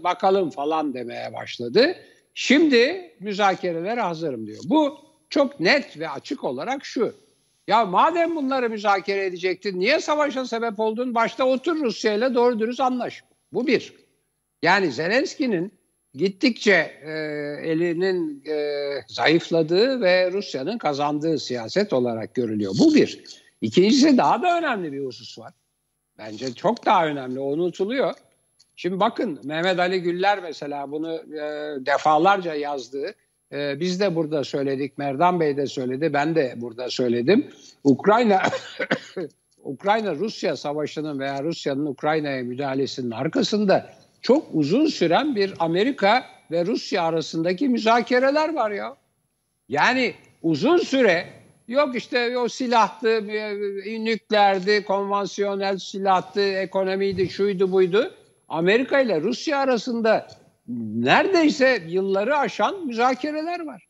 bakalım 0.04 0.50
falan 0.50 0.94
demeye 0.94 1.34
başladı. 1.34 1.96
Şimdi 2.34 3.12
müzakerelere 3.20 4.02
hazırım 4.02 4.48
diyor. 4.48 4.60
Bu 4.66 4.98
çok 5.30 5.60
net 5.60 6.00
ve 6.00 6.10
açık 6.10 6.44
olarak 6.44 6.86
şu. 6.86 7.14
Ya 7.68 7.86
madem 7.86 8.36
bunları 8.36 8.70
müzakere 8.70 9.26
edecektin 9.26 9.80
niye 9.80 10.00
savaşa 10.00 10.46
sebep 10.46 10.80
oldun? 10.80 11.16
Başta 11.16 11.46
otur 11.46 11.80
Rusya 11.84 12.14
ile 12.14 12.34
doğru 12.34 12.60
dürüst 12.60 12.80
anlaş. 12.80 13.24
Bu 13.54 13.68
bir. 13.68 13.94
Yani 14.64 14.92
Zelenski'nin 14.92 15.79
gittikçe 16.14 16.92
e, 17.04 17.12
elinin 17.64 18.44
e, 18.48 18.80
zayıfladığı 19.08 20.02
ve 20.02 20.32
Rusya'nın 20.32 20.78
kazandığı 20.78 21.40
siyaset 21.40 21.94
olarak 21.94 22.36
görülüyor. 22.36 22.74
Bu 22.80 22.96
bir. 22.96 23.24
İkincisi 23.62 24.18
daha 24.18 24.42
da 24.42 24.58
önemli 24.58 24.94
bir 24.94 25.06
husus 25.06 25.40
var. 25.40 25.54
Bence 26.18 26.54
çok 26.54 26.86
daha 26.86 27.08
önemli. 27.08 27.40
Unutuluyor. 27.40 28.14
Şimdi 28.76 29.00
bakın 29.00 29.40
Mehmet 29.44 29.80
Ali 29.80 30.02
Güller 30.02 30.40
mesela 30.40 30.92
bunu 30.92 31.16
e, 31.16 31.42
defalarca 31.86 32.54
yazdı. 32.54 33.16
E, 33.52 33.80
biz 33.80 34.00
de 34.00 34.16
burada 34.16 34.44
söyledik. 34.44 34.98
Merdan 34.98 35.40
Bey 35.40 35.58
de 35.58 35.68
söyledi. 35.68 36.14
Ben 36.14 36.36
de 36.36 36.54
burada 36.58 36.90
söyledim. 36.90 37.48
Ukrayna 37.84 38.42
Ukrayna 39.64 40.16
Rusya 40.16 40.56
savaşının 40.56 41.20
veya 41.20 41.44
Rusya'nın 41.44 41.86
Ukrayna'ya 41.86 42.44
müdahalesinin 42.44 43.12
arkasında 43.12 43.90
çok 44.22 44.48
uzun 44.54 44.86
süren 44.86 45.36
bir 45.36 45.54
Amerika 45.60 46.26
ve 46.52 46.66
Rusya 46.66 47.04
arasındaki 47.04 47.70
müzakereler 47.70 48.54
var 48.54 48.72
ya. 48.72 48.96
Yani 49.70 50.14
uzun 50.42 50.78
süre 50.78 51.28
yok 51.68 51.96
işte 51.96 52.38
o 52.38 52.48
silahtı, 52.48 53.10
e, 53.10 54.06
nükleerdi, 54.06 54.84
konvansiyonel 54.84 55.78
silahtı, 55.78 56.42
ekonomiydi, 56.42 57.30
şuydu 57.30 57.72
buydu. 57.72 58.14
Amerika 58.50 59.00
ile 59.00 59.22
Rusya 59.22 59.58
arasında 59.60 60.28
neredeyse 60.96 61.84
yılları 61.88 62.38
aşan 62.38 62.86
müzakereler 62.86 63.66
var. 63.66 63.88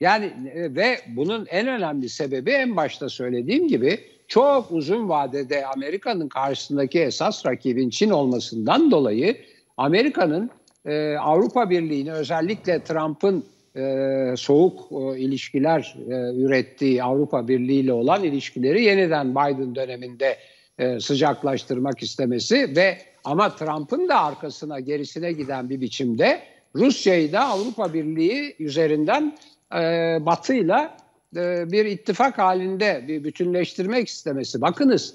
Yani 0.00 0.26
e, 0.54 0.74
ve 0.74 1.00
bunun 1.06 1.46
en 1.50 1.66
önemli 1.66 2.08
sebebi 2.08 2.50
en 2.50 2.76
başta 2.76 3.08
söylediğim 3.08 3.68
gibi 3.68 4.00
çok 4.28 4.72
uzun 4.72 5.08
vadede 5.08 5.66
Amerika'nın 5.66 6.28
karşısındaki 6.28 7.00
esas 7.00 7.46
rakibin 7.46 7.90
Çin 7.90 8.10
olmasından 8.10 8.90
dolayı 8.90 9.36
Amerika'nın 9.76 10.50
e, 10.84 11.16
Avrupa 11.16 11.70
Birliği'ni 11.70 12.12
özellikle 12.12 12.84
Trump'ın 12.84 13.44
e, 13.76 14.34
soğuk 14.36 14.92
e, 14.92 15.18
ilişkiler 15.20 15.96
e, 16.08 16.34
ürettiği 16.36 17.02
Avrupa 17.02 17.48
Birliği 17.48 17.80
ile 17.80 17.92
olan 17.92 18.24
ilişkileri 18.24 18.84
yeniden 18.84 19.30
Biden 19.30 19.74
döneminde 19.74 20.36
e, 20.78 21.00
sıcaklaştırmak 21.00 22.02
istemesi 22.02 22.76
ve 22.76 22.98
ama 23.24 23.56
Trump'ın 23.56 24.08
da 24.08 24.20
arkasına 24.20 24.80
gerisine 24.80 25.32
giden 25.32 25.70
bir 25.70 25.80
biçimde 25.80 26.42
Rusya'yı 26.74 27.32
da 27.32 27.44
Avrupa 27.44 27.94
Birliği 27.94 28.56
üzerinden 28.58 29.36
e, 29.74 29.78
Batı'yla 30.26 30.96
e, 31.36 31.72
bir 31.72 31.84
ittifak 31.84 32.38
halinde 32.38 33.04
bir 33.08 33.24
bütünleştirmek 33.24 34.08
istemesi. 34.08 34.60
Bakınız 34.60 35.14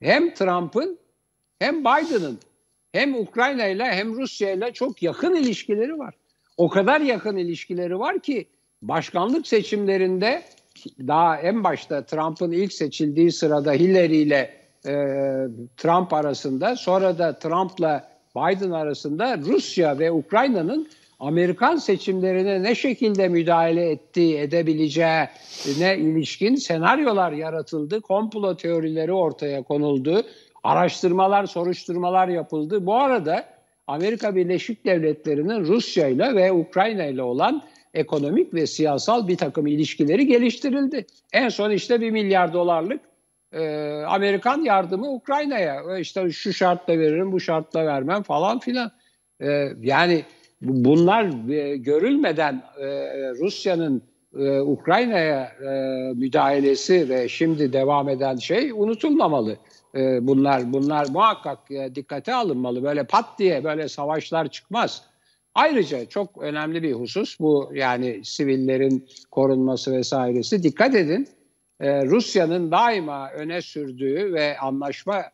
hem 0.00 0.34
Trump'ın 0.34 0.98
hem 1.58 1.80
Biden'ın 1.80 2.38
hem 2.92 3.14
Ukrayna 3.14 3.66
ile 3.66 3.84
hem 3.84 4.16
Rusya 4.16 4.50
ile 4.50 4.72
çok 4.72 5.02
yakın 5.02 5.34
ilişkileri 5.34 5.98
var. 5.98 6.14
O 6.56 6.68
kadar 6.68 7.00
yakın 7.00 7.36
ilişkileri 7.36 7.98
var 7.98 8.18
ki 8.18 8.46
başkanlık 8.82 9.46
seçimlerinde 9.46 10.42
daha 10.98 11.36
en 11.36 11.64
başta 11.64 12.04
Trump'ın 12.04 12.52
ilk 12.52 12.72
seçildiği 12.72 13.32
sırada 13.32 13.72
Hillary 13.72 14.22
ile 14.22 14.50
e, 14.86 14.92
Trump 15.76 16.12
arasında 16.12 16.76
sonra 16.76 17.18
da 17.18 17.38
Trump'la 17.38 18.08
Biden 18.36 18.70
arasında 18.70 19.38
Rusya 19.38 19.98
ve 19.98 20.12
Ukrayna'nın 20.12 20.88
Amerikan 21.20 21.76
seçimlerine 21.76 22.62
ne 22.62 22.74
şekilde 22.74 23.28
müdahale 23.28 23.90
ettiği, 23.90 24.36
edebileceği 24.36 25.24
ne 25.78 25.98
ilişkin 25.98 26.54
senaryolar 26.54 27.32
yaratıldı, 27.32 28.00
komplo 28.00 28.56
teorileri 28.56 29.12
ortaya 29.12 29.62
konuldu, 29.62 30.22
araştırmalar, 30.66 31.46
soruşturmalar 31.46 32.28
yapıldı. 32.28 32.86
Bu 32.86 32.94
arada 32.94 33.44
Amerika 33.86 34.36
Birleşik 34.36 34.84
Devletleri'nin 34.84 35.64
Rusya 35.64 36.08
ile 36.08 36.34
ve 36.34 36.52
Ukrayna 36.52 37.04
ile 37.04 37.22
olan 37.22 37.62
ekonomik 37.94 38.54
ve 38.54 38.66
siyasal 38.66 39.28
bir 39.28 39.36
takım 39.36 39.66
ilişkileri 39.66 40.26
geliştirildi. 40.26 41.06
En 41.32 41.48
son 41.48 41.70
işte 41.70 42.00
bir 42.00 42.10
milyar 42.10 42.52
dolarlık 42.52 43.00
e, 43.52 43.88
Amerikan 44.06 44.62
yardımı 44.62 45.12
Ukrayna'ya. 45.12 45.82
E, 45.90 46.00
işte 46.00 46.30
şu 46.30 46.52
şartla 46.52 46.98
veririm, 46.98 47.32
bu 47.32 47.40
şartla 47.40 47.86
vermem 47.86 48.22
falan 48.22 48.58
filan. 48.58 48.90
E, 49.40 49.68
yani 49.82 50.24
bunlar 50.62 51.50
e, 51.50 51.76
görülmeden 51.76 52.62
e, 52.78 52.86
Rusya'nın 53.30 54.02
e, 54.38 54.60
Ukrayna'ya 54.60 55.42
e, 55.42 55.70
müdahalesi 56.14 57.08
ve 57.08 57.28
şimdi 57.28 57.72
devam 57.72 58.08
eden 58.08 58.36
şey 58.36 58.70
unutulmamalı. 58.72 59.56
E, 59.96 60.26
bunlar 60.26 60.72
bunlar 60.72 61.06
muhakkak 61.10 61.70
e, 61.70 61.94
dikkate 61.94 62.34
alınmalı. 62.34 62.82
Böyle 62.82 63.04
pat 63.04 63.38
diye 63.38 63.64
böyle 63.64 63.88
savaşlar 63.88 64.48
çıkmaz. 64.48 65.04
Ayrıca 65.54 66.08
çok 66.08 66.42
önemli 66.42 66.82
bir 66.82 66.92
husus 66.92 67.40
bu 67.40 67.70
yani 67.74 68.20
sivillerin 68.24 69.08
korunması 69.30 69.92
vesairesi. 69.92 70.62
Dikkat 70.62 70.94
edin 70.94 71.28
e, 71.80 72.06
Rusya'nın 72.06 72.70
daima 72.70 73.30
öne 73.30 73.62
sürdüğü 73.62 74.32
ve 74.32 74.58
anlaşma 74.58 75.24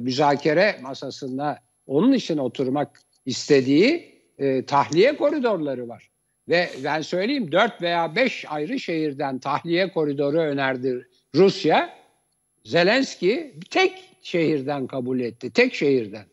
müzakere 0.00 0.76
masasında 0.82 1.58
onun 1.86 2.12
için 2.12 2.38
oturmak 2.38 3.00
istediği 3.26 4.20
tahliye 4.66 5.16
koridorları 5.16 5.88
var. 5.88 6.10
Ve 6.48 6.70
ben 6.84 7.00
söyleyeyim 7.00 7.52
4 7.52 7.82
veya 7.82 8.16
5 8.16 8.44
ayrı 8.48 8.80
şehirden 8.80 9.38
tahliye 9.38 9.92
koridoru 9.92 10.38
önerdi 10.38 11.08
Rusya. 11.34 11.99
Zelenski 12.64 13.54
tek 13.70 13.92
şehirden 14.22 14.86
kabul 14.86 15.20
etti. 15.20 15.50
Tek 15.50 15.74
şehirden. 15.74 16.24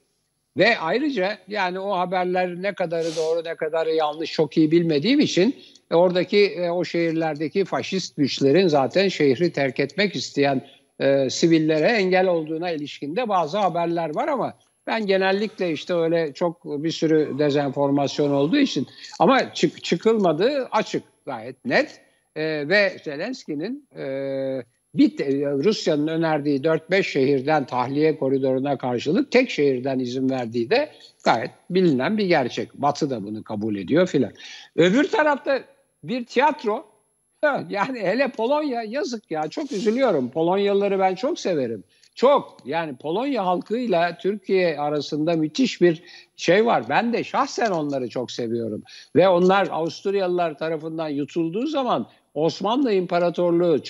Ve 0.57 0.79
ayrıca 0.79 1.37
yani 1.47 1.79
o 1.79 1.97
haberler 1.97 2.61
ne 2.61 2.73
kadarı 2.73 3.15
doğru 3.15 3.43
ne 3.45 3.55
kadarı 3.55 3.93
yanlış 3.93 4.33
çok 4.33 4.57
iyi 4.57 4.71
bilmediğim 4.71 5.19
için 5.19 5.55
e, 5.91 5.95
oradaki 5.95 6.45
e, 6.45 6.69
o 6.69 6.85
şehirlerdeki 6.85 7.65
faşist 7.65 8.15
güçlerin 8.15 8.67
zaten 8.67 9.07
şehri 9.07 9.51
terk 9.51 9.79
etmek 9.79 10.15
isteyen 10.15 10.67
e, 10.99 11.29
sivillere 11.29 11.87
engel 11.87 12.27
olduğuna 12.27 12.71
ilişkinde 12.71 13.29
bazı 13.29 13.57
haberler 13.57 14.15
var 14.15 14.27
ama 14.27 14.53
ben 14.87 15.05
genellikle 15.05 15.71
işte 15.71 15.93
öyle 15.93 16.33
çok 16.33 16.65
bir 16.65 16.91
sürü 16.91 17.39
dezenformasyon 17.39 18.31
olduğu 18.31 18.57
için 18.57 18.87
ama 19.19 19.53
çık, 19.53 19.83
çıkılmadığı 19.83 20.67
açık 20.71 21.03
gayet 21.25 21.65
net 21.65 22.01
e, 22.35 22.69
ve 22.69 22.97
Zelenski'nin 23.03 23.87
e, 23.97 24.03
bir 24.97 25.17
Rusya'nın 25.63 26.07
önerdiği 26.07 26.61
4-5 26.61 27.03
şehirden 27.03 27.65
tahliye 27.65 28.17
koridoruna 28.17 28.77
karşılık 28.77 29.31
tek 29.31 29.49
şehirden 29.49 29.99
izin 29.99 30.29
verdiği 30.29 30.69
de 30.69 30.89
gayet 31.23 31.51
bilinen 31.69 32.17
bir 32.17 32.25
gerçek. 32.25 32.73
Batı 32.73 33.09
da 33.09 33.23
bunu 33.23 33.43
kabul 33.43 33.75
ediyor 33.75 34.07
filan. 34.07 34.31
Öbür 34.75 35.03
tarafta 35.03 35.63
bir 36.03 36.25
tiyatro 36.25 36.85
yani 37.69 37.99
hele 37.99 38.27
Polonya 38.27 38.83
yazık 38.83 39.31
ya 39.31 39.47
çok 39.47 39.71
üzülüyorum. 39.71 40.29
Polonyalıları 40.29 40.99
ben 40.99 41.15
çok 41.15 41.39
severim. 41.39 41.83
Çok 42.15 42.57
yani 42.65 42.95
Polonya 42.95 43.45
halkıyla 43.45 44.17
Türkiye 44.17 44.79
arasında 44.79 45.33
müthiş 45.33 45.81
bir 45.81 46.03
şey 46.35 46.65
var. 46.65 46.83
Ben 46.89 47.13
de 47.13 47.23
şahsen 47.23 47.71
onları 47.71 48.09
çok 48.09 48.31
seviyorum. 48.31 48.83
Ve 49.15 49.29
onlar 49.29 49.67
Avusturyalılar 49.71 50.57
tarafından 50.57 51.09
yutulduğu 51.09 51.67
zaman 51.67 52.07
Osmanlı 52.33 52.93
İmparatorluğu 52.93 53.83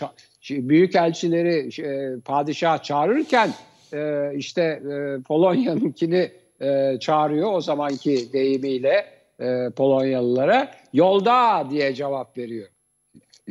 büyük 0.49 0.95
elçileri 0.95 1.81
e, 1.81 2.19
padişah 2.19 2.83
çağırırken 2.83 3.53
e, 3.93 4.31
işte 4.35 4.61
e, 4.61 5.21
Polonya'nınkini 5.21 6.31
e, 6.61 6.97
çağırıyor 6.99 7.53
o 7.53 7.61
zamanki 7.61 8.33
deyimiyle 8.33 9.05
e, 9.39 9.69
Polonyalılara 9.69 10.71
yolda 10.93 11.67
diye 11.69 11.93
cevap 11.93 12.37
veriyor. 12.37 12.67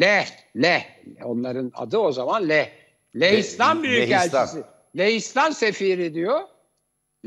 Le, 0.01 0.25
Le. 0.57 0.83
Onların 1.25 1.73
adı 1.75 1.99
o 1.99 2.13
zaman 2.13 2.49
Le. 2.49 2.73
Lehistan 3.17 3.83
Büyükelçisi. 3.83 4.63
Lehistan 4.97 5.51
Sefiri 5.51 6.15
diyor. 6.15 6.41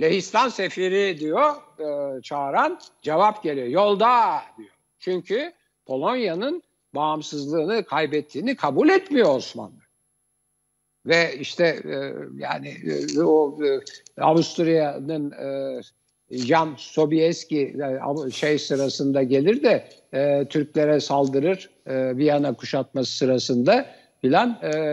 Lehistan 0.01 0.49
Sefiri 0.49 1.19
diyor 1.19 1.53
e, 1.79 2.21
çağıran 2.21 2.79
cevap 3.01 3.43
geliyor. 3.43 3.67
Yolda 3.67 4.41
diyor. 4.57 4.69
Çünkü 4.99 5.53
Polonya'nın 5.85 6.63
bağımsızlığını 6.95 7.83
kaybettiğini 7.85 8.55
kabul 8.55 8.89
etmiyor 8.89 9.35
Osmanlı. 9.35 9.79
ve 11.05 11.37
işte 11.39 11.65
e, 11.65 12.13
yani 12.35 12.75
e, 13.17 13.21
o 13.21 13.59
e, 13.65 13.79
Avusturya'nın 14.21 15.33
Jan 16.31 16.75
Sobieski 16.77 17.75
şey 18.33 18.59
sırasında 18.59 19.23
gelir 19.23 19.63
de 19.63 19.89
e, 20.13 20.45
Türklere 20.49 20.99
saldırır 20.99 21.69
e, 21.85 22.17
Viyana 22.17 22.53
kuşatması 22.53 23.17
sırasında 23.17 23.85
filan 24.21 24.59
e, 24.63 24.91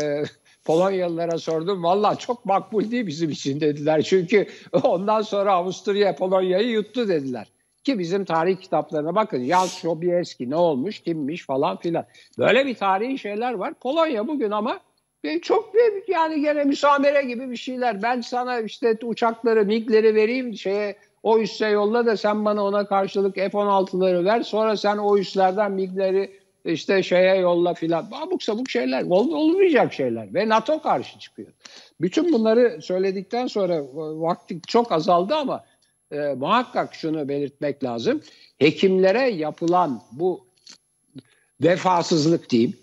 Polonyalılara 0.65 1.39
sordum. 1.39 1.83
Valla 1.83 2.17
çok 2.17 2.45
makbul 2.45 2.91
değil 2.91 3.07
bizim 3.07 3.31
için 3.31 3.61
dediler. 3.61 4.03
Çünkü 4.03 4.47
ondan 4.83 5.23
sonra 5.23 5.53
Avusturya 5.53 6.17
Polonya'yı 6.17 6.69
yuttu 6.69 7.09
dediler. 7.09 7.47
Ki 7.87 7.99
bizim 7.99 8.25
tarih 8.25 8.57
kitaplarına 8.57 9.15
bakın. 9.15 9.45
Jan 9.45 9.67
Sobieski 9.67 10.51
ne 10.51 10.57
olmuş, 10.57 11.01
kimmiş 11.01 11.47
falan 11.47 11.77
filan. 11.77 12.05
Böyle 12.39 12.67
bir 12.67 12.75
tarihi 12.75 13.19
şeyler 13.19 13.53
var. 13.53 13.75
Polonya 13.75 14.29
bugün 14.29 14.51
ama 14.51 14.81
çok 15.43 15.75
bir 15.75 16.13
yani 16.13 16.41
gene 16.41 16.65
müsamere 16.65 17.23
gibi 17.23 17.51
bir 17.51 17.57
şeyler. 17.57 18.03
Ben 18.03 18.21
sana 18.21 18.61
işte 18.61 18.99
uçakları, 19.03 19.65
MiG'leri 19.65 20.15
vereyim 20.15 20.55
şeye 20.55 20.97
o 21.23 21.39
üsse 21.39 21.67
yolla 21.67 22.07
da 22.07 22.17
sen 22.17 22.45
bana 22.45 22.65
ona 22.65 22.87
karşılık 22.87 23.35
F-16'ları 23.35 24.25
ver. 24.25 24.43
Sonra 24.43 24.77
sen 24.77 24.99
o 24.99 25.19
üslerden 25.19 25.73
MiG'leri 25.73 26.31
işte 26.65 27.03
şeye 27.03 27.37
yolla 27.37 27.75
filan. 27.75 28.07
Abuk 28.13 28.43
sabuk 28.43 28.71
şeyler. 28.71 29.03
Ol, 29.03 29.31
olmayacak 29.33 29.93
şeyler. 29.93 30.35
Ve 30.35 30.49
NATO 30.49 30.83
karşı 30.83 31.19
çıkıyor. 31.19 31.49
Bütün 32.01 32.33
bunları 32.33 32.83
söyledikten 32.83 33.47
sonra 33.47 33.83
vakti 33.95 34.61
çok 34.67 34.93
azaldı 34.93 35.35
ama 35.35 35.65
e, 36.11 36.19
muhakkak 36.19 36.95
şunu 36.95 37.29
belirtmek 37.29 37.85
lazım. 37.85 38.21
Hekimlere 38.59 39.29
yapılan 39.29 40.03
bu 40.13 40.47
vefasızlık 41.63 42.51
diyeyim 42.51 42.77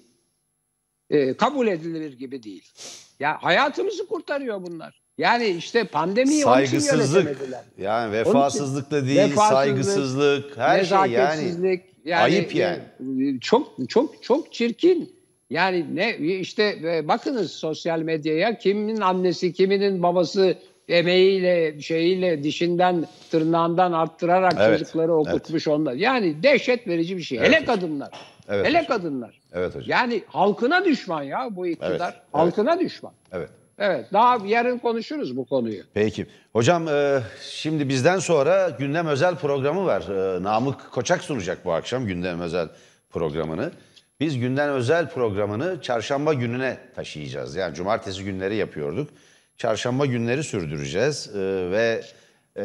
e, 1.09 1.33
kabul 1.33 1.67
edilir 1.67 2.17
gibi 2.17 2.43
değil. 2.43 2.71
Ya 3.19 3.37
hayatımızı 3.41 4.07
kurtarıyor 4.07 4.63
bunlar. 4.63 5.03
Yani 5.17 5.47
işte 5.47 5.83
pandemi 5.83 6.31
saygısızlık 6.31 7.37
yani 7.77 8.11
vefasızlık 8.11 8.91
da 8.91 9.05
değil, 9.05 9.19
vefasızlık, 9.19 9.53
saygısızlık, 9.53 10.57
her 10.57 10.83
şey 10.85 10.97
yani, 10.97 11.81
yani 12.05 12.21
ayıp 12.21 12.55
yani. 12.55 12.79
Çok 13.41 13.89
çok 13.89 14.23
çok 14.23 14.53
çirkin. 14.53 15.15
Yani 15.49 15.95
ne 15.95 16.17
işte 16.17 16.79
e, 16.83 17.07
bakınız 17.07 17.51
sosyal 17.51 17.99
medyaya 17.99 18.57
kimin 18.57 19.01
annesi, 19.01 19.53
kiminin 19.53 20.03
babası 20.03 20.57
emeğiyle, 20.87 21.81
şeyiyle, 21.81 22.43
dişinden, 22.43 23.05
tırnağından 23.31 23.91
arttırarak 23.91 24.53
evet, 24.59 24.79
çocukları 24.79 25.13
okutmuş 25.13 25.67
evet. 25.67 25.77
onlar. 25.79 25.93
Yani 25.93 26.43
dehşet 26.43 26.87
verici 26.87 27.17
bir 27.17 27.21
şey. 27.21 27.37
Evet. 27.37 27.47
Hele 27.47 27.65
kadınlar. 27.65 28.09
Evet, 28.49 28.65
Hele 28.65 28.81
hocam. 28.81 28.97
kadınlar. 28.97 29.39
Evet 29.53 29.75
hocam. 29.75 29.89
Yani 29.89 30.23
halkına 30.27 30.85
düşman 30.85 31.23
ya 31.23 31.47
bu 31.51 31.67
iktidar. 31.67 32.13
Evet, 32.13 32.23
halkına 32.31 32.71
evet. 32.73 32.81
düşman. 32.81 33.13
Evet. 33.31 33.49
Evet 33.79 34.05
daha 34.13 34.37
yarın 34.45 34.77
konuşuruz 34.77 35.37
bu 35.37 35.45
konuyu. 35.45 35.83
Peki. 35.93 36.25
Hocam 36.53 36.87
e, 36.87 37.19
şimdi 37.49 37.89
bizden 37.89 38.19
sonra 38.19 38.69
gündem 38.69 39.07
özel 39.07 39.35
programı 39.35 39.85
var. 39.85 40.01
E, 40.37 40.43
Namık 40.43 40.91
Koçak 40.91 41.23
sunacak 41.23 41.65
bu 41.65 41.71
akşam 41.73 42.05
gündem 42.05 42.41
özel 42.41 42.67
programını. 43.09 43.71
Biz 44.19 44.39
gündem 44.39 44.69
özel 44.69 45.09
programını 45.09 45.81
çarşamba 45.81 46.33
gününe 46.33 46.77
taşıyacağız. 46.95 47.55
Yani 47.55 47.75
cumartesi 47.75 48.23
günleri 48.23 48.55
yapıyorduk. 48.55 49.09
Çarşamba 49.57 50.05
günleri 50.05 50.43
sürdüreceğiz 50.43 51.29
e, 51.35 51.39
ve 51.71 52.03
e, 52.55 52.63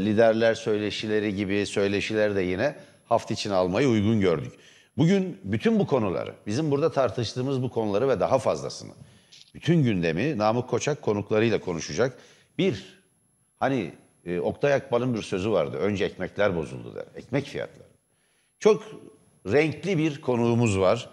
liderler 0.00 0.54
söyleşileri 0.54 1.34
gibi 1.34 1.66
söyleşiler 1.66 2.36
de 2.36 2.42
yine 2.42 2.76
hafta 3.04 3.34
için 3.34 3.50
almayı 3.50 3.88
uygun 3.88 4.20
gördük. 4.20 4.52
Bugün 4.96 5.40
bütün 5.44 5.78
bu 5.78 5.86
konuları, 5.86 6.34
bizim 6.46 6.70
burada 6.70 6.92
tartıştığımız 6.92 7.62
bu 7.62 7.70
konuları 7.70 8.08
ve 8.08 8.20
daha 8.20 8.38
fazlasını, 8.38 8.92
bütün 9.54 9.82
gündemi 9.82 10.38
Namık 10.38 10.68
Koçak 10.68 11.02
konuklarıyla 11.02 11.60
konuşacak. 11.60 12.18
Bir, 12.58 13.02
hani 13.58 13.92
e, 14.26 14.40
Oktay 14.40 14.74
Akbal'ın 14.74 15.14
bir 15.14 15.22
sözü 15.22 15.50
vardı, 15.50 15.76
önce 15.76 16.04
ekmekler 16.04 16.56
bozuldu 16.56 16.94
der, 16.94 17.04
ekmek 17.16 17.46
fiyatları. 17.46 17.88
Çok 18.58 18.82
renkli 19.46 19.98
bir 19.98 20.20
konuğumuz 20.20 20.78
var. 20.78 21.10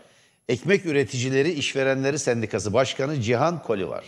Ekmek 0.50 0.86
Üreticileri 0.86 1.52
İşverenleri 1.52 2.20
Sendikası 2.20 2.74
Başkanı 2.74 3.22
Cihan 3.22 3.64
Koli 3.64 3.90
var. 3.90 4.06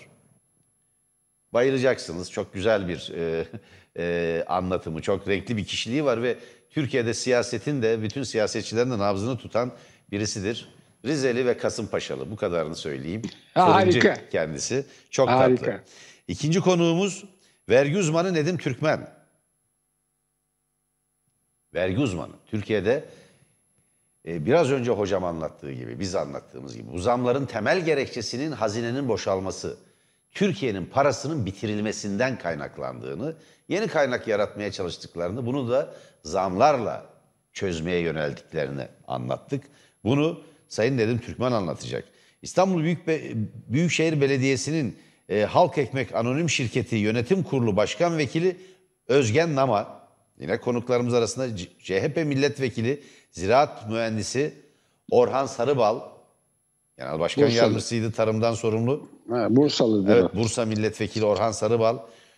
Bayılacaksınız. 1.53 2.31
Çok 2.31 2.53
güzel 2.53 2.87
bir 2.87 3.11
e, 3.15 3.45
e, 3.97 4.43
anlatımı, 4.47 5.01
çok 5.01 5.27
renkli 5.27 5.57
bir 5.57 5.65
kişiliği 5.65 6.05
var 6.05 6.23
ve 6.23 6.37
Türkiye'de 6.69 7.13
siyasetin 7.13 7.81
de 7.81 8.01
bütün 8.01 8.23
siyasetçilerin 8.23 8.91
de 8.91 8.97
nabzını 8.97 9.37
tutan 9.37 9.71
birisidir. 10.11 10.69
Rizeli 11.05 11.45
ve 11.45 11.57
Kasımpaşalı 11.57 12.31
bu 12.31 12.35
kadarını 12.35 12.75
söyleyeyim. 12.75 13.21
Harika. 13.53 14.29
kendisi. 14.31 14.85
Çok 15.09 15.29
Harika. 15.29 15.65
tatlı. 15.65 15.81
İkinci 16.27 16.59
konuğumuz 16.59 17.23
vergi 17.69 17.97
uzmanı 17.97 18.33
Nedim 18.33 18.57
Türkmen. 18.57 19.09
Vergi 21.73 21.99
uzmanı. 21.99 22.33
Türkiye'de 22.47 23.05
e, 24.27 24.45
biraz 24.45 24.71
önce 24.71 24.91
hocam 24.91 25.23
anlattığı 25.23 25.71
gibi, 25.71 25.99
biz 25.99 26.15
anlattığımız 26.15 26.77
gibi 26.77 26.91
bu 26.91 26.99
zamların 26.99 27.45
temel 27.45 27.85
gerekçesinin 27.85 28.51
hazinenin 28.51 29.07
boşalması, 29.07 29.77
Türkiye'nin 30.33 30.85
parasının 30.85 31.45
bitirilmesinden 31.45 32.37
kaynaklandığını, 32.37 33.35
yeni 33.69 33.87
kaynak 33.87 34.27
yaratmaya 34.27 34.71
çalıştıklarını, 34.71 35.45
bunu 35.45 35.69
da 35.71 35.93
zamlarla 36.23 37.05
çözmeye 37.53 37.99
yöneldiklerini 37.99 38.87
anlattık. 39.07 39.63
Bunu 40.03 40.41
Sayın 40.67 40.97
Nedim 40.97 41.19
Türkmen 41.19 41.51
anlatacak. 41.51 42.05
İstanbul 42.41 42.83
Büyük 42.83 43.07
Be 43.07 43.21
Büyükşehir 43.67 44.21
Belediyesi'nin 44.21 44.97
e, 45.29 45.41
Halk 45.41 45.77
Ekmek 45.77 46.15
Anonim 46.15 46.49
Şirketi 46.49 46.95
Yönetim 46.95 47.43
Kurulu 47.43 47.77
Başkan 47.77 48.17
Vekili 48.17 48.57
Özgen 49.07 49.55
Nama, 49.55 50.07
yine 50.39 50.59
konuklarımız 50.59 51.13
arasında 51.13 51.57
CHP 51.57 52.17
Milletvekili 52.17 53.03
Ziraat 53.31 53.89
Mühendisi 53.89 54.53
Orhan 55.11 55.45
Sarıbal, 55.45 56.12
Genel 56.97 57.19
Başkan 57.19 57.43
Bursalı. 57.43 57.57
Yardımcısıydı 57.57 58.11
tarımdan 58.11 58.53
sorumlu. 58.53 59.07
Ha, 59.29 59.47
Bursalı. 59.49 60.13
Evet, 60.13 60.35
Bursa 60.35 60.65
Milletvekili 60.65 61.25
Orhan 61.25 61.51
Sarıbal. 61.51 61.97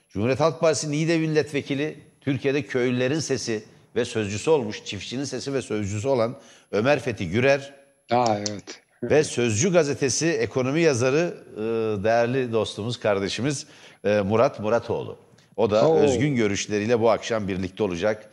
Cumhuriyet 0.10 0.40
Halk 0.40 0.60
Partisi 0.60 0.92
Niğde 0.92 1.18
Milletvekili, 1.18 2.00
Türkiye'de 2.22 2.62
köylülerin 2.62 3.20
sesi 3.20 3.64
ve 3.96 4.06
sözcüsü 4.06 4.50
olmuş, 4.50 4.86
çiftçinin 4.86 5.24
sesi 5.24 5.54
ve 5.54 5.62
sözcüsü 5.62 6.08
olan 6.08 6.36
Ömer 6.72 7.00
Fethi 7.00 7.30
Gürer. 7.30 7.74
Aa, 8.12 8.38
evet. 8.38 8.82
ve 9.04 9.24
Sözcü 9.24 9.74
Gazetesi 9.74 10.28
ekonomi 10.28 10.82
yazarı 10.82 11.38
e, 11.54 11.60
değerli 12.04 12.52
dostumuz, 12.52 13.00
kardeşimiz 13.00 13.66
e, 14.04 14.22
Murat 14.22 14.60
Muratoğlu. 14.60 15.18
O 15.56 15.70
da 15.70 15.90
Oo. 15.90 15.98
özgün 15.98 16.36
görüşleriyle 16.36 17.00
bu 17.00 17.10
akşam 17.10 17.48
birlikte 17.48 17.84
olacak. 17.84 18.30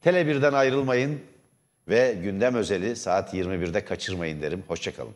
Tele 0.00 0.22
1'den 0.22 0.52
ayrılmayın 0.52 1.20
ve 1.88 2.16
gündem 2.22 2.54
özeli 2.54 2.96
saat 2.96 3.34
21'de 3.34 3.84
kaçırmayın 3.84 4.42
derim. 4.42 4.62
Hoşçakalın. 4.68 5.14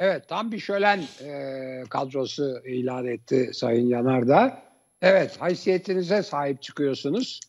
Evet 0.00 0.28
tam 0.28 0.52
bir 0.52 0.58
şölen 0.58 1.04
e, 1.24 1.84
kadrosu 1.90 2.60
ilan 2.66 3.06
etti 3.06 3.50
Sayın 3.54 3.86
Yanardağ. 3.88 4.62
Evet 5.02 5.40
haysiyetinize 5.40 6.22
sahip 6.22 6.62
çıkıyorsunuz. 6.62 7.40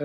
E, 0.00 0.04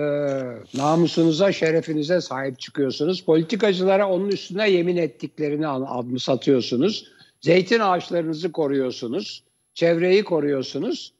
namusunuza, 0.74 1.52
şerefinize 1.52 2.20
sahip 2.20 2.58
çıkıyorsunuz. 2.58 3.24
Politikacılara 3.24 4.08
onun 4.08 4.28
üstüne 4.28 4.70
yemin 4.70 4.96
ettiklerini 4.96 5.68
adını 5.68 6.20
satıyorsunuz. 6.20 7.10
Zeytin 7.40 7.80
ağaçlarınızı 7.80 8.52
koruyorsunuz. 8.52 9.44
Çevreyi 9.74 10.24
koruyorsunuz. 10.24 11.12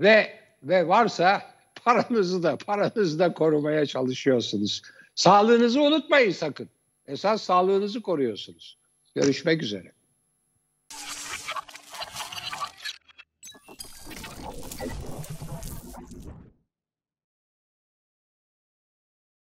Ve 0.00 0.38
ve 0.62 0.88
varsa 0.88 1.42
paranızı 1.84 2.42
da 2.42 2.56
paranızı 2.56 3.18
da 3.18 3.32
korumaya 3.32 3.86
çalışıyorsunuz. 3.86 4.82
Sağlığınızı 5.14 5.80
unutmayın 5.80 6.32
sakın. 6.32 6.68
Esas 7.06 7.42
sağlığınızı 7.42 8.02
koruyorsunuz. 8.02 8.78
Görüşmek 9.14 9.62
üzere. 9.62 9.97